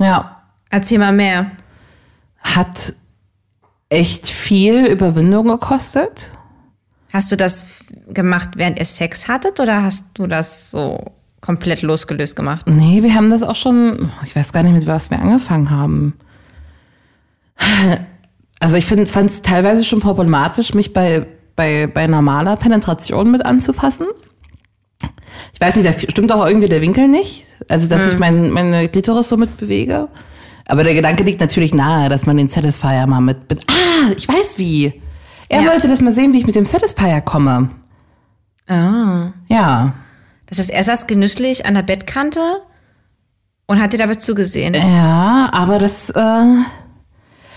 Ja, 0.00 0.42
Erzähl 0.70 0.98
mal 0.98 1.12
mehr. 1.12 1.52
hat 2.40 2.94
echt 3.90 4.26
viel 4.26 4.86
Überwindung 4.86 5.46
gekostet. 5.46 6.32
Hast 7.12 7.30
du 7.30 7.36
das 7.36 7.84
gemacht, 8.08 8.50
während 8.56 8.78
ihr 8.80 8.84
Sex 8.86 9.28
hattet 9.28 9.60
oder 9.60 9.82
hast 9.84 10.06
du 10.14 10.26
das 10.26 10.72
so 10.72 11.12
komplett 11.40 11.82
losgelöst 11.82 12.36
gemacht? 12.36 12.66
Nee, 12.68 13.02
wir 13.02 13.14
haben 13.14 13.30
das 13.30 13.42
auch 13.42 13.54
schon, 13.56 14.10
ich 14.24 14.34
weiß 14.34 14.52
gar 14.52 14.62
nicht, 14.62 14.72
mit 14.72 14.86
was 14.86 15.10
wir 15.10 15.20
angefangen 15.20 15.70
haben. 15.70 16.14
Also 18.60 18.76
ich 18.76 18.86
fand 18.86 19.08
es 19.30 19.42
teilweise 19.42 19.84
schon 19.84 20.00
problematisch, 20.00 20.74
mich 20.74 20.92
bei, 20.92 21.26
bei, 21.56 21.86
bei 21.86 22.06
normaler 22.06 22.56
Penetration 22.56 23.30
mit 23.30 23.44
anzufassen. 23.44 24.06
Ich 25.52 25.60
weiß 25.60 25.76
nicht, 25.76 25.88
da 25.88 25.92
stimmt 25.92 26.32
auch 26.32 26.44
irgendwie 26.44 26.68
der 26.68 26.80
Winkel 26.80 27.06
nicht. 27.08 27.44
Also, 27.68 27.88
dass 27.88 28.12
ich 28.12 28.18
mein, 28.18 28.50
meine 28.50 28.88
Klitoris 28.88 29.28
so 29.28 29.36
mitbewege. 29.36 30.08
Aber 30.66 30.84
der 30.84 30.94
Gedanke 30.94 31.22
liegt 31.22 31.40
natürlich 31.40 31.72
nahe, 31.72 32.08
dass 32.08 32.26
man 32.26 32.36
den 32.36 32.48
Satisfier 32.48 33.06
mal 33.06 33.20
mit... 33.20 33.48
mit 33.48 33.64
ah, 33.68 34.10
ich 34.16 34.28
weiß 34.28 34.58
wie. 34.58 35.00
Er 35.48 35.62
Ja. 35.62 35.70
wollte 35.70 35.88
das 35.88 36.00
mal 36.00 36.12
sehen, 36.12 36.32
wie 36.32 36.38
ich 36.38 36.46
mit 36.46 36.56
dem 36.56 36.64
Satisfier 36.64 37.20
komme. 37.20 37.70
Ah. 38.68 39.28
Ja. 39.48 39.94
Das 40.48 40.58
heißt, 40.58 40.70
er 40.70 40.82
saß 40.82 41.06
genüsslich 41.06 41.66
an 41.66 41.74
der 41.74 41.82
Bettkante 41.82 42.40
und 43.66 43.80
hat 43.80 43.92
dir 43.92 43.98
dabei 43.98 44.14
zugesehen. 44.14 44.74
Ja, 44.74 45.50
aber 45.52 45.78
das 45.78 46.10
äh, 46.10 46.44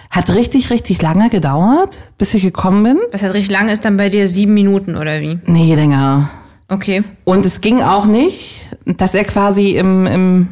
hat 0.10 0.36
richtig, 0.36 0.70
richtig 0.70 1.02
lange 1.02 1.30
gedauert, 1.30 1.98
bis 2.18 2.34
ich 2.34 2.44
gekommen 2.44 2.84
bin. 2.84 3.00
Das 3.12 3.22
heißt, 3.22 3.34
richtig 3.34 3.52
lange 3.52 3.72
ist 3.72 3.86
dann 3.86 3.98
bei 3.98 4.10
dir 4.10 4.28
sieben 4.28 4.54
Minuten 4.54 4.98
oder 4.98 5.22
wie? 5.22 5.40
Nee, 5.46 5.74
länger. 5.74 6.30
Okay. 6.68 7.04
Und 7.24 7.46
es 7.46 7.62
ging 7.62 7.82
auch 7.82 8.06
nicht, 8.06 8.70
dass 8.86 9.14
er 9.14 9.24
quasi 9.24 9.72
im, 9.72 10.06
im, 10.06 10.48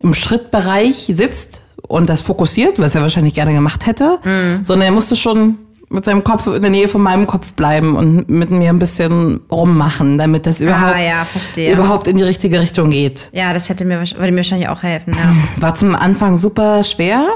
im 0.00 0.14
Schrittbereich 0.14 1.12
sitzt 1.14 1.62
und 1.86 2.08
das 2.08 2.20
fokussiert, 2.20 2.78
was 2.78 2.94
er 2.94 3.02
wahrscheinlich 3.02 3.34
gerne 3.34 3.52
gemacht 3.52 3.86
hätte, 3.86 4.18
sondern 4.62 4.86
er 4.86 4.92
musste 4.92 5.16
schon 5.16 5.58
mit 5.94 6.04
seinem 6.04 6.22
Kopf 6.24 6.46
in 6.46 6.60
der 6.60 6.70
Nähe 6.70 6.88
von 6.88 7.00
meinem 7.02 7.26
Kopf 7.26 7.54
bleiben 7.54 7.96
und 7.96 8.28
mit 8.28 8.50
mir 8.50 8.68
ein 8.70 8.78
bisschen 8.78 9.40
rummachen, 9.50 10.18
damit 10.18 10.44
das 10.46 10.60
überhaupt, 10.60 10.96
Ah, 10.96 11.00
ja, 11.00 11.72
überhaupt 11.72 12.08
in 12.08 12.16
die 12.16 12.22
richtige 12.22 12.60
Richtung 12.60 12.90
geht. 12.90 13.30
Ja, 13.32 13.52
das 13.54 13.68
hätte 13.68 13.84
mir, 13.84 14.00
würde 14.00 14.30
mir 14.32 14.36
wahrscheinlich 14.38 14.68
auch 14.68 14.82
helfen, 14.82 15.14
ja. 15.14 15.34
War 15.62 15.74
zum 15.74 15.94
Anfang 15.94 16.36
super 16.38 16.84
schwer, 16.84 17.26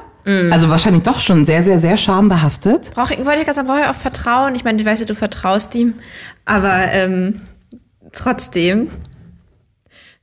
also 0.50 0.68
wahrscheinlich 0.68 1.04
doch 1.04 1.20
schon 1.20 1.46
sehr, 1.46 1.62
sehr, 1.62 1.78
sehr 1.78 1.96
schambehaftet. 1.96 2.90
Brauch, 2.94 3.10
ich- 3.10 3.24
wollte 3.24 3.38
ich 3.40 3.46
gerade 3.46 3.54
sagen, 3.54 3.66
brauche 3.66 3.80
ich 3.80 3.86
auch 3.86 3.94
Vertrauen. 3.94 4.54
Ich 4.54 4.62
meine, 4.62 4.78
ich 4.78 4.84
weiß 4.86 5.00
ja, 5.00 5.06
du 5.06 5.14
vertraust 5.14 5.74
ihm, 5.74 5.94
aber 6.44 6.74
ähm, 6.92 7.40
trotzdem. 8.12 8.88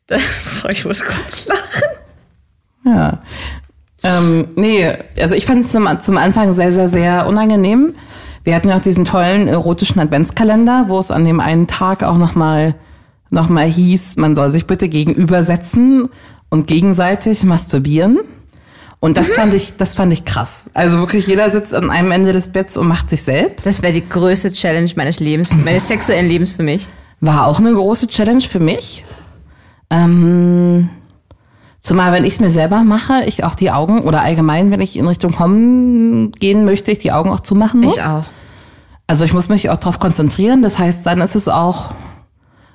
Das, 0.07 0.59
so, 0.59 0.69
ich 0.69 0.85
muss 0.85 1.03
kurz 1.03 1.47
lachen. 1.47 1.83
Ja. 2.85 3.23
Ähm, 4.03 4.49
nee, 4.55 4.87
also 5.19 5.33
ich 5.33 5.47
fand 5.47 5.61
es 5.61 5.71
zum, 5.71 5.87
zum 5.99 6.17
Anfang 6.17 6.53
sehr, 6.53 6.71
sehr, 6.71 6.89
sehr 6.89 7.25
unangenehm. 7.25 7.93
Wir 8.45 8.55
hatten 8.55 8.69
ja 8.69 8.77
auch 8.77 8.81
diesen 8.81 9.05
tollen 9.05 9.47
erotischen 9.47 9.99
Adventskalender, 9.99 10.85
wo 10.87 10.99
es 10.99 11.11
an 11.11 11.25
dem 11.25 11.39
einen 11.39 11.67
Tag 11.67 12.03
auch 12.03 12.17
nochmal 12.17 12.75
noch 13.31 13.49
mal 13.49 13.67
hieß, 13.67 14.17
man 14.17 14.35
soll 14.35 14.51
sich 14.51 14.67
bitte 14.67 14.87
gegenübersetzen 14.87 16.07
und 16.49 16.67
gegenseitig 16.67 17.43
masturbieren. 17.43 18.19
Und 18.99 19.17
das 19.17 19.33
fand 19.33 19.53
ich, 19.53 19.77
das 19.77 19.93
fand 19.93 20.13
ich 20.13 20.25
krass. 20.25 20.69
Also 20.73 20.99
wirklich 20.99 21.27
jeder 21.27 21.49
sitzt 21.49 21.73
an 21.73 21.89
einem 21.89 22.11
Ende 22.11 22.33
des 22.33 22.47
Betts 22.47 22.77
und 22.77 22.87
macht 22.87 23.09
sich 23.09 23.23
selbst. 23.23 23.65
Das 23.65 23.81
wäre 23.81 23.93
die 23.93 24.07
größte 24.07 24.51
Challenge 24.51 24.89
meines 24.95 25.19
Lebens, 25.19 25.51
meines 25.53 25.87
sexuellen 25.87 26.27
Lebens 26.27 26.53
für 26.53 26.63
mich. 26.63 26.87
War 27.19 27.45
auch 27.45 27.59
eine 27.59 27.73
große 27.73 28.07
Challenge 28.07 28.41
für 28.41 28.59
mich. 28.59 29.03
Ähm, 29.89 30.89
zumal, 31.81 32.13
wenn 32.13 32.25
ich 32.25 32.33
es 32.33 32.39
mir 32.39 32.51
selber 32.51 32.83
mache, 32.83 33.23
ich 33.25 33.43
auch 33.43 33.55
die 33.55 33.69
Augen 33.69 34.01
oder 34.01 34.21
allgemein, 34.21 34.71
wenn 34.71 34.81
ich 34.81 34.97
in 34.97 35.07
Richtung 35.07 35.31
kommen 35.31 36.31
gehen 36.31 36.65
möchte, 36.65 36.91
ich 36.91 36.99
die 36.99 37.11
Augen 37.11 37.31
auch 37.31 37.41
zumachen 37.41 37.81
muss. 37.81 37.97
Ich 37.97 38.03
auch. 38.03 38.25
Also 39.07 39.25
ich 39.25 39.33
muss 39.33 39.49
mich 39.49 39.69
auch 39.69 39.77
darauf 39.77 39.99
konzentrieren. 39.99 40.61
Das 40.61 40.79
heißt, 40.79 41.05
dann 41.05 41.21
ist 41.21 41.35
es 41.35 41.47
auch 41.47 41.91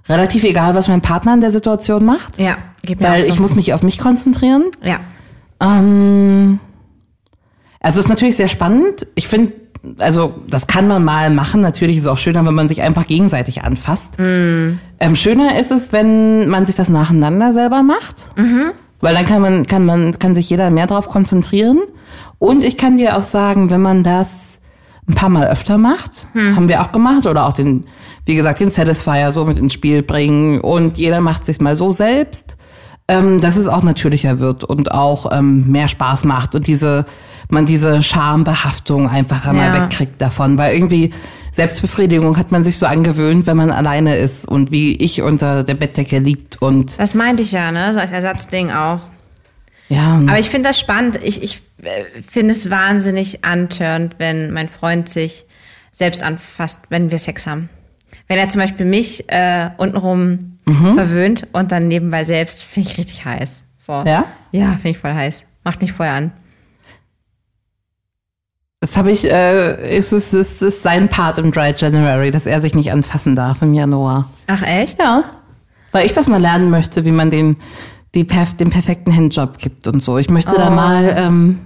relativ 0.08 0.44
egal, 0.44 0.74
was 0.74 0.88
mein 0.88 1.00
Partner 1.00 1.34
in 1.34 1.40
der 1.40 1.50
Situation 1.50 2.04
macht. 2.04 2.38
Ja, 2.38 2.56
geht 2.82 3.00
mir 3.00 3.08
Weil 3.08 3.20
auch 3.20 3.24
so. 3.24 3.32
ich 3.32 3.40
muss 3.40 3.54
mich 3.54 3.74
auf 3.74 3.82
mich 3.82 3.98
konzentrieren. 3.98 4.64
Ja. 4.82 5.00
Ähm, 5.60 6.60
also 7.80 7.98
es 7.98 8.06
ist 8.06 8.10
natürlich 8.10 8.36
sehr 8.36 8.48
spannend. 8.48 9.06
Ich 9.14 9.28
finde, 9.28 9.52
also 9.98 10.34
das 10.48 10.66
kann 10.66 10.86
man 10.86 11.04
mal 11.04 11.30
machen. 11.30 11.60
Natürlich 11.60 11.96
ist 11.96 12.02
es 12.02 12.08
auch 12.08 12.18
schöner, 12.18 12.44
wenn 12.44 12.54
man 12.54 12.68
sich 12.68 12.82
einfach 12.82 13.06
gegenseitig 13.06 13.62
anfasst. 13.62 14.16
Ähm, 14.18 14.78
schöner 15.14 15.58
ist 15.58 15.70
es, 15.70 15.92
wenn 15.92 16.48
man 16.48 16.66
sich 16.66 16.76
das 16.76 16.88
nacheinander 16.88 17.52
selber 17.52 17.82
macht. 17.82 18.30
Weil 19.00 19.14
dann 19.14 19.24
kann 19.24 19.40
man, 19.40 19.66
kann 19.66 19.86
man, 19.86 20.18
kann 20.18 20.34
sich 20.34 20.50
jeder 20.50 20.70
mehr 20.70 20.86
darauf 20.86 21.08
konzentrieren. 21.08 21.78
Und 22.38 22.64
ich 22.64 22.76
kann 22.76 22.98
dir 22.98 23.16
auch 23.16 23.22
sagen, 23.22 23.70
wenn 23.70 23.80
man 23.80 24.02
das 24.02 24.49
ein 25.10 25.14
paar 25.14 25.28
Mal 25.28 25.46
öfter 25.48 25.76
macht, 25.78 26.26
haben 26.34 26.68
wir 26.68 26.80
auch 26.82 26.92
gemacht, 26.92 27.26
oder 27.26 27.46
auch 27.46 27.52
den, 27.52 27.84
wie 28.26 28.36
gesagt, 28.36 28.60
den 28.60 28.70
Satisfier 28.70 29.32
so 29.32 29.44
mit 29.44 29.58
ins 29.58 29.72
Spiel 29.72 30.02
bringen 30.02 30.60
und 30.60 30.98
jeder 30.98 31.20
macht 31.20 31.44
sich 31.46 31.60
mal 31.60 31.76
so 31.76 31.90
selbst, 31.90 32.56
ähm, 33.08 33.40
dass 33.40 33.56
es 33.56 33.66
auch 33.66 33.82
natürlicher 33.82 34.38
wird 34.40 34.62
und 34.64 34.92
auch 34.92 35.30
ähm, 35.32 35.70
mehr 35.70 35.88
Spaß 35.88 36.24
macht 36.24 36.54
und 36.54 36.66
diese, 36.66 37.06
man 37.48 37.66
diese 37.66 38.02
Schambehaftung 38.02 39.08
einfach 39.10 39.44
einmal 39.46 39.74
Ja. 39.74 39.82
wegkriegt 39.82 40.20
davon, 40.20 40.56
weil 40.58 40.74
irgendwie 40.74 41.12
Selbstbefriedigung 41.52 42.36
hat 42.36 42.52
man 42.52 42.62
sich 42.62 42.78
so 42.78 42.86
angewöhnt, 42.86 43.46
wenn 43.48 43.56
man 43.56 43.72
alleine 43.72 44.16
ist 44.16 44.46
und 44.46 44.70
wie 44.70 44.94
ich 44.94 45.20
unter 45.22 45.64
der 45.64 45.74
Bettdecke 45.74 46.20
liegt 46.20 46.62
und 46.62 46.96
Das 47.00 47.14
meinte 47.14 47.42
ich 47.42 47.50
ja, 47.50 47.72
ne? 47.72 47.92
So 47.92 47.98
als 47.98 48.12
Ersatzding 48.12 48.70
auch. 48.70 49.00
Ja, 49.90 50.14
Aber 50.26 50.38
ich 50.38 50.48
finde 50.48 50.70
das 50.70 50.80
spannend. 50.80 51.18
Ich, 51.22 51.42
ich 51.42 51.60
äh, 51.82 52.04
finde 52.26 52.52
es 52.52 52.70
wahnsinnig 52.70 53.44
antörend, 53.44 54.14
wenn 54.16 54.50
mein 54.52 54.68
Freund 54.70 55.08
sich 55.08 55.44
selbst 55.90 56.22
anfasst, 56.22 56.84
wenn 56.88 57.10
wir 57.10 57.18
Sex 57.18 57.46
haben. 57.46 57.68
Wenn 58.26 58.38
er 58.38 58.48
zum 58.48 58.62
Beispiel 58.62 58.86
mich 58.86 59.30
äh, 59.30 59.68
untenrum 59.76 60.38
Mhm. 60.66 60.94
verwöhnt 60.94 61.48
und 61.52 61.72
dann 61.72 61.88
nebenbei 61.88 62.22
selbst, 62.22 62.62
finde 62.62 62.90
ich 62.90 62.98
richtig 62.98 63.24
heiß. 63.24 63.62
So. 63.76 63.92
Ja? 64.06 64.26
Ja, 64.52 64.72
finde 64.72 64.90
ich 64.90 64.98
voll 64.98 65.12
heiß. 65.14 65.44
Macht 65.64 65.80
mich 65.80 65.92
vorher 65.92 66.14
an. 66.14 66.32
Das 68.80 68.96
habe 68.96 69.10
ich, 69.10 69.24
äh, 69.24 69.96
ist 69.98 70.12
es 70.12 70.32
ist, 70.32 70.62
ist 70.62 70.82
sein 70.82 71.08
Part 71.08 71.38
im 71.38 71.52
Dry 71.52 71.74
January, 71.76 72.30
dass 72.30 72.46
er 72.46 72.60
sich 72.60 72.74
nicht 72.74 72.92
anfassen 72.92 73.34
darf 73.36 73.60
im 73.62 73.74
Januar. 73.74 74.30
Ach 74.46 74.62
echt? 74.62 74.98
Ja. 75.00 75.24
Weil 75.92 76.06
ich 76.06 76.12
das 76.12 76.28
mal 76.28 76.40
lernen 76.40 76.70
möchte, 76.70 77.04
wie 77.04 77.10
man 77.10 77.30
den, 77.30 77.56
die 78.14 78.24
perf 78.24 78.56
den 78.56 78.70
perfekten 78.70 79.14
Handjob 79.14 79.58
gibt 79.58 79.86
und 79.88 80.02
so. 80.02 80.18
Ich 80.18 80.30
möchte 80.30 80.52
Oh. 80.54 80.58
da 80.58 80.70
mal 80.70 81.14
ähm, 81.16 81.58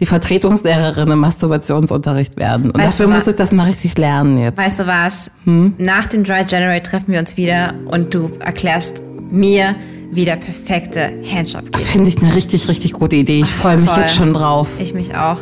die 0.00 0.06
Vertretungslehrerin 0.06 1.08
im 1.10 1.18
Masturbationsunterricht 1.18 2.36
werden. 2.38 2.70
Und 2.70 2.80
Weißt 2.82 2.94
dafür 3.00 3.06
du 3.06 3.12
muss 3.18 3.26
ich 3.26 3.36
das 3.36 3.52
mal 3.52 3.64
richtig 3.66 3.96
lernen 3.98 4.38
jetzt. 4.38 4.58
Weißt 4.58 4.80
du 4.80 4.86
was? 4.86 5.30
Hm? 5.44 5.74
Nach 5.78 6.08
dem 6.08 6.24
Dry 6.24 6.44
January 6.46 6.80
treffen 6.82 7.12
wir 7.12 7.20
uns 7.20 7.36
wieder 7.36 7.74
und 7.86 8.14
du 8.14 8.30
erklärst 8.40 9.02
mir, 9.30 9.74
wie 10.12 10.24
der 10.26 10.36
perfekte 10.36 11.10
Handjob 11.32 11.72
geht. 11.72 11.80
Finde 11.86 12.08
ich 12.10 12.22
eine 12.22 12.34
richtig, 12.34 12.68
richtig 12.68 12.92
gute 12.92 13.16
Idee. 13.16 13.40
Ich 13.40 13.50
freue 13.50 13.76
mich 13.76 13.86
toll. 13.86 13.98
jetzt 14.02 14.14
schon 14.14 14.34
drauf. 14.34 14.68
Ich 14.78 14.92
mich 14.94 15.14
auch. 15.16 15.38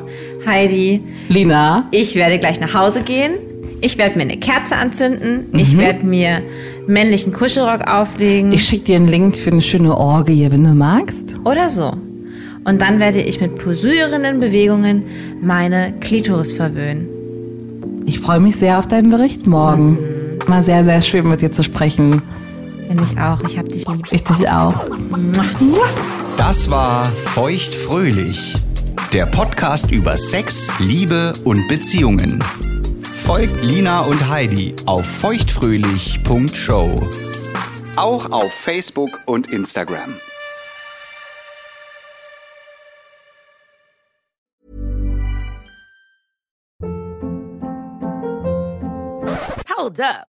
Heidi, 0.46 1.02
Lina, 1.28 1.88
Ich 1.90 2.14
werde 2.14 2.38
gleich 2.38 2.60
nach 2.60 2.72
Hause 2.74 3.02
gehen. 3.02 3.32
Ich 3.82 3.98
werde 3.98 4.16
mir 4.16 4.22
eine 4.24 4.36
Kerze 4.36 4.76
anzünden. 4.76 5.48
Mhm. 5.52 5.58
Ich 5.58 5.76
werde 5.76 6.06
mir 6.06 6.42
männlichen 6.86 7.32
Kuschelrock 7.32 7.86
auflegen. 7.88 8.52
ich 8.52 8.64
schicke 8.64 8.84
dir 8.84 8.96
einen 8.96 9.08
Link 9.08 9.36
für 9.36 9.50
eine 9.50 9.62
schöne 9.62 9.96
Orgie, 9.96 10.48
wenn 10.50 10.64
du 10.64 10.74
magst. 10.74 11.36
oder 11.44 11.70
so. 11.70 11.92
Und 12.64 12.82
dann 12.82 13.00
werde 13.00 13.20
ich 13.20 13.40
mit 13.40 13.56
pulsierenden 13.56 14.38
Bewegungen 14.40 15.04
meine 15.40 15.94
Klitoris 16.00 16.52
verwöhnen. 16.52 17.08
Ich 18.06 18.20
freue 18.20 18.40
mich 18.40 18.56
sehr 18.56 18.78
auf 18.78 18.86
deinen 18.86 19.10
Bericht 19.10 19.46
morgen. 19.46 19.98
War 20.46 20.62
sehr, 20.62 20.84
sehr 20.84 21.00
schön 21.00 21.28
mit 21.28 21.42
dir 21.42 21.52
zu 21.52 21.62
sprechen. 21.62 22.22
Finde 22.88 23.04
ich 23.04 23.18
auch. 23.18 23.40
Ich 23.48 23.58
hab 23.58 23.68
dich 23.68 23.86
lieb. 23.86 24.06
Ich 24.10 24.24
dich 24.24 24.48
auch. 24.48 24.74
Das 26.36 26.70
war 26.70 27.06
Feuchtfröhlich, 27.06 28.56
der 29.12 29.26
Podcast 29.26 29.90
über 29.92 30.16
Sex, 30.16 30.70
Liebe 30.80 31.34
und 31.44 31.68
Beziehungen. 31.68 32.42
Folgt 33.24 33.64
Lina 33.64 34.00
und 34.00 34.28
Heidi 34.28 34.74
auf 34.86 35.06
feuchtfröhlich.show. 35.06 37.08
Auch 37.96 38.30
auf 38.32 38.52
Facebook 38.52 39.10
und 39.26 39.52
Instagram. 39.52 40.16
Hold 49.76 50.00
up. 50.00 50.29